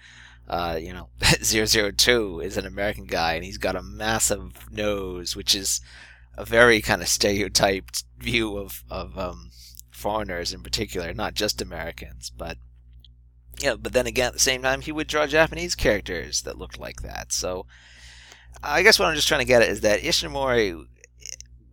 uh, 0.48 0.78
you 0.80 0.94
know, 0.94 1.10
002 1.22 2.40
is 2.42 2.58
an 2.58 2.66
American 2.66 3.06
guy 3.06 3.34
and 3.34 3.44
he's 3.44 3.58
got 3.58 3.76
a 3.76 3.84
massive 3.84 4.72
nose, 4.72 5.36
which 5.36 5.56
is 5.56 5.82
a 6.38 6.46
very 6.46 6.82
kind 6.82 7.02
of 7.02 7.08
stereotyped 7.08 8.04
view 8.20 8.58
of, 8.58 8.84
of 8.90 9.18
um, 9.18 9.52
foreigners 9.90 10.54
in 10.54 10.62
particular, 10.62 11.14
not 11.14 11.34
just 11.34 11.62
Americans, 11.62 12.30
but 12.30 12.58
yeah, 13.62 13.76
but 13.76 13.94
then 13.94 14.08
again, 14.08 14.28
at 14.28 14.34
the 14.34 14.40
same 14.40 14.64
time, 14.64 14.82
he 14.82 14.92
would 14.92 15.08
draw 15.08 15.28
Japanese 15.28 15.76
characters 15.76 16.42
that 16.44 16.58
looked 16.58 16.80
like 16.80 17.02
that. 17.02 17.32
So, 17.32 17.68
I 18.64 18.82
guess 18.82 19.00
what 19.00 19.08
I'm 19.08 19.16
just 19.16 19.28
trying 19.28 19.42
to 19.42 19.46
get 19.46 19.62
at 19.62 19.70
is 19.70 19.82
that 19.82 20.02
Ishinomori, 20.02 20.86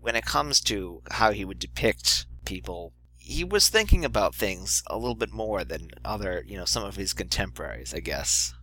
when 0.01 0.17
it 0.17 0.25
comes 0.25 0.61
to 0.63 1.03
how 1.11 1.33
he 1.33 1.45
would 1.45 1.59
depict 1.59 2.27
people 2.45 2.93
he 3.29 3.45
was 3.45 3.69
thinking 3.69 4.07
about 4.07 4.35
things 4.35 4.83
a 4.87 4.97
little 4.97 5.15
bit 5.15 5.31
more 5.31 5.63
than 5.63 5.91
other, 6.03 6.43
you 6.47 6.57
know, 6.57 6.65
some 6.65 6.83
of 6.83 6.97
his 6.97 7.13
contemporaries, 7.13 7.93
I 7.93 8.01
guess. 8.01 8.55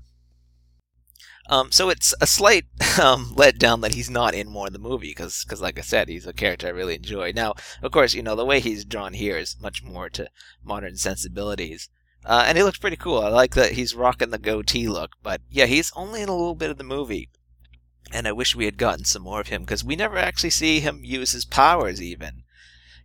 Um, 1.48 1.72
so 1.72 1.90
it's 1.90 2.16
a 2.20 2.26
slight 2.26 2.64
um, 3.00 3.36
letdown 3.36 3.82
that 3.82 3.94
he's 3.94 4.10
not 4.10 4.34
in 4.34 4.50
more 4.50 4.66
of 4.66 4.74
the 4.74 4.80
movie 4.80 5.10
because, 5.12 5.44
cause 5.44 5.62
like 5.62 5.78
I 5.78 5.84
said, 5.84 6.10
he's 6.10 6.26
a 6.26 6.34
character 6.34 6.66
I 6.66 6.72
really 6.72 6.96
enjoy. 6.96 7.32
Now, 7.32 7.54
of 7.84 7.92
course, 7.92 8.16
you 8.16 8.24
know 8.24 8.36
the 8.36 8.44
way 8.44 8.60
he's 8.60 8.86
drawn 8.86 9.14
here 9.14 9.38
is 9.38 9.56
much 9.62 9.84
more 9.84 10.10
to 10.10 10.30
modern 10.64 10.98
sensibilities, 10.98 11.88
uh, 12.26 12.46
and 12.48 12.58
he 12.58 12.64
looks 12.64 12.80
pretty 12.80 12.98
cool. 12.98 13.20
I 13.20 13.30
like 13.30 13.54
that 13.54 13.74
he's 13.74 13.94
rocking 13.94 14.32
the 14.32 14.40
goatee 14.40 14.88
look, 14.88 15.12
but 15.22 15.42
yeah, 15.48 15.68
he's 15.68 15.92
only 15.96 16.24
in 16.24 16.30
a 16.30 16.36
little 16.36 16.56
bit 16.56 16.72
of 16.72 16.80
the 16.80 16.84
movie, 16.84 17.30
and 18.12 18.28
I 18.28 18.32
wish 18.32 18.56
we 18.56 18.66
had 18.66 18.80
gotten 18.80 19.06
some 19.06 19.22
more 19.22 19.42
of 19.42 19.50
him 19.50 19.62
because 19.62 19.84
we 19.84 19.96
never 19.96 20.18
actually 20.18 20.50
see 20.50 20.80
him 20.80 21.02
use 21.04 21.34
his 21.34 21.46
powers 21.46 22.02
even 22.02 22.42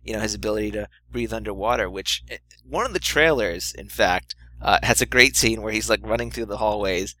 you 0.03 0.13
know 0.13 0.19
his 0.19 0.33
ability 0.33 0.71
to 0.71 0.87
breathe 1.11 1.33
underwater. 1.33 1.89
Which 1.89 2.23
eh, 2.29 2.37
one 2.67 2.85
of 2.85 2.93
the 2.93 2.99
trailers, 2.99 3.73
in 3.73 3.89
fact, 3.89 4.35
uh, 4.61 4.79
has 4.83 5.01
a 5.01 5.05
great 5.05 5.35
scene 5.35 5.61
where 5.61 5.73
he's 5.73 5.89
like 5.89 6.01
running 6.03 6.31
through 6.31 6.45
the 6.45 6.57
hallways, 6.57 7.15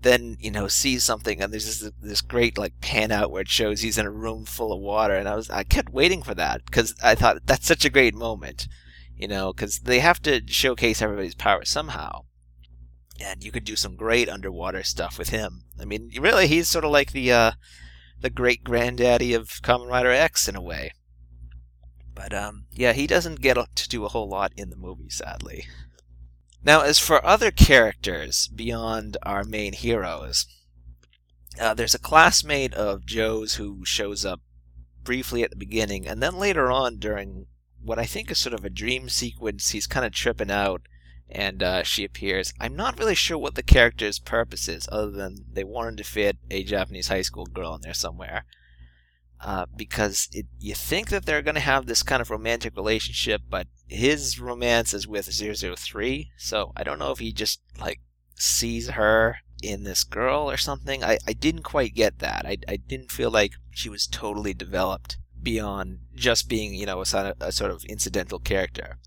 then 0.00 0.36
you 0.40 0.50
know 0.50 0.68
sees 0.68 1.04
something, 1.04 1.40
and 1.40 1.52
there's 1.52 1.80
this 1.80 1.92
this 2.00 2.20
great 2.20 2.58
like 2.58 2.80
pan 2.80 3.10
out 3.12 3.30
where 3.30 3.42
it 3.42 3.48
shows 3.48 3.80
he's 3.80 3.98
in 3.98 4.06
a 4.06 4.10
room 4.10 4.44
full 4.44 4.72
of 4.72 4.80
water, 4.80 5.14
and 5.14 5.28
I 5.28 5.34
was 5.34 5.48
I 5.50 5.62
kept 5.64 5.92
waiting 5.92 6.22
for 6.22 6.34
that 6.34 6.64
because 6.66 6.94
I 7.02 7.14
thought 7.14 7.46
that's 7.46 7.66
such 7.66 7.84
a 7.84 7.90
great 7.90 8.14
moment, 8.14 8.68
you 9.16 9.28
know, 9.28 9.52
because 9.52 9.80
they 9.80 10.00
have 10.00 10.20
to 10.22 10.42
showcase 10.46 11.00
everybody's 11.02 11.34
power 11.34 11.64
somehow. 11.64 12.24
and 13.20 13.44
you 13.44 13.52
could 13.52 13.64
do 13.64 13.76
some 13.76 13.94
great 13.96 14.28
underwater 14.28 14.82
stuff 14.82 15.18
with 15.18 15.28
him. 15.28 15.64
I 15.80 15.84
mean, 15.84 16.10
really, 16.18 16.46
he's 16.46 16.68
sort 16.68 16.84
of 16.84 16.90
like 16.90 17.12
the 17.12 17.30
uh, 17.32 17.52
the 18.20 18.30
great 18.30 18.64
granddaddy 18.64 19.34
of 19.34 19.48
Kamen 19.62 19.88
Rider 19.88 20.10
X 20.10 20.48
in 20.48 20.56
a 20.56 20.62
way. 20.62 20.92
But 22.14 22.34
um, 22.34 22.66
yeah, 22.72 22.92
he 22.92 23.06
doesn't 23.06 23.40
get 23.40 23.56
to 23.74 23.88
do 23.88 24.04
a 24.04 24.08
whole 24.08 24.28
lot 24.28 24.52
in 24.56 24.70
the 24.70 24.76
movie, 24.76 25.10
sadly. 25.10 25.66
Now, 26.64 26.82
as 26.82 26.98
for 26.98 27.24
other 27.24 27.50
characters 27.50 28.48
beyond 28.48 29.16
our 29.22 29.42
main 29.42 29.72
heroes, 29.72 30.46
uh, 31.60 31.74
there's 31.74 31.94
a 31.94 31.98
classmate 31.98 32.74
of 32.74 33.04
Joe's 33.04 33.56
who 33.56 33.84
shows 33.84 34.24
up 34.24 34.40
briefly 35.02 35.42
at 35.42 35.50
the 35.50 35.56
beginning, 35.56 36.06
and 36.06 36.22
then 36.22 36.36
later 36.36 36.70
on 36.70 36.98
during 36.98 37.46
what 37.82 37.98
I 37.98 38.04
think 38.04 38.30
is 38.30 38.38
sort 38.38 38.54
of 38.54 38.64
a 38.64 38.70
dream 38.70 39.08
sequence, 39.08 39.70
he's 39.70 39.88
kind 39.88 40.06
of 40.06 40.12
tripping 40.12 40.50
out, 40.50 40.82
and 41.28 41.62
uh, 41.62 41.82
she 41.82 42.04
appears. 42.04 42.52
I'm 42.60 42.76
not 42.76 42.98
really 42.98 43.16
sure 43.16 43.38
what 43.38 43.56
the 43.56 43.62
character's 43.62 44.20
purpose 44.20 44.68
is, 44.68 44.88
other 44.92 45.10
than 45.10 45.46
they 45.52 45.64
wanted 45.64 45.96
to 45.96 46.04
fit 46.04 46.36
a 46.50 46.62
Japanese 46.62 47.08
high 47.08 47.22
school 47.22 47.46
girl 47.46 47.74
in 47.74 47.80
there 47.80 47.94
somewhere. 47.94 48.44
Uh, 49.44 49.66
because 49.74 50.28
it, 50.32 50.46
you 50.60 50.72
think 50.72 51.08
that 51.08 51.26
they're 51.26 51.42
going 51.42 51.56
to 51.56 51.60
have 51.60 51.86
this 51.86 52.04
kind 52.04 52.22
of 52.22 52.30
romantic 52.30 52.76
relationship, 52.76 53.42
but 53.50 53.66
his 53.88 54.38
romance 54.38 54.94
is 54.94 55.08
with 55.08 55.26
003, 55.26 56.30
so 56.36 56.70
I 56.76 56.84
don't 56.84 57.00
know 57.00 57.10
if 57.10 57.18
he 57.18 57.32
just 57.32 57.60
like 57.80 57.98
sees 58.36 58.90
her 58.90 59.38
in 59.60 59.82
this 59.82 60.04
girl 60.04 60.48
or 60.48 60.56
something. 60.56 61.02
I, 61.02 61.18
I 61.26 61.32
didn't 61.32 61.62
quite 61.62 61.94
get 61.94 62.20
that. 62.20 62.46
I, 62.46 62.58
I 62.68 62.76
didn't 62.76 63.10
feel 63.10 63.30
like 63.30 63.54
she 63.70 63.88
was 63.88 64.06
totally 64.06 64.54
developed 64.54 65.16
beyond 65.42 65.98
just 66.14 66.48
being, 66.48 66.74
you 66.74 66.86
know, 66.86 67.00
a, 67.00 67.34
a 67.40 67.52
sort 67.52 67.70
of 67.70 67.84
incidental 67.84 68.38
character. 68.38 68.98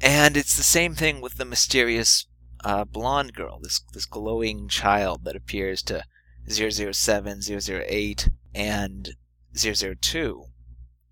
And 0.00 0.36
it's 0.36 0.56
the 0.56 0.62
same 0.62 0.94
thing 0.94 1.20
with 1.20 1.38
the 1.38 1.44
mysterious 1.44 2.26
uh, 2.64 2.84
blonde 2.84 3.34
girl, 3.34 3.58
this 3.60 3.80
this 3.92 4.06
glowing 4.06 4.68
child 4.68 5.24
that 5.24 5.36
appears 5.36 5.82
to 5.82 6.04
007, 6.48 7.40
008, 7.42 8.28
and 8.54 9.10
002. 9.54 10.44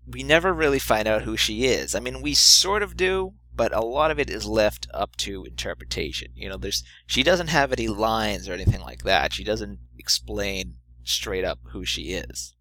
We 0.05 0.23
never 0.23 0.53
really 0.53 0.79
find 0.79 1.07
out 1.07 1.23
who 1.23 1.35
she 1.35 1.65
is. 1.65 1.93
I 1.93 1.99
mean, 1.99 2.21
we 2.21 2.33
sort 2.33 2.81
of 2.81 2.95
do, 2.95 3.33
but 3.53 3.73
a 3.73 3.81
lot 3.81 4.11
of 4.11 4.19
it 4.19 4.29
is 4.29 4.45
left 4.45 4.87
up 4.93 5.15
to 5.17 5.43
interpretation. 5.43 6.31
You 6.35 6.49
know, 6.49 6.57
there's 6.57 6.83
she 7.05 7.23
doesn't 7.23 7.47
have 7.47 7.73
any 7.73 7.87
lines 7.87 8.47
or 8.47 8.53
anything 8.53 8.81
like 8.81 9.03
that. 9.03 9.33
She 9.33 9.43
doesn't 9.43 9.79
explain 9.97 10.75
straight 11.03 11.43
up 11.43 11.59
who 11.71 11.83
she 11.83 12.13
is. 12.13 12.53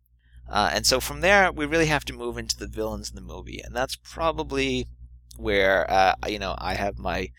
Uh, 0.49 0.71
and 0.73 0.87
so 0.87 1.01
from 1.01 1.21
there, 1.21 1.53
we 1.53 1.67
really 1.67 1.87
have 1.87 2.05
to 2.07 2.13
move 2.13 2.39
into 2.39 2.57
the 2.57 2.69
villains 2.69 3.11
in 3.11 3.17
the 3.17 3.21
movie, 3.21 3.61
and 3.61 3.75
that's 3.75 3.97
probably 3.97 4.87
where 5.37 5.91
uh, 5.91 6.15
you 6.29 6.39
know 6.39 6.55
I 6.59 6.75
have 6.75 6.99
my 6.99 7.31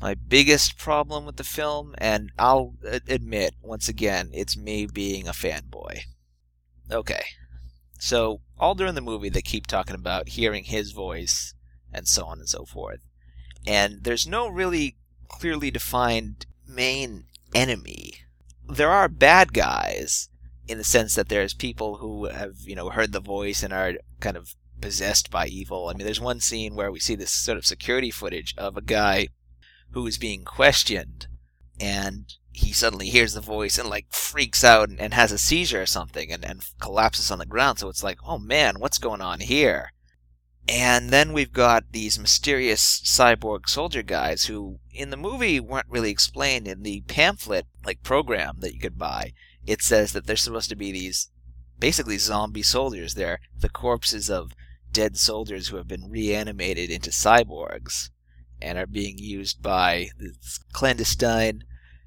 my 0.00 0.14
biggest 0.14 0.78
problem 0.78 1.24
with 1.24 1.36
the 1.36 1.44
film, 1.44 1.94
and 1.98 2.30
I'll 2.38 2.74
admit 3.08 3.54
once 3.62 3.88
again, 3.88 4.30
it's 4.32 4.56
me 4.56 4.86
being 4.86 5.26
a 5.26 5.32
fanboy. 5.32 6.02
Okay, 6.90 7.24
so 7.98 8.40
all 8.58 8.74
during 8.74 8.94
the 8.94 9.00
movie, 9.00 9.28
they 9.28 9.42
keep 9.42 9.66
talking 9.66 9.94
about 9.94 10.30
hearing 10.30 10.64
his 10.64 10.92
voice 10.92 11.54
and 11.92 12.06
so 12.06 12.26
on 12.26 12.38
and 12.38 12.48
so 12.48 12.64
forth, 12.64 13.00
and 13.66 14.04
there's 14.04 14.26
no 14.26 14.48
really 14.48 14.96
clearly 15.28 15.70
defined 15.70 16.46
main 16.66 17.24
enemy. 17.54 18.14
There 18.68 18.90
are 18.90 19.08
bad 19.08 19.52
guys 19.52 20.28
in 20.68 20.78
the 20.78 20.84
sense 20.84 21.14
that 21.14 21.28
there's 21.28 21.54
people 21.54 21.96
who 21.96 22.26
have 22.26 22.56
you 22.64 22.74
know 22.74 22.90
heard 22.90 23.12
the 23.12 23.20
voice 23.20 23.62
and 23.62 23.72
are 23.72 23.94
kind 24.20 24.36
of 24.36 24.54
possessed 24.80 25.30
by 25.30 25.46
evil. 25.46 25.88
I 25.88 25.94
mean, 25.94 26.04
there's 26.04 26.20
one 26.20 26.40
scene 26.40 26.74
where 26.74 26.92
we 26.92 27.00
see 27.00 27.14
this 27.14 27.30
sort 27.30 27.58
of 27.58 27.66
security 27.66 28.10
footage 28.10 28.54
of 28.56 28.76
a 28.76 28.82
guy 28.82 29.28
who 29.90 30.06
is 30.06 30.18
being 30.18 30.44
questioned, 30.44 31.26
and 31.80 32.32
he 32.56 32.72
suddenly 32.72 33.10
hears 33.10 33.34
the 33.34 33.40
voice 33.42 33.76
and 33.76 33.90
like 33.90 34.06
freaks 34.10 34.64
out 34.64 34.88
and, 34.88 34.98
and 34.98 35.12
has 35.12 35.30
a 35.30 35.36
seizure 35.36 35.82
or 35.82 35.86
something 35.86 36.32
and, 36.32 36.42
and 36.42 36.64
collapses 36.80 37.30
on 37.30 37.38
the 37.38 37.44
ground. 37.44 37.78
So 37.78 37.90
it's 37.90 38.02
like, 38.02 38.18
oh 38.26 38.38
man, 38.38 38.76
what's 38.78 38.96
going 38.96 39.20
on 39.20 39.40
here? 39.40 39.92
And 40.66 41.10
then 41.10 41.34
we've 41.34 41.52
got 41.52 41.92
these 41.92 42.18
mysterious 42.18 43.00
cyborg 43.04 43.68
soldier 43.68 44.02
guys 44.02 44.46
who, 44.46 44.78
in 44.90 45.10
the 45.10 45.18
movie, 45.18 45.60
weren't 45.60 45.90
really 45.90 46.10
explained. 46.10 46.66
In 46.66 46.82
the 46.82 47.02
pamphlet, 47.02 47.66
like 47.84 48.02
program 48.02 48.56
that 48.60 48.72
you 48.72 48.80
could 48.80 48.98
buy, 48.98 49.34
it 49.66 49.82
says 49.82 50.12
that 50.12 50.26
they're 50.26 50.34
supposed 50.34 50.70
to 50.70 50.76
be 50.76 50.90
these 50.90 51.30
basically 51.78 52.16
zombie 52.16 52.62
soldiers. 52.62 53.14
They're 53.14 53.40
the 53.56 53.68
corpses 53.68 54.30
of 54.30 54.52
dead 54.90 55.18
soldiers 55.18 55.68
who 55.68 55.76
have 55.76 55.86
been 55.86 56.10
reanimated 56.10 56.88
into 56.88 57.10
cyborgs 57.10 58.08
and 58.62 58.78
are 58.78 58.86
being 58.86 59.18
used 59.18 59.62
by 59.62 60.08
this 60.18 60.58
clandestine 60.72 61.64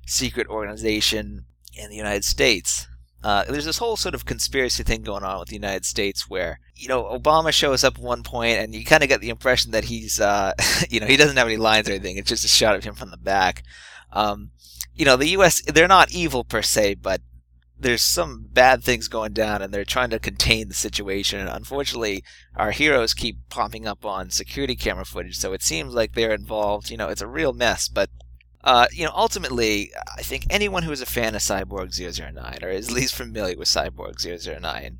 secret 0.09 0.47
organization 0.47 1.45
in 1.75 1.89
the 1.89 1.95
United 1.95 2.25
States. 2.25 2.87
Uh, 3.21 3.43
there's 3.49 3.65
this 3.65 3.79
whole 3.79 3.97
sort 3.97 4.15
of 4.15 4.25
conspiracy 4.25 4.81
thing 4.81 5.01
going 5.01 5.23
on 5.23 5.39
with 5.39 5.49
the 5.49 5.55
United 5.55 5.85
States 5.85 6.29
where, 6.29 6.59
you 6.75 6.87
know, 6.87 7.03
Obama 7.03 7.51
shows 7.51 7.83
up 7.83 7.97
at 7.97 8.03
one 8.03 8.23
point 8.23 8.57
and 8.57 8.73
you 8.73 8.85
kind 8.85 9.03
of 9.03 9.09
get 9.09 9.19
the 9.19 9.29
impression 9.29 9.71
that 9.71 9.85
he's, 9.85 10.21
uh, 10.21 10.53
you 10.89 10.99
know, 10.99 11.05
he 11.05 11.17
doesn't 11.17 11.35
have 11.35 11.47
any 11.47 11.57
lines 11.57 11.89
or 11.89 11.93
anything. 11.93 12.17
It's 12.17 12.29
just 12.29 12.45
a 12.45 12.49
shot 12.49 12.75
of 12.75 12.83
him 12.83 12.95
from 12.95 13.11
the 13.11 13.17
back. 13.17 13.63
Um, 14.13 14.51
you 14.95 15.05
know, 15.05 15.17
the 15.17 15.29
U.S., 15.29 15.61
they're 15.63 15.87
not 15.87 16.11
evil 16.11 16.43
per 16.43 16.61
se, 16.61 16.95
but 16.95 17.21
there's 17.77 18.01
some 18.01 18.47
bad 18.51 18.83
things 18.83 19.07
going 19.07 19.33
down 19.33 19.61
and 19.61 19.73
they're 19.73 19.85
trying 19.85 20.09
to 20.09 20.19
contain 20.19 20.67
the 20.67 20.73
situation. 20.73 21.39
And 21.39 21.49
unfortunately, 21.49 22.23
our 22.55 22.71
heroes 22.71 23.13
keep 23.13 23.37
popping 23.49 23.87
up 23.87 24.05
on 24.05 24.29
security 24.29 24.75
camera 24.75 25.05
footage, 25.05 25.37
so 25.37 25.53
it 25.53 25.61
seems 25.61 25.93
like 25.93 26.13
they're 26.13 26.33
involved. 26.33 26.89
You 26.89 26.97
know, 26.97 27.09
it's 27.09 27.21
a 27.21 27.27
real 27.27 27.53
mess, 27.53 27.87
but. 27.87 28.09
Uh, 28.63 28.87
you 28.91 29.05
know, 29.05 29.11
ultimately, 29.15 29.91
I 30.17 30.21
think 30.21 30.45
anyone 30.49 30.83
who 30.83 30.91
is 30.91 31.01
a 31.01 31.05
fan 31.05 31.35
of 31.35 31.41
Cyborg 31.41 31.97
009, 31.97 32.59
or 32.61 32.69
is 32.69 32.89
at 32.89 32.93
least 32.93 33.15
familiar 33.15 33.57
with 33.57 33.69
Cyborg 33.69 34.19
009, 34.19 34.99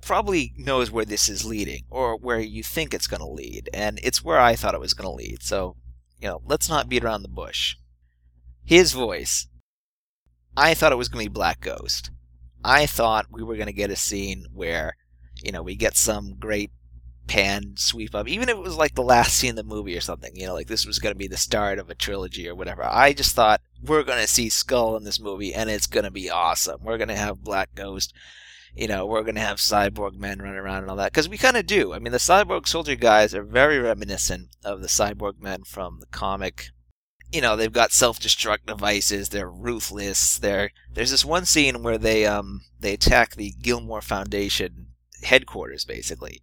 probably 0.00 0.54
knows 0.56 0.90
where 0.90 1.04
this 1.04 1.28
is 1.28 1.44
leading, 1.44 1.84
or 1.90 2.16
where 2.16 2.40
you 2.40 2.62
think 2.62 2.94
it's 2.94 3.06
going 3.06 3.20
to 3.20 3.28
lead, 3.28 3.68
and 3.74 4.00
it's 4.02 4.24
where 4.24 4.40
I 4.40 4.56
thought 4.56 4.74
it 4.74 4.80
was 4.80 4.94
going 4.94 5.08
to 5.08 5.14
lead. 5.14 5.42
So, 5.42 5.76
you 6.20 6.28
know, 6.28 6.40
let's 6.46 6.68
not 6.68 6.88
beat 6.88 7.04
around 7.04 7.22
the 7.22 7.28
bush. 7.28 7.76
His 8.64 8.92
voice, 8.92 9.46
I 10.56 10.74
thought 10.74 10.92
it 10.92 10.98
was 10.98 11.08
going 11.08 11.24
to 11.24 11.30
be 11.30 11.34
Black 11.34 11.60
Ghost. 11.60 12.10
I 12.64 12.86
thought 12.86 13.26
we 13.30 13.42
were 13.42 13.56
going 13.56 13.66
to 13.66 13.72
get 13.72 13.90
a 13.90 13.96
scene 13.96 14.46
where, 14.52 14.96
you 15.42 15.52
know, 15.52 15.62
we 15.62 15.76
get 15.76 15.96
some 15.96 16.36
great 16.38 16.70
pan 17.28 17.74
sweep 17.76 18.14
up, 18.14 18.26
even 18.26 18.48
if 18.48 18.56
it 18.56 18.62
was 18.62 18.76
like 18.76 18.94
the 18.94 19.02
last 19.02 19.34
scene 19.34 19.50
in 19.50 19.56
the 19.56 19.62
movie 19.62 19.96
or 19.96 20.00
something, 20.00 20.34
you 20.34 20.46
know, 20.46 20.54
like 20.54 20.66
this 20.66 20.86
was 20.86 20.98
going 20.98 21.14
to 21.14 21.18
be 21.18 21.28
the 21.28 21.36
start 21.36 21.78
of 21.78 21.88
a 21.88 21.94
trilogy 21.94 22.48
or 22.48 22.54
whatever. 22.54 22.84
I 22.84 23.12
just 23.12 23.36
thought 23.36 23.60
we're 23.82 24.02
going 24.02 24.20
to 24.20 24.26
see 24.26 24.48
Skull 24.48 24.96
in 24.96 25.04
this 25.04 25.20
movie 25.20 25.54
and 25.54 25.70
it's 25.70 25.86
going 25.86 26.04
to 26.04 26.10
be 26.10 26.30
awesome. 26.30 26.80
We're 26.82 26.98
going 26.98 27.08
to 27.08 27.14
have 27.14 27.44
Black 27.44 27.74
Ghost. 27.74 28.12
You 28.74 28.88
know, 28.88 29.06
we're 29.06 29.22
going 29.22 29.34
to 29.36 29.40
have 29.40 29.58
cyborg 29.58 30.18
men 30.18 30.40
running 30.40 30.58
around 30.58 30.82
and 30.82 30.90
all 30.90 30.96
that. 30.96 31.12
Because 31.12 31.28
we 31.28 31.38
kind 31.38 31.56
of 31.56 31.66
do. 31.66 31.92
I 31.92 31.98
mean, 31.98 32.12
the 32.12 32.18
cyborg 32.18 32.66
soldier 32.66 32.96
guys 32.96 33.34
are 33.34 33.44
very 33.44 33.78
reminiscent 33.78 34.48
of 34.64 34.80
the 34.80 34.88
cyborg 34.88 35.40
men 35.40 35.62
from 35.64 36.00
the 36.00 36.06
comic 36.06 36.70
you 37.30 37.42
know 37.42 37.56
they've 37.56 37.72
got 37.72 37.92
self-destruct 37.92 38.64
devices 38.66 39.28
they're 39.28 39.50
ruthless 39.50 40.38
they're 40.38 40.70
there's 40.92 41.10
this 41.10 41.26
one 41.26 41.44
scene 41.44 41.82
where 41.82 41.98
they 41.98 42.24
um 42.24 42.62
they 42.80 42.94
attack 42.94 43.34
the 43.34 43.52
gilmore 43.60 44.00
foundation 44.00 44.86
headquarters 45.24 45.84
basically 45.84 46.42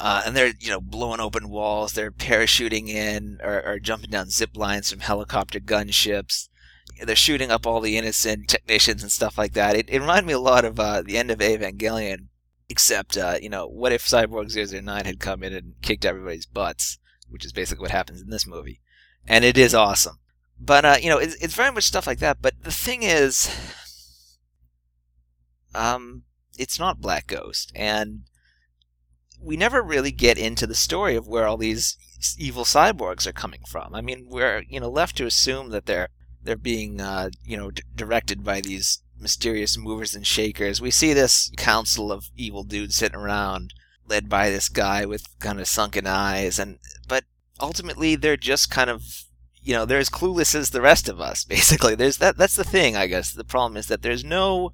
uh, 0.00 0.22
and 0.26 0.36
they're 0.36 0.52
you 0.58 0.70
know 0.70 0.80
blowing 0.80 1.20
open 1.20 1.48
walls. 1.48 1.92
They're 1.92 2.10
parachuting 2.10 2.88
in 2.88 3.38
or, 3.42 3.62
or 3.64 3.78
jumping 3.78 4.10
down 4.10 4.30
zip 4.30 4.56
lines 4.56 4.90
from 4.90 5.00
helicopter 5.00 5.60
gunships. 5.60 6.48
They're 7.02 7.16
shooting 7.16 7.50
up 7.50 7.66
all 7.66 7.80
the 7.80 7.96
innocent 7.96 8.48
technicians 8.48 9.02
and 9.02 9.12
stuff 9.12 9.38
like 9.38 9.52
that. 9.54 9.76
It, 9.76 9.88
it 9.88 10.00
reminded 10.00 10.26
me 10.26 10.32
a 10.34 10.40
lot 10.40 10.64
of 10.64 10.78
uh, 10.78 11.02
the 11.02 11.16
end 11.16 11.30
of 11.30 11.38
evangelion 11.38 12.26
except 12.68 13.16
uh, 13.16 13.36
you 13.40 13.48
know 13.48 13.66
what 13.66 13.92
if 13.92 14.06
cyborg 14.06 14.50
009 14.52 15.04
had 15.04 15.20
come 15.20 15.42
in 15.42 15.52
and 15.52 15.74
kicked 15.82 16.04
everybody's 16.04 16.46
butts 16.46 16.98
which 17.30 17.44
is 17.44 17.52
basically 17.52 17.82
what 17.82 17.90
happens 17.90 18.20
in 18.20 18.28
this 18.28 18.46
movie. 18.46 18.80
And 19.26 19.44
it 19.44 19.56
is 19.56 19.74
awesome. 19.74 20.18
But 20.58 20.84
uh, 20.84 20.96
you 21.00 21.08
know, 21.08 21.18
it's, 21.18 21.36
it's 21.36 21.54
very 21.54 21.72
much 21.72 21.84
stuff 21.84 22.06
like 22.06 22.18
that. 22.18 22.42
But 22.42 22.62
the 22.62 22.72
thing 22.72 23.02
is, 23.02 23.50
um, 25.74 26.24
it's 26.58 26.78
not 26.78 27.00
Black 27.00 27.26
Ghost, 27.28 27.72
and 27.74 28.22
we 29.42 29.56
never 29.56 29.82
really 29.82 30.12
get 30.12 30.38
into 30.38 30.66
the 30.66 30.74
story 30.74 31.16
of 31.16 31.26
where 31.26 31.46
all 31.46 31.56
these 31.56 31.96
evil 32.38 32.64
cyborgs 32.64 33.26
are 33.26 33.32
coming 33.32 33.62
from. 33.66 33.94
I 33.94 34.00
mean, 34.00 34.26
we're 34.28 34.62
you 34.68 34.80
know 34.80 34.90
left 34.90 35.16
to 35.18 35.26
assume 35.26 35.70
that 35.70 35.86
they're 35.86 36.08
they're 36.42 36.56
being 36.56 37.00
uh, 37.00 37.30
you 37.44 37.56
know 37.56 37.70
d- 37.70 37.82
directed 37.94 38.44
by 38.44 38.60
these 38.60 39.02
mysterious 39.18 39.76
movers 39.76 40.14
and 40.14 40.26
shakers. 40.26 40.80
We 40.80 40.90
see 40.90 41.12
this 41.12 41.50
council 41.56 42.10
of 42.10 42.30
evil 42.36 42.64
dudes 42.64 42.96
sitting 42.96 43.18
around, 43.18 43.74
led 44.08 44.28
by 44.28 44.50
this 44.50 44.68
guy 44.68 45.04
with 45.04 45.38
kind 45.38 45.60
of 45.60 45.68
sunken 45.68 46.06
eyes, 46.06 46.58
and 46.58 46.78
but 47.08 47.24
ultimately 47.60 48.16
they're 48.16 48.36
just 48.36 48.70
kind 48.70 48.90
of 48.90 49.02
you 49.62 49.74
know 49.74 49.84
they're 49.84 49.98
as 49.98 50.10
clueless 50.10 50.54
as 50.54 50.70
the 50.70 50.80
rest 50.80 51.08
of 51.08 51.20
us 51.20 51.44
basically 51.56 51.94
there's 51.94 52.16
that 52.16 52.38
that's 52.38 52.56
the 52.56 52.64
thing 52.64 52.96
i 52.96 53.06
guess 53.06 53.32
the 53.32 53.44
problem 53.44 53.76
is 53.76 53.88
that 53.88 54.00
there's 54.00 54.24
no 54.24 54.72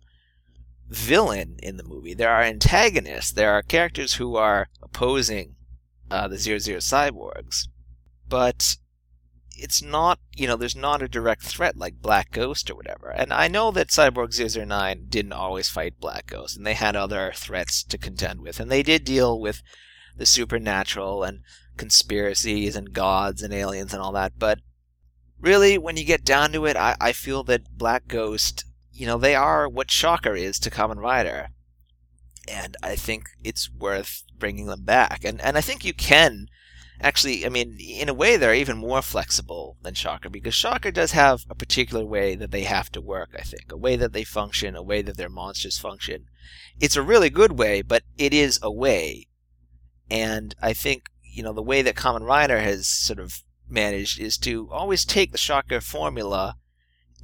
villain 0.88 1.56
in 1.62 1.76
the 1.76 1.84
movie 1.84 2.14
there 2.14 2.30
are 2.30 2.42
antagonists 2.42 3.32
there 3.32 3.52
are 3.52 3.62
characters 3.62 4.14
who 4.14 4.36
are 4.36 4.68
opposing 4.82 5.56
uh, 6.10 6.28
the 6.28 6.38
zero 6.38 6.58
zero 6.58 6.78
cyborgs 6.78 7.66
but 8.28 8.76
it's 9.58 9.82
not, 9.82 10.18
you 10.34 10.46
know, 10.46 10.56
there's 10.56 10.76
not 10.76 11.02
a 11.02 11.08
direct 11.08 11.42
threat 11.42 11.76
like 11.76 12.02
Black 12.02 12.30
Ghost 12.30 12.70
or 12.70 12.74
whatever. 12.74 13.08
And 13.08 13.32
I 13.32 13.48
know 13.48 13.70
that 13.70 13.88
Cyborg 13.88 14.34
009 14.36 15.06
didn't 15.08 15.32
always 15.32 15.68
fight 15.68 15.98
Black 15.98 16.26
Ghost, 16.26 16.56
and 16.56 16.66
they 16.66 16.74
had 16.74 16.94
other 16.94 17.32
threats 17.34 17.82
to 17.84 17.98
contend 17.98 18.40
with. 18.40 18.60
And 18.60 18.70
they 18.70 18.82
did 18.82 19.04
deal 19.04 19.40
with 19.40 19.62
the 20.16 20.26
supernatural 20.26 21.24
and 21.24 21.40
conspiracies 21.76 22.76
and 22.76 22.92
gods 22.92 23.42
and 23.42 23.52
aliens 23.52 23.92
and 23.92 24.02
all 24.02 24.12
that. 24.12 24.38
But 24.38 24.60
really, 25.40 25.78
when 25.78 25.96
you 25.96 26.04
get 26.04 26.24
down 26.24 26.52
to 26.52 26.66
it, 26.66 26.76
I, 26.76 26.96
I 27.00 27.12
feel 27.12 27.42
that 27.44 27.76
Black 27.76 28.08
Ghost, 28.08 28.64
you 28.96 29.06
know, 29.06 29.18
they 29.18 29.34
are 29.34 29.68
what 29.68 29.90
Shocker 29.90 30.34
is 30.34 30.58
to 30.60 30.70
Kamen 30.70 30.96
Rider. 30.96 31.48
And 32.48 32.76
I 32.82 32.96
think 32.96 33.24
it's 33.44 33.70
worth 33.70 34.22
bringing 34.38 34.66
them 34.66 34.84
back. 34.84 35.24
And, 35.24 35.40
and 35.40 35.58
I 35.58 35.60
think 35.60 35.84
you 35.84 35.92
can 35.92 36.46
actually, 37.00 37.44
I 37.44 37.48
mean, 37.48 37.76
in 37.78 38.08
a 38.08 38.14
way, 38.14 38.36
they're 38.36 38.54
even 38.54 38.78
more 38.78 39.02
flexible 39.02 39.76
than 39.82 39.94
Shocker 39.94 40.30
because 40.30 40.54
Shocker 40.54 40.90
does 40.90 41.12
have 41.12 41.44
a 41.50 41.54
particular 41.54 42.04
way 42.04 42.34
that 42.36 42.52
they 42.52 42.62
have 42.62 42.90
to 42.92 43.00
work, 43.00 43.30
I 43.38 43.42
think. 43.42 43.70
A 43.70 43.76
way 43.76 43.96
that 43.96 44.12
they 44.12 44.24
function, 44.24 44.76
a 44.76 44.82
way 44.82 45.02
that 45.02 45.16
their 45.16 45.28
monsters 45.28 45.78
function. 45.78 46.26
It's 46.80 46.96
a 46.96 47.02
really 47.02 47.30
good 47.30 47.58
way, 47.58 47.82
but 47.82 48.04
it 48.16 48.32
is 48.32 48.58
a 48.62 48.72
way. 48.72 49.26
And 50.10 50.54
I 50.62 50.72
think, 50.72 51.10
you 51.22 51.42
know, 51.42 51.52
the 51.52 51.62
way 51.62 51.82
that 51.82 51.96
Kamen 51.96 52.26
Rider 52.26 52.60
has 52.60 52.86
sort 52.86 53.18
of 53.18 53.42
managed 53.68 54.20
is 54.20 54.38
to 54.38 54.68
always 54.70 55.04
take 55.04 55.32
the 55.32 55.38
Shocker 55.38 55.80
formula 55.80 56.56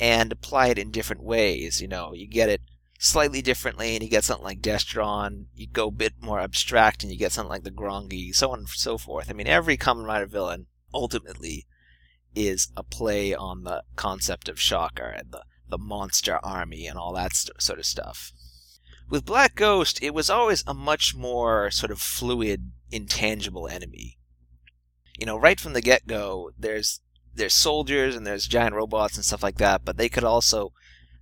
and 0.01 0.33
apply 0.33 0.69
it 0.69 0.79
in 0.79 0.91
different 0.91 1.23
ways. 1.23 1.81
You 1.81 1.89
know, 1.89 2.13
you 2.13 2.27
get 2.27 2.49
it 2.49 2.63
slightly 2.99 3.43
differently, 3.43 3.95
and 3.95 4.03
you 4.03 4.09
get 4.11 4.25
something 4.25 4.45
like 4.45 4.61
Destron. 4.61 5.47
You 5.55 5.67
go 5.67 5.89
a 5.89 5.93
bit 5.93 6.15
more 6.21 6.41
abstract, 6.41 7.03
and 7.03 7.13
you 7.13 7.19
get 7.19 7.33
something 7.33 7.51
like 7.51 7.65
the 7.65 7.71
Grongi, 7.71 8.35
so 8.35 8.51
on 8.51 8.61
and 8.61 8.69
so 8.69 8.99
forth. 8.99 9.31
I 9.31 9.33
mean, 9.33 9.47
every 9.47 9.77
Kamen 9.77 10.07
Rider 10.07 10.27
villain 10.27 10.67
ultimately 10.95 11.67
is 12.35 12.69
a 12.77 12.83
play 12.83 13.35
on 13.35 13.65
the 13.65 13.83
concept 13.97 14.49
of 14.49 14.61
Shocker 14.61 15.09
and 15.09 15.33
the, 15.33 15.43
the 15.69 15.79
monster 15.79 16.39
army 16.43 16.87
and 16.87 16.99
all 16.99 17.13
that 17.15 17.35
st- 17.35 17.61
sort 17.61 17.79
of 17.79 17.87
stuff. 17.87 18.33
With 19.09 19.27
Black 19.27 19.55
Ghost, 19.55 20.03
it 20.03 20.15
was 20.15 20.31
always 20.31 20.65
a 20.67 20.73
much 20.73 21.15
more 21.15 21.71
sort 21.71 21.91
of 21.91 22.01
fluid, 22.01 22.73
intangible 22.91 23.69
enemy. 23.69 24.19
You 25.19 25.27
know, 25.27 25.37
right 25.37 25.61
from 25.61 25.75
the 25.75 25.83
get 25.83 26.07
go, 26.07 26.51
there's 26.59 27.02
there's 27.35 27.55
soldiers 27.55 28.15
and 28.15 28.27
there's 28.27 28.47
giant 28.47 28.75
robots 28.75 29.17
and 29.17 29.25
stuff 29.25 29.43
like 29.43 29.59
that, 29.59 29.85
but 29.85 29.97
they 29.97 30.09
could 30.09 30.25
also 30.25 30.73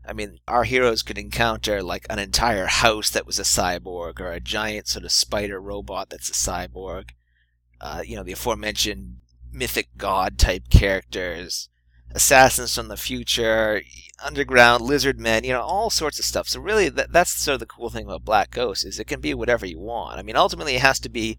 I 0.07 0.13
mean, 0.13 0.41
our 0.49 0.65
heroes 0.65 1.03
could 1.03 1.19
encounter 1.19 1.83
like 1.83 2.07
an 2.09 2.19
entire 2.19 2.67
house 2.67 3.11
that 3.11 3.27
was 3.27 3.39
a 3.39 3.43
cyborg, 3.43 4.19
or 4.21 4.33
a 4.33 4.41
giant 4.41 4.89
sort 4.89 5.05
of 5.05 5.13
spider 5.13 5.61
robot 5.61 6.11
that's 6.11 6.31
a 6.31 6.33
cyborg. 6.33 7.11
Uh, 7.81 8.03
you 8.05 8.17
know, 8.17 8.23
the 8.23 8.33
aforementioned 8.33 9.19
mythic 9.53 9.89
god 9.97 10.39
type 10.39 10.65
characters, 10.71 11.69
assassins 12.13 12.75
from 12.75 12.89
the 12.89 12.97
future, 12.97 13.83
underground 14.25 14.83
lizard 14.83 15.19
men, 15.19 15.45
you 15.45 15.53
know, 15.53 15.63
all 15.63 15.91
sorts 15.91 16.19
of 16.19 16.25
stuff. 16.25 16.49
So 16.49 16.61
really, 16.61 16.89
that, 16.89 17.13
that's 17.13 17.33
sort 17.33 17.55
of 17.55 17.61
the 17.61 17.67
cool 17.67 17.91
thing 17.91 18.07
about 18.07 18.25
Black 18.25 18.51
Ghost 18.51 18.85
is 18.85 18.99
it 18.99 19.07
can 19.07 19.21
be 19.21 19.35
whatever 19.35 19.67
you 19.67 19.79
want. 19.79 20.19
I 20.19 20.23
mean, 20.23 20.37
ultimately, 20.37 20.77
it 20.77 20.83
has 20.83 20.99
to 21.01 21.09
be 21.09 21.39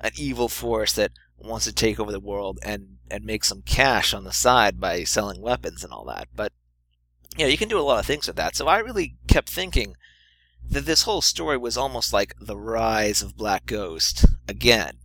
an 0.00 0.12
evil 0.16 0.48
force 0.48 0.92
that 0.94 1.12
wants 1.38 1.66
to 1.66 1.72
take 1.72 2.00
over 2.00 2.12
the 2.12 2.20
world 2.20 2.58
and 2.62 2.98
and 3.10 3.24
make 3.24 3.44
some 3.44 3.62
cash 3.62 4.12
on 4.12 4.24
the 4.24 4.32
side 4.32 4.80
by 4.80 5.04
selling 5.04 5.40
weapons 5.40 5.84
and 5.84 5.92
all 5.92 6.04
that. 6.04 6.28
But 6.34 6.52
you 7.36 7.44
know, 7.44 7.50
you 7.50 7.58
can 7.58 7.68
do 7.68 7.78
a 7.78 7.82
lot 7.82 8.00
of 8.00 8.06
things 8.06 8.26
with 8.26 8.36
that. 8.36 8.56
So 8.56 8.66
I 8.66 8.78
really 8.78 9.16
kept 9.28 9.50
thinking 9.50 9.94
that 10.68 10.86
this 10.86 11.02
whole 11.02 11.20
story 11.20 11.56
was 11.56 11.76
almost 11.76 12.12
like 12.12 12.34
the 12.40 12.56
rise 12.56 13.22
of 13.22 13.36
Black 13.36 13.66
Ghost 13.66 14.24
again, 14.48 14.98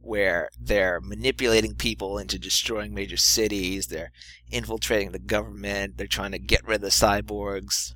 where 0.00 0.50
they're 0.58 1.00
manipulating 1.00 1.74
people 1.74 2.18
into 2.18 2.38
destroying 2.38 2.92
major 2.94 3.16
cities, 3.16 3.86
they're 3.86 4.12
infiltrating 4.50 5.12
the 5.12 5.18
government, 5.18 5.96
they're 5.96 6.06
trying 6.06 6.32
to 6.32 6.38
get 6.38 6.66
rid 6.66 6.76
of 6.76 6.80
the 6.82 6.88
cyborgs. 6.88 7.94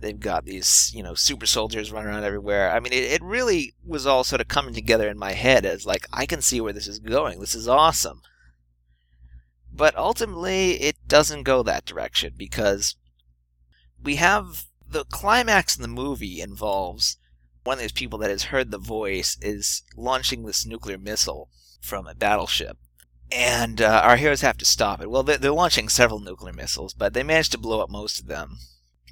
They've 0.00 0.18
got 0.18 0.44
these, 0.44 0.92
you 0.94 1.02
know, 1.02 1.14
super 1.14 1.46
soldiers 1.46 1.90
running 1.90 2.10
around 2.10 2.24
everywhere. 2.24 2.70
I 2.70 2.80
mean, 2.80 2.92
it, 2.92 3.04
it 3.04 3.22
really 3.22 3.74
was 3.84 4.06
all 4.06 4.24
sort 4.24 4.40
of 4.40 4.48
coming 4.48 4.74
together 4.74 5.08
in 5.08 5.18
my 5.18 5.32
head 5.32 5.64
as 5.64 5.86
like, 5.86 6.06
I 6.12 6.26
can 6.26 6.42
see 6.42 6.60
where 6.60 6.72
this 6.72 6.86
is 6.86 6.98
going. 6.98 7.40
This 7.40 7.54
is 7.54 7.66
awesome. 7.66 8.20
But 9.72 9.96
ultimately, 9.96 10.80
it 10.80 10.96
doesn't 11.06 11.44
go 11.44 11.62
that 11.62 11.86
direction 11.86 12.34
because 12.36 12.96
we 14.02 14.16
have 14.16 14.66
the 14.88 15.04
climax 15.04 15.76
in 15.76 15.82
the 15.82 15.88
movie 15.88 16.40
involves 16.40 17.18
one 17.64 17.78
of 17.78 17.80
those 17.80 17.92
people 17.92 18.18
that 18.20 18.30
has 18.30 18.44
heard 18.44 18.70
the 18.70 18.78
voice 18.78 19.36
is 19.42 19.82
launching 19.96 20.44
this 20.44 20.64
nuclear 20.64 20.98
missile 20.98 21.50
from 21.80 22.06
a 22.06 22.14
battleship. 22.14 22.78
And 23.32 23.82
uh, 23.82 24.02
our 24.04 24.16
heroes 24.16 24.42
have 24.42 24.56
to 24.58 24.64
stop 24.64 25.00
it. 25.00 25.10
Well, 25.10 25.24
they're, 25.24 25.36
they're, 25.36 25.50
launching 25.50 25.88
several 25.88 26.20
nuclear 26.20 26.52
missiles, 26.52 26.94
but 26.94 27.12
they 27.12 27.24
managed 27.24 27.52
to 27.52 27.58
blow 27.58 27.80
up 27.80 27.90
most 27.90 28.20
of 28.20 28.28
them. 28.28 28.58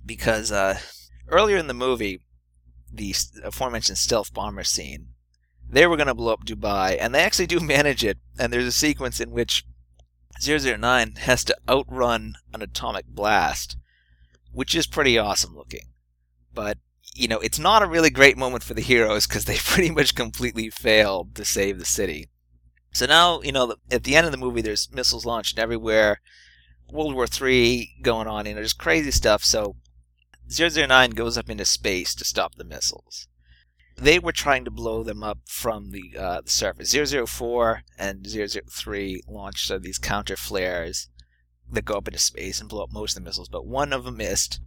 Because 0.04 0.52
uh, 0.52 0.78
earlier 1.28 1.56
in 1.56 1.66
the 1.66 1.74
movie, 1.74 2.20
the 2.92 3.14
aforementioned 3.42 3.98
stealth 3.98 4.32
bomber 4.32 4.64
scene, 4.64 5.08
they 5.68 5.86
were 5.86 5.96
going 5.96 6.08
to 6.08 6.14
blow 6.14 6.32
up 6.32 6.44
Dubai, 6.44 6.96
and 7.00 7.14
they 7.14 7.22
actually 7.22 7.46
do 7.46 7.60
manage 7.74 8.04
it. 8.04 8.18
And 8.38 8.52
there's 8.52 8.66
a 8.66 8.72
sequence 8.72 9.20
in 9.20 9.30
which 9.30 9.64
009 10.44 11.14
has 11.16 11.44
to 11.44 11.56
outrun 11.68 12.34
an 12.52 12.62
atomic 12.62 13.06
blast 13.06 13.76
which 14.54 14.74
is 14.74 14.86
pretty 14.86 15.18
awesome 15.18 15.54
looking. 15.54 15.88
But, 16.54 16.78
you 17.14 17.28
know, 17.28 17.40
it's 17.40 17.58
not 17.58 17.82
a 17.82 17.88
really 17.88 18.10
great 18.10 18.38
moment 18.38 18.62
for 18.62 18.72
the 18.72 18.80
heroes 18.80 19.26
because 19.26 19.44
they 19.44 19.56
pretty 19.58 19.90
much 19.90 20.14
completely 20.14 20.70
failed 20.70 21.34
to 21.34 21.44
save 21.44 21.78
the 21.78 21.84
city. 21.84 22.30
So 22.92 23.06
now, 23.06 23.42
you 23.42 23.52
know, 23.52 23.74
at 23.90 24.04
the 24.04 24.14
end 24.14 24.24
of 24.24 24.32
the 24.32 24.38
movie, 24.38 24.62
there's 24.62 24.90
missiles 24.92 25.26
launched 25.26 25.58
everywhere, 25.58 26.20
World 26.90 27.14
War 27.14 27.26
III 27.26 27.96
going 28.02 28.28
on, 28.28 28.46
you 28.46 28.54
know, 28.54 28.62
just 28.62 28.78
crazy 28.78 29.10
stuff. 29.10 29.42
So 29.42 29.74
009 30.48 31.10
goes 31.10 31.38
up 31.38 31.48
into 31.48 31.64
space 31.64 32.14
to 32.14 32.24
stop 32.24 32.54
the 32.54 32.64
missiles. 32.64 33.28
They 33.96 34.18
were 34.18 34.32
trying 34.32 34.64
to 34.64 34.70
blow 34.70 35.02
them 35.02 35.22
up 35.22 35.38
from 35.46 35.90
the, 35.90 36.16
uh, 36.18 36.40
the 36.42 36.50
surface. 36.50 36.94
004 36.94 37.82
and 37.98 38.26
003 38.26 39.22
launched 39.28 39.70
uh, 39.70 39.78
these 39.78 39.98
counter 39.98 40.36
flares 40.36 41.08
that 41.70 41.84
go 41.84 41.94
up 41.94 42.08
into 42.08 42.18
space 42.18 42.60
and 42.60 42.68
blow 42.68 42.84
up 42.84 42.92
most 42.92 43.16
of 43.16 43.22
the 43.22 43.28
missiles, 43.28 43.48
but 43.48 43.66
one 43.66 43.92
of 43.92 44.04
them 44.04 44.16
missed. 44.16 44.60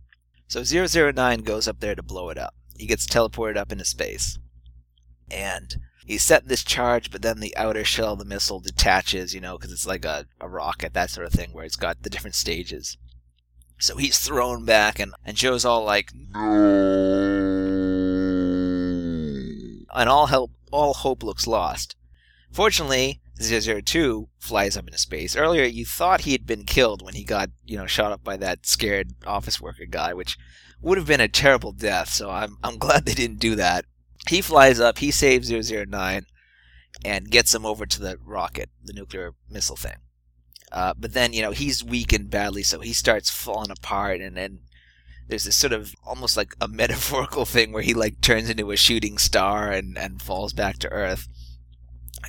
So 0.47 0.63
009 0.63 1.41
goes 1.41 1.67
up 1.67 1.79
there 1.79 1.95
to 1.95 2.03
blow 2.03 2.29
it 2.29 2.37
up. 2.37 2.55
He 2.77 2.87
gets 2.87 3.05
teleported 3.05 3.57
up 3.57 3.71
into 3.71 3.85
space. 3.85 4.39
And 5.29 5.75
he 6.05 6.17
set 6.17 6.47
this 6.47 6.63
charge, 6.63 7.11
but 7.11 7.21
then 7.21 7.41
the 7.41 7.55
outer 7.57 7.83
shell 7.83 8.13
of 8.13 8.19
the 8.19 8.25
missile 8.25 8.61
detaches, 8.61 9.35
you 9.35 9.41
know, 9.41 9.57
because 9.57 9.73
it's 9.73 9.85
like 9.85 10.05
a, 10.05 10.25
a 10.39 10.47
rocket, 10.47 10.93
that 10.93 11.09
sort 11.09 11.27
of 11.27 11.33
thing, 11.33 11.51
where 11.51 11.65
it's 11.65 11.75
got 11.75 12.01
the 12.01 12.09
different 12.09 12.35
stages. 12.35 12.97
So 13.79 13.97
he's 13.97 14.19
thrown 14.19 14.65
back, 14.65 14.99
and, 14.99 15.13
and 15.23 15.37
Joe's 15.37 15.65
all 15.65 15.83
like, 15.83 16.11
and 16.33 16.43
all 20.09 20.27
help, 20.27 20.51
all 20.71 20.93
hope 20.93 21.23
looks 21.23 21.47
lost. 21.47 21.95
Fortunately, 22.51 23.21
002 23.39 24.29
flies 24.39 24.77
up 24.77 24.87
into 24.87 24.97
space. 24.97 25.35
Earlier, 25.35 25.65
you 25.65 25.85
thought 25.85 26.21
he 26.21 26.31
had 26.31 26.45
been 26.45 26.63
killed 26.63 27.03
when 27.03 27.13
he 27.13 27.23
got, 27.23 27.49
you 27.65 27.77
know, 27.77 27.85
shot 27.85 28.11
up 28.11 28.23
by 28.23 28.37
that 28.37 28.65
scared 28.65 29.13
office 29.25 29.61
worker 29.61 29.85
guy, 29.85 30.13
which 30.13 30.37
would 30.81 30.97
have 30.97 31.07
been 31.07 31.21
a 31.21 31.27
terrible 31.27 31.71
death. 31.71 32.09
So 32.09 32.29
I'm 32.29 32.57
I'm 32.63 32.77
glad 32.77 33.05
they 33.05 33.13
didn't 33.13 33.39
do 33.39 33.55
that. 33.55 33.85
He 34.27 34.41
flies 34.41 34.79
up, 34.79 34.97
he 34.97 35.11
saves 35.11 35.51
009, 35.51 36.25
and 37.05 37.29
gets 37.29 37.53
him 37.53 37.65
over 37.65 37.85
to 37.85 38.01
the 38.01 38.17
rocket, 38.25 38.69
the 38.83 38.93
nuclear 38.93 39.33
missile 39.49 39.77
thing. 39.77 39.97
Uh, 40.71 40.93
but 40.97 41.13
then, 41.13 41.33
you 41.33 41.41
know, 41.41 41.51
he's 41.51 41.83
weakened 41.83 42.29
badly, 42.29 42.63
so 42.63 42.79
he 42.79 42.93
starts 42.93 43.29
falling 43.29 43.71
apart, 43.71 44.19
and 44.19 44.35
then 44.35 44.59
there's 45.27 45.45
this 45.45 45.55
sort 45.55 45.73
of 45.73 45.93
almost 46.05 46.37
like 46.37 46.55
a 46.59 46.67
metaphorical 46.67 47.45
thing 47.45 47.71
where 47.71 47.83
he 47.83 47.93
like 47.93 48.21
turns 48.21 48.49
into 48.49 48.71
a 48.71 48.77
shooting 48.77 49.17
star 49.17 49.71
and, 49.71 49.97
and 49.97 50.21
falls 50.21 50.53
back 50.53 50.77
to 50.79 50.91
Earth. 50.91 51.27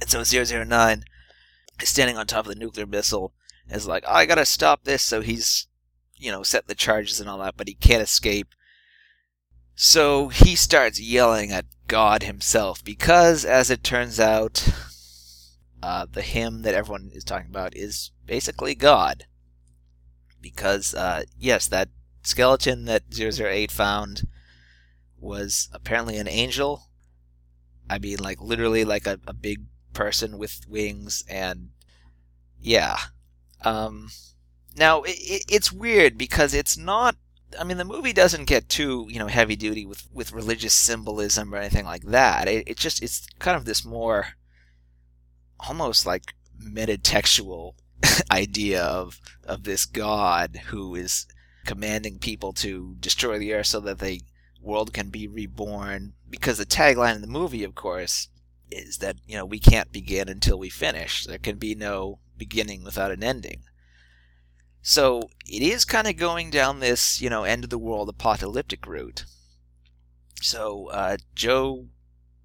And 0.01 0.11
so 0.11 0.23
009 0.23 1.05
is 1.81 1.89
standing 1.89 2.17
on 2.17 2.27
top 2.27 2.47
of 2.47 2.53
the 2.53 2.59
nuclear 2.59 2.87
missile 2.87 3.33
and 3.67 3.77
is 3.77 3.87
like, 3.87 4.05
oh, 4.07 4.15
I 4.15 4.27
gotta 4.27 4.45
stop 4.45 4.85
this. 4.85 5.03
So 5.03 5.21
he's, 5.21 5.67
you 6.17 6.31
know, 6.31 6.43
set 6.43 6.67
the 6.67 6.75
charges 6.75 7.21
and 7.21 7.29
all 7.29 7.39
that, 7.39 7.57
but 7.57 7.69
he 7.69 7.75
can't 7.75 8.03
escape. 8.03 8.49
So 9.75 10.29
he 10.29 10.57
starts 10.57 11.01
yelling 11.01 11.53
at 11.53 11.67
God 11.87 12.25
himself 12.25 12.85
because, 12.85 13.45
as 13.45 13.71
it 13.71 13.85
turns 13.85 14.19
out, 14.19 14.69
uh, 15.83 16.07
the 16.11 16.23
him 16.23 16.63
that 16.63 16.75
everyone 16.75 17.11
is 17.13 17.25
talking 17.25 17.51
about 17.51 17.77
is 17.77 18.11
basically 18.27 18.75
God. 18.75 19.25
Because, 20.41 20.95
uh, 20.95 21.25
yes, 21.39 21.67
that 21.69 21.89
skeleton 22.23 22.85
that 22.85 23.03
008 23.13 23.71
found 23.71 24.23
was 25.19 25.69
apparently 25.73 26.17
an 26.17 26.29
angel. 26.29 26.83
I 27.91 27.99
mean, 27.99 28.19
like, 28.19 28.41
literally, 28.41 28.85
like 28.85 29.07
a, 29.07 29.19
a 29.27 29.33
big 29.33 29.63
person 29.93 30.39
with 30.39 30.61
wings, 30.69 31.25
and 31.29 31.71
yeah. 32.61 32.97
Um, 33.65 34.11
now 34.77 35.03
it, 35.03 35.45
it's 35.49 35.73
weird 35.73 36.17
because 36.17 36.55
it's 36.55 36.77
not. 36.77 37.17
I 37.59 37.65
mean, 37.65 37.79
the 37.79 37.85
movie 37.85 38.13
doesn't 38.13 38.45
get 38.45 38.69
too 38.69 39.07
you 39.11 39.19
know 39.19 39.27
heavy 39.27 39.57
duty 39.57 39.85
with 39.85 40.07
with 40.13 40.33
religious 40.33 40.75
symbolism 40.75 41.53
or 41.53 41.59
anything 41.59 41.85
like 41.85 42.05
that. 42.05 42.47
It, 42.47 42.69
it 42.69 42.77
just 42.77 43.03
it's 43.03 43.27
kind 43.39 43.57
of 43.57 43.65
this 43.65 43.85
more 43.85 44.29
almost 45.61 46.07
like 46.07 46.35
metatextual 46.63 47.75
idea 48.31 48.83
of 48.83 49.21
of 49.45 49.65
this 49.65 49.87
god 49.87 50.61
who 50.67 50.95
is 50.95 51.27
commanding 51.65 52.19
people 52.19 52.53
to 52.53 52.97
destroy 53.01 53.39
the 53.39 53.53
earth 53.53 53.67
so 53.67 53.81
that 53.81 53.99
the 53.99 54.23
world 54.61 54.93
can 54.93 55.11
be 55.11 55.27
reborn. 55.27 56.15
Because 56.29 56.59
the 56.59 56.67
tagline 56.67 57.17
in 57.17 57.21
the 57.21 57.27
movie, 57.27 57.65
of 57.65 57.75
course, 57.75 58.29
is 58.71 58.99
that 58.99 59.17
you 59.27 59.37
know 59.37 59.45
we 59.45 59.59
can't 59.59 59.93
begin 59.93 60.29
until 60.29 60.59
we 60.59 60.71
finish. 60.71 61.25
There 61.25 61.39
can 61.39 61.57
be 61.57 61.75
no 61.75 62.19
beginning 62.37 62.85
without 62.85 63.11
an 63.11 63.23
ending. 63.23 63.63
So 64.83 65.31
it 65.47 65.63
is 65.63 65.85
kind 65.85 66.07
of 66.07 66.17
going 66.17 66.51
down 66.51 66.81
this 66.81 67.21
you 67.21 67.31
know 67.31 67.45
end 67.45 67.65
of 67.65 67.71
the 67.71 67.79
world 67.79 68.09
apocalyptic 68.09 68.87
route. 68.87 69.25
So 70.41 70.89
uh, 70.91 71.17
Joe 71.35 71.87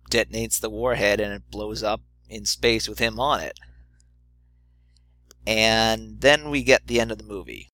detonates 0.10 0.60
the 0.60 0.70
warhead 0.70 1.20
and 1.20 1.34
it 1.34 1.50
blows 1.50 1.84
up 1.84 2.02
in 2.34 2.46
space 2.46 2.88
with 2.88 3.00
him 3.00 3.20
on 3.20 3.40
it. 3.40 3.60
And 5.46 6.22
then 6.22 6.50
we 6.50 6.64
get 6.64 6.88
the 6.88 7.00
end 7.00 7.12
of 7.12 7.18
the 7.18 7.24
movie. 7.24 7.70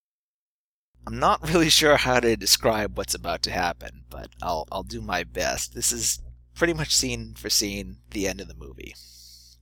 I'm 1.05 1.20
not 1.20 1.47
really 1.53 1.70
sure 1.70 1.97
how 1.97 2.20
to 2.20 2.36
describe 2.36 2.97
what's 2.97 3.16
about 3.16 3.41
to 3.43 3.51
happen, 3.51 4.03
but 4.10 4.30
I'll 4.41 4.68
I'll 4.72 4.84
do 4.84 5.01
my 5.01 5.24
best. 5.24 5.74
This 5.74 5.91
is 5.91 6.20
pretty 6.55 6.74
much 6.74 6.95
scene 6.95 7.36
for 7.36 7.49
scene 7.49 7.97
the 8.12 8.28
end 8.28 8.41
of 8.41 8.47
the 8.47 8.55
movie. 8.55 8.95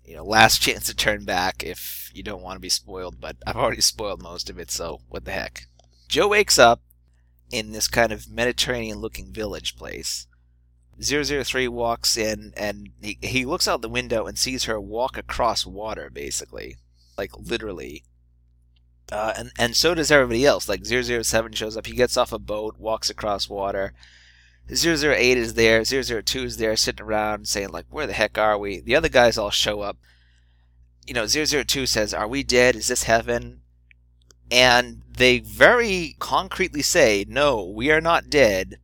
You 0.03 0.15
know, 0.15 0.25
last 0.25 0.61
chance 0.61 0.85
to 0.87 0.95
turn 0.95 1.25
back 1.25 1.63
if 1.63 2.11
you 2.13 2.23
don't 2.23 2.41
want 2.41 2.55
to 2.55 2.61
be 2.61 2.69
spoiled, 2.69 3.21
but 3.21 3.37
I've 3.45 3.57
already 3.57 3.81
spoiled 3.81 4.21
most 4.21 4.49
of 4.49 4.57
it, 4.57 4.71
so 4.71 5.01
what 5.09 5.25
the 5.25 5.31
heck. 5.31 5.67
Joe 6.07 6.29
wakes 6.29 6.57
up 6.57 6.81
in 7.51 7.71
this 7.71 7.87
kind 7.87 8.11
of 8.11 8.29
Mediterranean 8.29 8.99
looking 8.99 9.31
village 9.31 9.75
place 9.75 10.27
003 11.01 11.67
walks 11.67 12.17
in 12.17 12.53
and 12.57 12.89
he, 13.01 13.17
he 13.21 13.45
looks 13.45 13.67
out 13.67 13.81
the 13.81 13.89
window 13.89 14.25
and 14.25 14.37
sees 14.37 14.63
her 14.63 14.79
walk 14.79 15.17
across 15.17 15.65
water, 15.65 16.09
basically. 16.09 16.77
Like, 17.17 17.31
literally. 17.37 18.03
Uh, 19.11 19.33
and, 19.37 19.51
and 19.57 19.75
so 19.75 19.93
does 19.93 20.11
everybody 20.11 20.45
else. 20.45 20.67
Like, 20.67 20.85
007 20.85 21.53
shows 21.53 21.77
up, 21.77 21.85
he 21.85 21.93
gets 21.93 22.17
off 22.17 22.31
a 22.31 22.39
boat, 22.39 22.77
walks 22.77 23.09
across 23.09 23.49
water. 23.49 23.93
008 24.69 25.37
is 25.37 25.53
there, 25.53 25.83
002 25.85 26.43
is 26.43 26.57
there, 26.57 26.75
sitting 26.75 27.05
around 27.05 27.47
saying, 27.47 27.69
like, 27.69 27.85
where 27.89 28.07
the 28.07 28.13
heck 28.13 28.37
are 28.37 28.57
we? 28.57 28.79
The 28.79 28.95
other 28.95 29.09
guys 29.09 29.37
all 29.37 29.51
show 29.51 29.81
up. 29.81 29.97
You 31.05 31.13
know, 31.13 31.25
002 31.25 31.85
says, 31.85 32.13
Are 32.13 32.27
we 32.27 32.43
dead? 32.43 32.75
Is 32.75 32.89
this 32.89 33.03
heaven? 33.03 33.61
And 34.51 35.03
they 35.09 35.39
very 35.39 36.17
concretely 36.19 36.81
say, 36.81 37.23
No, 37.29 37.63
we 37.63 37.89
are 37.91 38.01
not 38.01 38.29
dead 38.29 38.79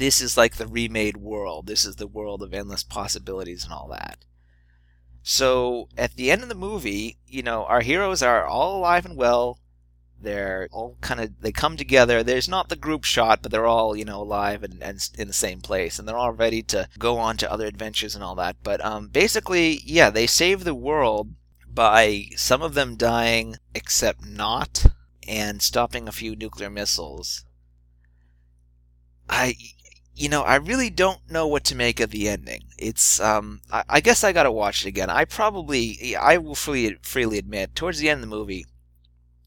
this 0.00 0.22
is 0.22 0.34
like 0.34 0.56
the 0.56 0.66
remade 0.66 1.18
world. 1.18 1.66
This 1.66 1.84
is 1.84 1.96
the 1.96 2.06
world 2.06 2.42
of 2.42 2.54
endless 2.54 2.82
possibilities 2.82 3.64
and 3.64 3.72
all 3.72 3.86
that. 3.88 4.24
So 5.22 5.90
at 5.98 6.16
the 6.16 6.30
end 6.30 6.42
of 6.42 6.48
the 6.48 6.54
movie, 6.54 7.18
you 7.26 7.42
know, 7.42 7.66
our 7.66 7.82
heroes 7.82 8.22
are 8.22 8.46
all 8.46 8.78
alive 8.78 9.04
and 9.04 9.14
well. 9.14 9.60
They're 10.18 10.70
all 10.72 10.96
kind 11.02 11.20
of 11.20 11.42
they 11.42 11.52
come 11.52 11.76
together. 11.76 12.22
There's 12.22 12.48
not 12.48 12.70
the 12.70 12.76
group 12.76 13.04
shot, 13.04 13.42
but 13.42 13.52
they're 13.52 13.66
all 13.66 13.94
you 13.94 14.06
know 14.06 14.22
alive 14.22 14.62
and, 14.62 14.82
and 14.82 15.06
in 15.18 15.28
the 15.28 15.34
same 15.34 15.60
place, 15.60 15.98
and 15.98 16.08
they're 16.08 16.16
all 16.16 16.32
ready 16.32 16.62
to 16.62 16.88
go 16.98 17.18
on 17.18 17.36
to 17.36 17.52
other 17.52 17.66
adventures 17.66 18.14
and 18.14 18.24
all 18.24 18.34
that. 18.36 18.56
But 18.62 18.82
um, 18.82 19.08
basically, 19.08 19.82
yeah, 19.84 20.08
they 20.08 20.26
save 20.26 20.64
the 20.64 20.74
world 20.74 21.34
by 21.68 22.24
some 22.36 22.62
of 22.62 22.72
them 22.72 22.96
dying, 22.96 23.56
except 23.74 24.24
not, 24.24 24.86
and 25.28 25.60
stopping 25.60 26.08
a 26.08 26.12
few 26.12 26.36
nuclear 26.36 26.70
missiles. 26.70 27.44
I 29.28 29.54
you 30.20 30.28
know, 30.28 30.42
I 30.42 30.56
really 30.56 30.90
don't 30.90 31.18
know 31.30 31.46
what 31.46 31.64
to 31.64 31.74
make 31.74 31.98
of 31.98 32.10
the 32.10 32.28
ending. 32.28 32.64
It's, 32.76 33.20
um, 33.20 33.62
I, 33.72 33.84
I 33.88 34.00
guess 34.00 34.22
I 34.22 34.32
gotta 34.32 34.52
watch 34.52 34.84
it 34.84 34.88
again. 34.88 35.08
I 35.08 35.24
probably, 35.24 36.14
I 36.14 36.36
will 36.36 36.54
freely, 36.54 36.98
freely 37.00 37.38
admit, 37.38 37.74
towards 37.74 38.00
the 38.00 38.10
end 38.10 38.22
of 38.22 38.28
the 38.28 38.36
movie, 38.36 38.66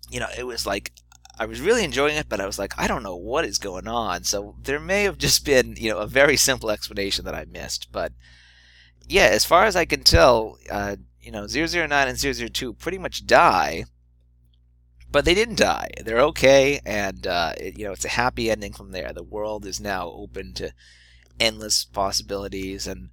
you 0.10 0.20
know, 0.20 0.30
it 0.36 0.48
was 0.48 0.66
like, 0.66 0.92
I 1.38 1.46
was 1.46 1.62
really 1.62 1.84
enjoying 1.84 2.16
it, 2.16 2.28
but 2.28 2.42
I 2.42 2.48
was 2.48 2.58
like, 2.58 2.74
I 2.76 2.88
don't 2.88 3.04
know 3.04 3.16
what 3.16 3.46
is 3.46 3.60
going 3.60 3.88
on. 3.88 4.24
So 4.24 4.56
there 4.64 4.80
may 4.80 5.04
have 5.04 5.20
just 5.20 5.46
been, 5.46 5.76
you 5.78 5.92
know, 5.92 6.00
a 6.00 6.08
very 6.08 6.38
simple 6.38 6.72
explanation 6.72 7.24
that 7.26 7.36
I 7.36 7.46
missed. 7.46 7.92
But 7.92 8.14
yeah, 9.08 9.26
as 9.26 9.46
far 9.46 9.66
as 9.66 9.76
I 9.76 9.86
can 9.86 10.02
tell, 10.02 10.58
uh, 10.72 10.96
you 11.22 11.32
know, 11.32 11.46
009 11.46 11.92
and 11.92 12.18
002 12.18 12.74
pretty 12.74 12.98
much 12.98 13.28
die 13.28 13.86
but 15.14 15.26
they 15.26 15.36
didn't 15.36 15.60
die. 15.60 15.92
They're 16.04 16.20
okay, 16.22 16.82
and 16.86 17.26
uh, 17.28 17.54
it, 17.58 17.78
you 17.78 17.86
know 17.86 17.94
it's 17.94 18.04
a 18.04 18.10
happy 18.10 18.50
ending 18.50 18.74
from 18.74 18.92
there. 18.92 19.14
The 19.14 19.24
world 19.24 19.66
is 19.66 19.80
now 19.80 20.10
open 20.10 20.54
to 20.56 20.74
endless 21.40 21.86
possibilities 21.86 22.88
and 22.88 23.12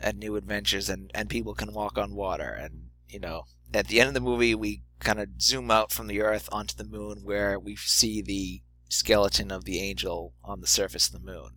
and 0.00 0.18
new 0.18 0.34
adventures, 0.34 0.90
and 0.90 1.10
and 1.14 1.30
people 1.30 1.54
can 1.54 1.72
walk 1.72 1.96
on 1.96 2.16
water. 2.16 2.50
And 2.50 2.90
you 3.08 3.20
know, 3.20 3.44
at 3.72 3.86
the 3.86 4.00
end 4.00 4.08
of 4.08 4.14
the 4.14 4.20
movie, 4.20 4.54
we 4.54 4.82
kind 4.98 5.20
of 5.20 5.40
zoom 5.40 5.70
out 5.70 5.92
from 5.92 6.08
the 6.08 6.20
Earth 6.20 6.48
onto 6.50 6.74
the 6.76 6.84
Moon, 6.84 7.20
where 7.22 7.58
we 7.58 7.76
see 7.76 8.20
the 8.20 8.60
skeleton 8.88 9.52
of 9.52 9.64
the 9.64 9.80
angel 9.80 10.34
on 10.44 10.60
the 10.60 10.66
surface 10.66 11.06
of 11.06 11.12
the 11.12 11.32
Moon. 11.32 11.52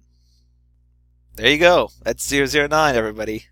There 1.33 1.49
you 1.49 1.57
go. 1.57 1.89
That's 2.03 2.31
009, 2.31 2.95
everybody. 2.95 3.47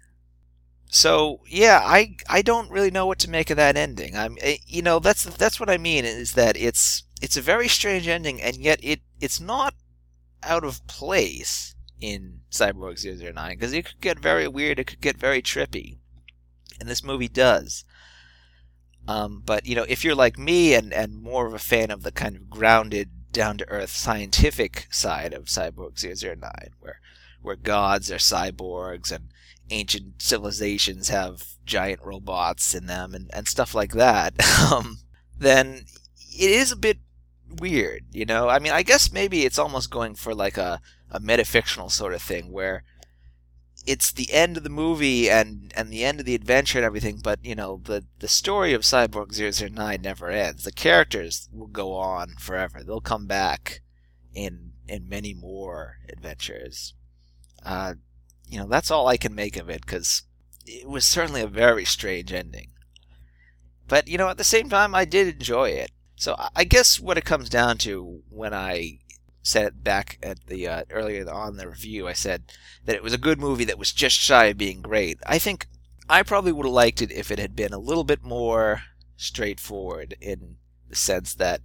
So 0.93 1.39
yeah, 1.47 1.81
I 1.83 2.17
I 2.29 2.43
don't 2.43 2.69
really 2.69 2.91
know 2.91 3.07
what 3.07 3.17
to 3.19 3.29
make 3.29 3.49
of 3.49 3.57
that 3.57 3.75
ending. 3.75 4.15
I'm 4.15 4.37
eh, 4.41 4.57
you 4.67 4.83
know 4.83 4.99
that's 4.99 5.23
that's 5.23 5.59
what 5.59 5.67
I 5.69 5.79
mean 5.79 6.05
is 6.05 6.33
that 6.33 6.55
it's 6.55 7.01
it's 7.19 7.35
a 7.35 7.41
very 7.41 7.67
strange 7.67 8.07
ending 8.07 8.39
and 8.39 8.57
yet 8.57 8.79
it 8.83 9.01
it's 9.19 9.39
not 9.39 9.73
out 10.43 10.63
of 10.63 10.85
place 10.85 11.73
in 11.99 12.41
Cyborg 12.51 13.03
009 13.03 13.55
because 13.55 13.73
it 13.73 13.85
could 13.85 14.01
get 14.01 14.19
very 14.19 14.47
weird, 14.47 14.77
it 14.77 14.85
could 14.85 15.01
get 15.01 15.17
very 15.17 15.41
trippy, 15.41 15.97
and 16.79 16.87
this 16.87 17.03
movie 17.03 17.27
does. 17.27 17.85
Um, 19.07 19.41
but 19.43 19.65
you 19.65 19.73
know, 19.73 19.87
if 19.89 20.03
you're 20.03 20.13
like 20.13 20.37
me 20.37 20.75
and 20.75 20.93
and 20.93 21.19
more 21.19 21.47
of 21.47 21.55
a 21.55 21.59
fan 21.59 21.89
of 21.89 22.03
the 22.03 22.11
kind 22.11 22.35
of 22.35 22.51
grounded, 22.51 23.31
down 23.31 23.57
to 23.57 23.67
earth, 23.67 23.89
scientific 23.89 24.87
side 24.91 25.33
of 25.33 25.45
Cyborg 25.45 25.97
009, 25.97 26.51
where 26.79 26.99
where 27.41 27.55
gods 27.55 28.11
are 28.11 28.17
cyborgs 28.17 29.11
and 29.11 29.32
ancient 29.73 30.21
civilizations 30.21 31.09
have 31.09 31.43
giant 31.65 32.01
robots 32.03 32.73
in 32.73 32.85
them 32.85 33.13
and, 33.13 33.29
and 33.33 33.47
stuff 33.47 33.73
like 33.73 33.93
that, 33.93 34.33
um, 34.71 34.99
then 35.37 35.85
it 36.17 36.51
is 36.51 36.71
a 36.71 36.77
bit 36.77 36.97
weird, 37.59 38.05
you 38.11 38.25
know? 38.25 38.49
I 38.49 38.59
mean, 38.59 38.73
I 38.73 38.83
guess 38.83 39.11
maybe 39.11 39.45
it's 39.45 39.59
almost 39.59 39.89
going 39.89 40.15
for 40.15 40.33
like 40.33 40.57
a, 40.57 40.81
a 41.09 41.19
metafictional 41.19 41.91
sort 41.91 42.13
of 42.13 42.21
thing 42.21 42.51
where 42.51 42.83
it's 43.85 44.11
the 44.11 44.31
end 44.31 44.55
of 44.55 44.63
the 44.63 44.69
movie 44.69 45.29
and, 45.29 45.73
and 45.75 45.89
the 45.89 46.05
end 46.05 46.19
of 46.19 46.25
the 46.25 46.35
adventure 46.35 46.77
and 46.77 46.85
everything, 46.85 47.19
but, 47.21 47.43
you 47.43 47.55
know, 47.55 47.81
the, 47.83 48.05
the 48.19 48.27
story 48.27 48.73
of 48.73 48.81
Cyborg 48.81 49.31
009 49.33 50.01
never 50.01 50.29
ends. 50.29 50.63
The 50.63 50.71
characters 50.71 51.49
will 51.51 51.67
go 51.67 51.93
on 51.93 52.35
forever. 52.39 52.81
They'll 52.83 53.01
come 53.01 53.27
back 53.27 53.81
in 54.33 54.71
in 54.87 55.07
many 55.07 55.33
more 55.33 55.97
adventures. 56.09 56.93
Uh, 57.65 57.93
you 58.53 58.59
know, 58.59 58.67
that's 58.67 58.91
all 58.91 59.07
I 59.07 59.17
can 59.17 59.33
make 59.33 59.57
of 59.57 59.67
it 59.67 59.81
because 59.81 60.21
it 60.63 60.87
was 60.87 61.05
certainly 61.05 61.41
a 61.41 61.47
very 61.47 61.85
strange 61.85 62.31
ending. 62.31 62.69
But, 63.87 64.07
you 64.07 64.15
know, 64.19 64.29
at 64.29 64.37
the 64.37 64.43
same 64.43 64.69
time, 64.69 64.93
I 64.93 65.05
did 65.05 65.27
enjoy 65.27 65.69
it. 65.69 65.89
So 66.17 66.35
I 66.55 66.63
guess 66.63 66.99
what 66.99 67.17
it 67.17 67.25
comes 67.25 67.49
down 67.49 67.79
to 67.79 68.21
when 68.29 68.53
I 68.53 68.99
said 69.41 69.65
it 69.65 69.83
back 69.83 70.19
at 70.21 70.45
the 70.45 70.67
uh, 70.67 70.83
earlier 70.91 71.27
on 71.27 71.57
the 71.57 71.67
review, 71.67 72.07
I 72.07 72.13
said 72.13 72.43
that 72.85 72.95
it 72.95 73.01
was 73.01 73.11
a 73.11 73.17
good 73.17 73.39
movie 73.39 73.65
that 73.65 73.79
was 73.79 73.91
just 73.91 74.17
shy 74.17 74.45
of 74.45 74.57
being 74.59 74.83
great. 74.83 75.17
I 75.25 75.39
think 75.39 75.65
I 76.07 76.21
probably 76.21 76.51
would 76.51 76.67
have 76.67 76.73
liked 76.73 77.01
it 77.01 77.11
if 77.11 77.31
it 77.31 77.39
had 77.39 77.55
been 77.55 77.73
a 77.73 77.79
little 77.79 78.03
bit 78.03 78.23
more 78.23 78.83
straightforward 79.17 80.15
in 80.21 80.57
the 80.89 80.95
sense 80.95 81.33
that 81.35 81.61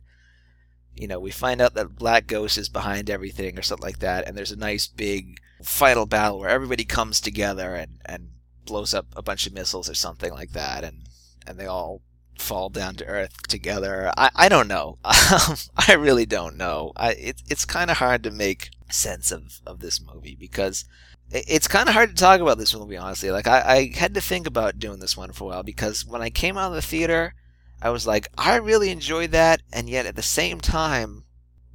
you 0.95 1.07
know 1.07 1.21
we 1.21 1.31
find 1.31 1.61
out 1.61 1.75
that 1.75 1.97
Black 1.97 2.27
Ghost 2.27 2.57
is 2.57 2.71
behind 2.71 3.11
everything 3.11 3.59
or 3.59 3.63
something 3.63 3.87
like 3.87 3.99
that, 3.99 4.27
and 4.27 4.37
there's 4.39 4.53
a 4.53 4.57
nice 4.57 4.87
big 4.87 5.39
final 5.63 6.07
battle 6.07 6.39
where 6.39 6.49
everybody 6.49 6.85
comes 6.85 7.21
together 7.21 7.75
and, 7.75 8.01
and 8.07 8.31
blows 8.65 8.95
up 8.95 9.07
a 9.17 9.23
bunch 9.23 9.47
of 9.47 9.53
missiles 9.53 9.89
or 9.89 9.95
something 9.95 10.33
like 10.33 10.53
that, 10.53 10.85
and 10.85 11.09
and 11.47 11.59
they 11.59 11.67
all 11.67 12.03
fall 12.37 12.69
down 12.69 12.95
to 12.97 13.07
earth 13.07 13.47
together. 13.49 14.13
I, 14.17 14.31
I 14.35 14.49
don't 14.49 14.69
know. 14.69 14.99
Um, 15.29 15.57
I 15.77 15.93
really 15.93 16.25
don't 16.25 16.57
know. 16.57 16.93
I, 16.97 17.13
it, 17.13 17.43
it's 17.51 17.67
kind 17.67 17.91
of 17.91 17.99
hard 17.99 18.23
to 18.23 18.31
make 18.31 18.71
sense 18.91 19.31
of, 19.31 19.61
of 19.67 19.81
this 19.81 20.01
movie 20.01 20.35
because 20.39 20.87
it's 21.31 21.69
kind 21.69 21.87
of 21.87 21.95
hard 21.95 22.11
to 22.11 22.15
talk 22.15 22.41
about 22.41 22.57
this 22.57 22.75
movie, 22.75 22.97
honestly. 22.97 23.31
Like, 23.31 23.47
I, 23.47 23.61
I 23.61 23.93
had 23.95 24.15
to 24.15 24.23
think 24.23 24.47
about 24.47 24.79
doing 24.79 25.01
this 25.01 25.19
one 25.19 25.33
for 25.33 25.45
a 25.45 25.47
while 25.49 25.63
because 25.63 26.07
when 26.07 26.23
I 26.23 26.31
came 26.31 26.57
out 26.57 26.71
of 26.71 26.77
the 26.77 26.83
theater, 26.83 27.35
I 27.83 27.91
was 27.91 28.07
like, 28.07 28.29
I 28.39 28.57
really 28.57 28.89
enjoyed 28.89 29.33
that, 29.33 29.61
and 29.71 29.89
yet 29.89 30.07
at 30.07 30.17
the 30.17 30.23
same 30.23 30.61
time, 30.61 31.25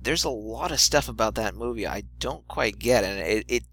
there's 0.02 0.24
a 0.24 0.30
lot 0.30 0.72
of 0.72 0.80
stuff 0.80 1.08
about 1.08 1.36
that 1.36 1.56
movie 1.56 1.88
I 1.88 2.04
don't 2.20 2.48
quite 2.48 2.80
get, 2.80 3.04
and 3.04 3.20
it, 3.20 3.46
it 3.48 3.64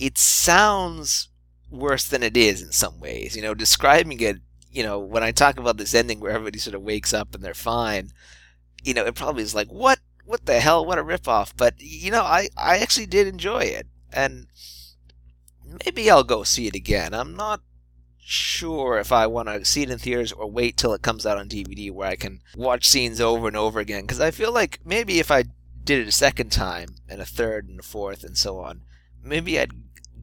it 0.00 0.18
sounds 0.18 1.28
worse 1.70 2.04
than 2.04 2.22
it 2.22 2.36
is 2.36 2.62
in 2.62 2.72
some 2.72 3.00
ways. 3.00 3.36
You 3.36 3.42
know, 3.42 3.54
describing 3.54 4.20
it, 4.20 4.38
you 4.70 4.82
know, 4.82 4.98
when 4.98 5.22
I 5.22 5.32
talk 5.32 5.58
about 5.58 5.76
this 5.76 5.94
ending 5.94 6.20
where 6.20 6.32
everybody 6.32 6.58
sort 6.58 6.74
of 6.74 6.82
wakes 6.82 7.14
up 7.14 7.34
and 7.34 7.42
they're 7.42 7.54
fine, 7.54 8.10
you 8.82 8.94
know, 8.94 9.04
it 9.04 9.14
probably 9.14 9.42
is 9.42 9.54
like, 9.54 9.68
what, 9.68 9.98
what 10.24 10.46
the 10.46 10.60
hell, 10.60 10.84
what 10.84 10.98
a 10.98 11.04
ripoff. 11.04 11.52
But 11.56 11.74
you 11.78 12.10
know, 12.10 12.22
I, 12.22 12.48
I 12.56 12.78
actually 12.78 13.06
did 13.06 13.26
enjoy 13.26 13.60
it, 13.60 13.86
and 14.12 14.46
maybe 15.84 16.10
I'll 16.10 16.24
go 16.24 16.42
see 16.42 16.66
it 16.66 16.74
again. 16.74 17.14
I'm 17.14 17.34
not 17.34 17.60
sure 18.18 18.98
if 18.98 19.12
I 19.12 19.26
want 19.28 19.48
to 19.48 19.64
see 19.64 19.82
it 19.82 19.90
in 19.90 19.98
theaters 19.98 20.32
or 20.32 20.50
wait 20.50 20.76
till 20.76 20.92
it 20.92 21.02
comes 21.02 21.24
out 21.24 21.38
on 21.38 21.48
DVD 21.48 21.92
where 21.92 22.08
I 22.08 22.16
can 22.16 22.40
watch 22.56 22.88
scenes 22.88 23.20
over 23.20 23.46
and 23.46 23.56
over 23.56 23.78
again. 23.78 24.02
Because 24.02 24.20
I 24.20 24.32
feel 24.32 24.52
like 24.52 24.80
maybe 24.84 25.20
if 25.20 25.30
I 25.30 25.44
did 25.84 26.00
it 26.00 26.08
a 26.08 26.12
second 26.12 26.50
time 26.50 26.96
and 27.08 27.20
a 27.20 27.24
third 27.24 27.68
and 27.68 27.78
a 27.78 27.84
fourth 27.84 28.24
and 28.24 28.36
so 28.36 28.58
on, 28.58 28.82
maybe 29.22 29.58
I'd 29.60 29.70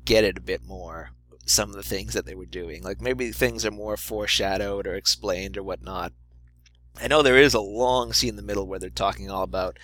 get 0.05 0.23
it 0.23 0.37
a 0.37 0.41
bit 0.41 0.65
more. 0.65 1.11
Some 1.45 1.69
of 1.69 1.75
the 1.75 1.83
things 1.83 2.13
that 2.13 2.25
they 2.25 2.35
were 2.35 2.45
doing, 2.45 2.83
like 2.83 3.01
maybe 3.01 3.31
things 3.31 3.65
are 3.65 3.71
more 3.71 3.97
foreshadowed 3.97 4.87
or 4.87 4.95
explained 4.95 5.57
or 5.57 5.63
whatnot. 5.63 6.13
I 7.01 7.07
know 7.07 7.21
there 7.21 7.37
is 7.37 7.53
a 7.53 7.59
long 7.59 8.13
scene 8.13 8.31
in 8.31 8.35
the 8.37 8.41
middle 8.41 8.67
where 8.67 8.79
they're 8.79 8.89
talking 8.89 9.29
all 9.29 9.43
about. 9.43 9.77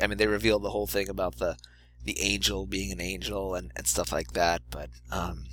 I 0.00 0.06
mean, 0.06 0.18
they 0.18 0.26
reveal 0.26 0.58
the 0.58 0.70
whole 0.70 0.86
thing 0.86 1.08
about 1.08 1.36
the 1.38 1.56
the 2.04 2.20
angel 2.20 2.66
being 2.66 2.92
an 2.92 3.00
angel 3.00 3.54
and, 3.54 3.72
and 3.76 3.86
stuff 3.86 4.12
like 4.12 4.32
that. 4.32 4.62
But 4.70 4.90
um, 5.10 5.46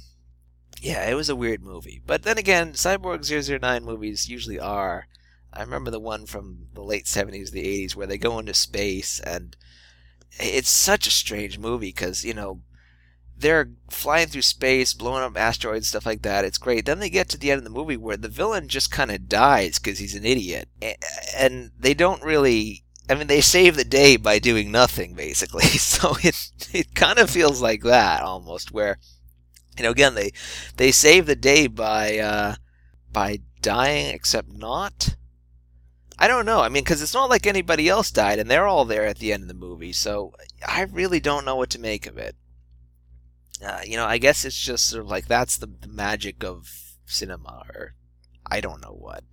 yeah, 0.82 1.10
it 1.10 1.14
was 1.14 1.30
a 1.30 1.36
weird 1.36 1.64
movie. 1.64 2.01
But 2.05 2.24
then 2.24 2.38
again, 2.38 2.74
Cyborg 2.74 3.26
009 3.60 3.84
movies 3.84 4.30
usually 4.30 4.60
are. 4.60 5.08
I 5.53 5.62
remember 5.62 5.91
the 5.91 5.99
one 5.99 6.26
from 6.26 6.68
the 6.74 6.84
late 6.84 7.05
70s, 7.05 7.51
the 7.51 7.64
80s, 7.64 7.95
where 7.95 8.08
they 8.08 8.18
go 8.18 8.38
into 8.38 8.53
space, 8.53 9.20
and 9.20 9.55
it's 10.39 10.70
such 10.70 11.08
a 11.08 11.12
strange 11.12 11.58
movie 11.58 11.88
because, 11.88 12.24
you 12.24 12.34
know, 12.34 12.62
they're 13.39 13.69
flying 13.89 14.27
through 14.27 14.41
space, 14.41 14.93
blowing 14.93 15.23
up 15.23 15.38
asteroids, 15.38 15.88
stuff 15.88 16.05
like 16.05 16.23
that. 16.23 16.45
It's 16.45 16.57
great. 16.57 16.85
Then 16.85 16.99
they 16.99 17.09
get 17.09 17.29
to 17.29 17.38
the 17.38 17.51
end 17.51 17.59
of 17.59 17.63
the 17.63 17.69
movie 17.69 17.97
where 17.97 18.17
the 18.17 18.27
villain 18.27 18.67
just 18.67 18.91
kind 18.91 19.11
of 19.11 19.29
dies 19.29 19.77
because 19.77 19.99
he's 19.99 20.15
an 20.15 20.25
idiot. 20.25 20.69
And 21.38 21.71
they 21.79 21.93
don't 21.93 22.23
really. 22.23 22.83
I 23.09 23.15
mean, 23.15 23.27
they 23.27 23.39
save 23.39 23.77
the 23.77 23.85
day 23.85 24.17
by 24.17 24.38
doing 24.38 24.71
nothing, 24.71 25.13
basically. 25.13 25.63
So 25.77 26.17
it, 26.21 26.51
it 26.73 26.93
kind 26.93 27.19
of 27.19 27.29
feels 27.29 27.61
like 27.61 27.83
that 27.83 28.21
almost, 28.21 28.71
where 28.71 28.99
you 29.77 29.83
know, 29.83 29.91
again, 29.91 30.15
they 30.15 30.31
they 30.75 30.91
save 30.91 31.25
the 31.25 31.35
day 31.35 31.67
by 31.67 32.17
uh, 32.17 32.55
by 33.11 33.39
dying, 33.61 34.13
except 34.13 34.51
not. 34.51 35.15
I 36.19 36.27
don't 36.27 36.47
know. 36.47 36.61
I 36.61 36.69
mean, 36.69 36.83
because 36.83 37.03
it's 37.03 37.13
not 37.13 37.29
like 37.29 37.45
anybody 37.45 37.88
else 37.88 38.09
died, 38.09 38.39
and 38.39 38.49
they're 38.49 38.67
all 38.67 38.85
there 38.85 39.05
at 39.05 39.19
the 39.19 39.31
end 39.31 39.43
of 39.43 39.47
the 39.47 39.53
movie. 39.53 39.93
So 39.93 40.33
I 40.67 40.81
really 40.81 41.19
don't 41.19 41.45
know 41.45 41.55
what 41.55 41.69
to 41.71 41.79
make 41.79 42.07
of 42.07 42.17
it. 42.17 42.35
Uh, 43.64 43.82
you 43.86 43.97
know, 43.97 44.05
I 44.05 44.18
guess 44.18 44.45
it's 44.45 44.60
just 44.60 44.88
sort 44.88 45.03
of 45.03 45.10
like 45.10 45.28
that's 45.28 45.58
the, 45.58 45.68
the 45.68 45.88
magic 45.88 46.43
of 46.43 46.70
cinema, 47.05 47.66
or 47.74 47.95
I 48.45 48.62
don't 48.62 48.82
know 48.82 48.93
what. 48.93 49.24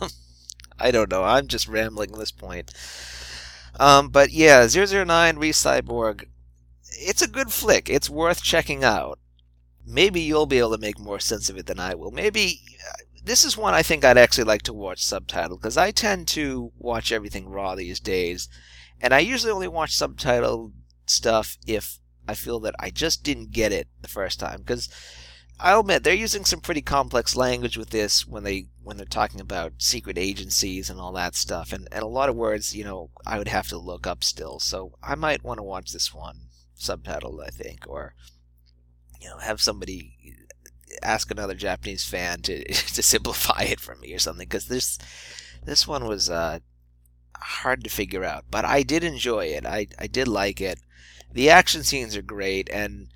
I 0.78 0.90
don't 0.90 1.10
know. 1.10 1.24
I'm 1.24 1.48
just 1.48 1.66
rambling 1.66 2.12
at 2.12 2.18
this 2.18 2.30
point. 2.30 2.72
Um, 3.80 4.08
but 4.08 4.30
yeah, 4.30 4.66
009 4.66 5.36
Re 5.36 5.50
Cyborg. 5.50 6.26
It's 7.00 7.22
a 7.22 7.28
good 7.28 7.52
flick. 7.52 7.88
It's 7.88 8.08
worth 8.08 8.42
checking 8.42 8.84
out 8.84 9.18
maybe 9.88 10.20
you'll 10.20 10.46
be 10.46 10.58
able 10.58 10.72
to 10.72 10.78
make 10.78 10.98
more 10.98 11.18
sense 11.18 11.48
of 11.48 11.56
it 11.56 11.66
than 11.66 11.80
I 11.80 11.94
will. 11.94 12.10
Maybe 12.10 12.60
uh, 12.86 13.02
this 13.24 13.44
is 13.44 13.56
one 13.56 13.74
I 13.74 13.82
think 13.82 14.04
I'd 14.04 14.18
actually 14.18 14.44
like 14.44 14.62
to 14.62 14.72
watch 14.72 15.02
subtitled 15.02 15.60
because 15.60 15.76
I 15.76 15.90
tend 15.90 16.28
to 16.28 16.72
watch 16.78 17.10
everything 17.10 17.48
raw 17.48 17.74
these 17.74 17.98
days, 17.98 18.48
and 19.00 19.14
I 19.14 19.20
usually 19.20 19.52
only 19.52 19.68
watch 19.68 19.96
subtitled 19.96 20.72
stuff 21.06 21.56
if 21.66 21.98
I 22.28 22.34
feel 22.34 22.60
that 22.60 22.74
I 22.78 22.90
just 22.90 23.24
didn't 23.24 23.52
get 23.52 23.72
it 23.72 23.88
the 24.00 24.08
first 24.08 24.38
time. 24.38 24.60
Because 24.60 24.88
I'll 25.58 25.80
admit 25.80 26.04
they're 26.04 26.14
using 26.14 26.44
some 26.44 26.60
pretty 26.60 26.82
complex 26.82 27.34
language 27.34 27.76
with 27.76 27.90
this 27.90 28.26
when 28.26 28.44
they 28.44 28.66
when 28.82 28.96
they're 28.96 29.06
talking 29.06 29.40
about 29.40 29.72
secret 29.78 30.16
agencies 30.16 30.88
and 30.88 31.00
all 31.00 31.12
that 31.14 31.34
stuff, 31.34 31.72
and 31.72 31.88
and 31.90 32.02
a 32.02 32.08
lot 32.08 32.28
of 32.28 32.36
words 32.36 32.76
you 32.76 32.84
know 32.84 33.10
I 33.26 33.38
would 33.38 33.48
have 33.48 33.68
to 33.68 33.78
look 33.78 34.06
up 34.06 34.22
still. 34.22 34.60
So 34.60 34.92
I 35.02 35.14
might 35.16 35.42
want 35.42 35.58
to 35.58 35.64
watch 35.64 35.92
this 35.92 36.14
one 36.14 36.42
subtitled, 36.78 37.44
I 37.44 37.50
think, 37.50 37.88
or 37.88 38.14
you 39.20 39.28
know, 39.28 39.38
have 39.38 39.60
somebody 39.60 40.36
ask 41.02 41.30
another 41.30 41.54
Japanese 41.54 42.04
fan 42.04 42.40
to 42.42 42.64
to 42.72 43.02
simplify 43.02 43.62
it 43.62 43.80
for 43.80 43.96
me 43.96 44.12
or 44.14 44.18
something 44.18 44.46
because 44.46 44.66
this 44.66 44.98
this 45.64 45.86
one 45.86 46.06
was 46.06 46.30
uh, 46.30 46.60
hard 47.36 47.84
to 47.84 47.90
figure 47.90 48.24
out, 48.24 48.44
but 48.50 48.64
I 48.64 48.82
did 48.82 49.04
enjoy 49.04 49.46
it. 49.46 49.66
I 49.66 49.88
I 49.98 50.06
did 50.06 50.28
like 50.28 50.60
it. 50.60 50.80
The 51.38 51.50
action 51.50 51.84
scenes 51.84 52.16
are 52.16 52.22
great, 52.22 52.68
and 52.68 53.10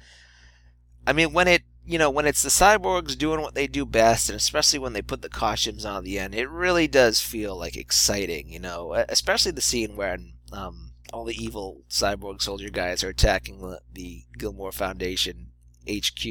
I 1.04 1.12
mean 1.12 1.32
when 1.32 1.48
it 1.48 1.64
you 1.84 1.98
know 1.98 2.08
when 2.08 2.24
it's 2.24 2.44
the 2.44 2.50
cyborgs 2.50 3.18
doing 3.18 3.40
what 3.40 3.56
they 3.56 3.66
do 3.66 3.84
best, 3.84 4.28
and 4.28 4.36
especially 4.36 4.78
when 4.78 4.92
they 4.92 5.02
put 5.02 5.22
the 5.22 5.28
costumes 5.28 5.84
on 5.84 5.96
at 5.96 6.04
the 6.04 6.20
end, 6.20 6.32
it 6.32 6.48
really 6.48 6.86
does 6.86 7.20
feel 7.20 7.58
like 7.58 7.76
exciting. 7.76 8.48
You 8.48 8.60
know, 8.60 8.92
especially 9.08 9.50
the 9.50 9.60
scene 9.60 9.96
where 9.96 10.18
um, 10.52 10.92
all 11.12 11.24
the 11.24 11.34
evil 11.34 11.82
cyborg 11.90 12.40
soldier 12.40 12.70
guys 12.70 13.02
are 13.02 13.08
attacking 13.08 13.58
the, 13.58 13.80
the 13.92 14.22
Gilmore 14.38 14.70
Foundation 14.70 15.48
HQ, 15.90 16.24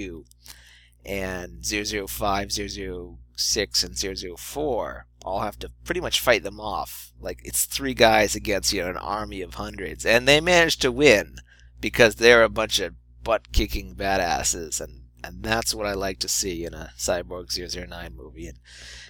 and 1.05 1.65
005, 1.65 2.53
006, 2.53 3.83
and 3.83 4.37
004 4.39 5.07
all 5.25 5.41
have 5.41 5.59
to 5.59 5.69
pretty 5.83 5.99
much 5.99 6.21
fight 6.21 6.43
them 6.43 6.61
off. 6.61 7.11
Like 7.19 7.41
it's 7.43 7.65
three 7.65 7.93
guys 7.93 8.33
against 8.33 8.71
you 8.71 8.81
know 8.81 8.91
an 8.91 8.95
army 8.95 9.41
of 9.41 9.55
hundreds, 9.55 10.05
and 10.05 10.25
they 10.25 10.39
manage 10.39 10.77
to 10.77 10.89
win 10.89 11.35
because 11.81 12.15
they're 12.15 12.43
a 12.43 12.49
bunch 12.49 12.79
of 12.79 12.93
butt 13.23 13.51
kicking 13.51 13.95
badasses, 13.95 14.79
and 14.79 15.01
and 15.23 15.43
that's 15.43 15.75
what 15.75 15.85
I 15.85 15.93
like 15.93 16.19
to 16.19 16.27
see 16.27 16.65
in 16.65 16.73
a 16.73 16.91
Cyborg 16.97 17.51
009 17.51 18.15
movie. 18.15 18.47
And 18.47 18.59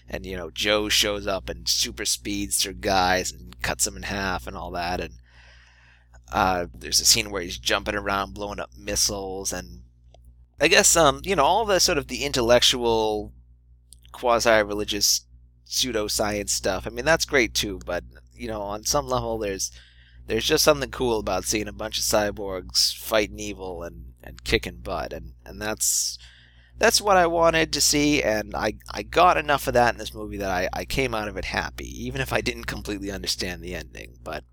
and 0.09 0.25
you 0.25 0.35
know 0.35 0.49
Joe 0.49 0.89
shows 0.89 1.27
up 1.27 1.49
and 1.49 1.67
super 1.67 2.05
speeds 2.05 2.61
through 2.61 2.75
guys 2.75 3.31
and 3.31 3.61
cuts 3.61 3.85
them 3.85 3.97
in 3.97 4.03
half 4.03 4.47
and 4.47 4.57
all 4.57 4.71
that, 4.71 4.99
and 4.99 5.13
uh, 6.31 6.67
there's 6.73 6.99
a 7.01 7.05
scene 7.05 7.29
where 7.29 7.41
he's 7.41 7.57
jumping 7.57 7.95
around 7.95 8.33
blowing 8.33 8.59
up 8.59 8.71
missiles 8.77 9.51
and 9.51 9.81
I 10.61 10.67
guess 10.67 10.95
um, 10.95 11.21
you 11.23 11.35
know, 11.35 11.43
all 11.43 11.65
the 11.65 11.79
sort 11.79 11.97
of 11.97 12.07
the 12.07 12.23
intellectual, 12.23 13.33
quasi-religious, 14.11 15.25
pseudoscience 15.67 16.49
stuff. 16.49 16.85
I 16.85 16.91
mean, 16.91 17.03
that's 17.03 17.25
great 17.25 17.55
too. 17.55 17.79
But 17.83 18.03
you 18.35 18.47
know, 18.47 18.61
on 18.61 18.85
some 18.85 19.07
level, 19.07 19.39
there's 19.39 19.71
there's 20.31 20.47
just 20.47 20.63
something 20.63 20.89
cool 20.91 21.19
about 21.19 21.43
seeing 21.43 21.67
a 21.67 21.73
bunch 21.73 21.97
of 21.97 22.05
cyborgs 22.05 22.95
fighting 22.95 23.37
evil 23.37 23.83
and, 23.83 24.13
and 24.23 24.45
kicking 24.45 24.77
butt, 24.77 25.11
and 25.11 25.33
and 25.45 25.61
that's 25.61 26.17
that's 26.77 27.01
what 27.01 27.17
I 27.17 27.27
wanted 27.27 27.73
to 27.73 27.81
see, 27.81 28.23
and 28.23 28.55
I 28.55 28.75
I 28.89 29.03
got 29.03 29.35
enough 29.35 29.67
of 29.67 29.73
that 29.73 29.93
in 29.93 29.99
this 29.99 30.13
movie 30.13 30.37
that 30.37 30.49
I 30.49 30.69
I 30.71 30.85
came 30.85 31.13
out 31.13 31.27
of 31.27 31.35
it 31.35 31.43
happy, 31.43 32.05
even 32.05 32.21
if 32.21 32.31
I 32.31 32.39
didn't 32.39 32.63
completely 32.63 33.11
understand 33.11 33.61
the 33.61 33.75
ending. 33.75 34.19
But 34.23 34.45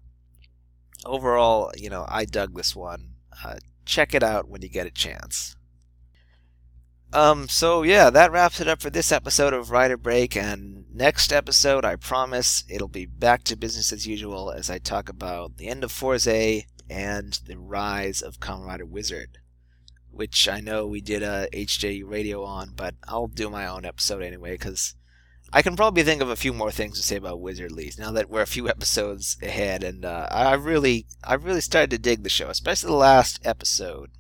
overall, 1.07 1.71
you 1.77 1.91
know, 1.91 2.05
I 2.09 2.25
dug 2.25 2.57
this 2.57 2.75
one. 2.75 3.11
Uh, 3.45 3.59
check 3.85 4.17
it 4.17 4.25
out 4.25 4.49
when 4.49 4.63
you 4.63 4.69
get 4.69 4.89
a 4.89 4.91
chance. 4.91 5.55
Um, 7.13 7.49
so 7.49 7.83
yeah, 7.83 8.11
that 8.11 8.33
wraps 8.33 8.61
it 8.61 8.69
up 8.69 8.83
for 8.83 8.91
this 8.91 9.11
episode 9.11 9.55
of 9.55 9.71
Rider 9.71 9.97
Break, 9.97 10.37
and 10.37 10.85
next 10.93 11.33
episode, 11.33 11.83
I 11.83 11.97
promise, 11.97 12.65
it'll 12.69 12.89
be 12.89 13.07
back 13.07 13.45
to 13.45 13.57
business 13.57 13.93
as 13.93 14.07
usual 14.07 14.51
as 14.51 14.69
I 14.69 14.77
talk 14.77 15.09
about 15.09 15.57
the 15.57 15.69
end 15.69 15.85
of 15.85 15.91
Fourze 15.91 16.67
and 16.91 17.41
the 17.47 17.57
rise 17.57 18.21
of 18.21 18.41
Kamen 18.41 18.67
Rider 18.67 18.85
Wizard, 18.85 19.39
which 20.11 20.49
I 20.49 20.61
know 20.61 20.87
we 20.87 21.01
did 21.01 21.23
a 21.23 21.49
HJ 21.55 22.03
radio 22.07 22.45
on, 22.45 22.73
but 22.77 22.95
I'll 23.09 23.27
do 23.27 23.49
my 23.49 23.67
own 23.67 23.87
episode 23.87 24.23
anyway, 24.23 24.53
because 24.53 24.95
I 25.51 25.63
can 25.63 25.77
probably 25.77 26.03
think 26.03 26.21
of 26.21 26.29
a 26.29 26.37
few 26.37 26.53
more 26.53 26.71
things 26.71 26.99
to 26.99 27.03
say 27.03 27.17
about 27.17 27.41
Wizard 27.41 27.73
Least 27.73 27.99
now 27.99 28.13
that 28.13 28.29
we're 28.29 28.43
a 28.43 28.47
few 28.47 28.69
episodes 28.69 29.39
ahead, 29.43 29.83
and 29.83 30.05
uh, 30.05 30.29
I 30.31 30.53
really, 30.57 31.07
I 31.25 31.35
really 31.35 31.63
started 31.63 31.89
to 31.91 31.99
dig 31.99 32.23
the 32.23 32.29
show, 32.29 32.51
especially 32.51 32.89
the 32.89 32.97
last 32.97 33.41
episode. 33.47 34.11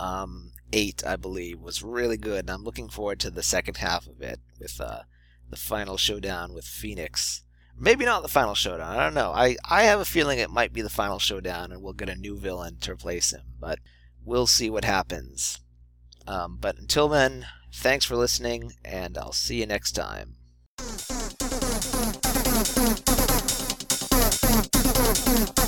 Um, 0.00 0.50
eight, 0.74 1.06
I 1.06 1.16
believe, 1.16 1.60
was 1.60 1.82
really 1.82 2.16
good, 2.16 2.40
and 2.40 2.50
I'm 2.50 2.64
looking 2.64 2.88
forward 2.88 3.20
to 3.20 3.30
the 3.30 3.42
second 3.42 3.76
half 3.78 4.06
of 4.06 4.20
it 4.20 4.40
with 4.58 4.80
uh, 4.80 5.02
the 5.48 5.56
final 5.56 5.96
showdown 5.96 6.52
with 6.52 6.64
Phoenix. 6.64 7.44
Maybe 7.78 8.04
not 8.04 8.22
the 8.22 8.28
final 8.28 8.54
showdown. 8.54 8.96
I 8.96 9.02
don't 9.02 9.14
know. 9.14 9.32
I, 9.32 9.56
I 9.68 9.84
have 9.84 10.00
a 10.00 10.04
feeling 10.04 10.38
it 10.38 10.50
might 10.50 10.72
be 10.72 10.82
the 10.82 10.90
final 10.90 11.18
showdown, 11.18 11.72
and 11.72 11.80
we'll 11.80 11.92
get 11.92 12.08
a 12.08 12.16
new 12.16 12.36
villain 12.36 12.78
to 12.80 12.92
replace 12.92 13.32
him. 13.32 13.42
But 13.58 13.78
we'll 14.24 14.48
see 14.48 14.68
what 14.68 14.84
happens. 14.84 15.60
Um, 16.26 16.58
but 16.60 16.76
until 16.78 17.08
then, 17.08 17.46
thanks 17.72 18.04
for 18.04 18.16
listening, 18.16 18.72
and 18.84 19.16
I'll 19.16 19.32
see 19.32 19.60
you 19.60 19.66
next 19.66 19.92
time. 19.92 20.34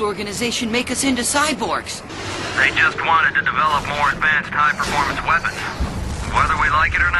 Organization 0.00 0.70
make 0.70 0.90
us 0.90 1.02
into 1.02 1.22
cyborgs? 1.22 2.02
They 2.56 2.70
just 2.78 2.98
wanted 3.04 3.34
to 3.34 3.42
develop 3.42 3.86
more 3.88 4.10
advanced 4.10 4.50
high-performance 4.54 5.20
weapons. 5.26 5.58
Whether 6.30 6.54
we 6.62 6.70
like 6.70 6.94
it 6.94 7.02
or 7.02 7.10
not, 7.10 7.17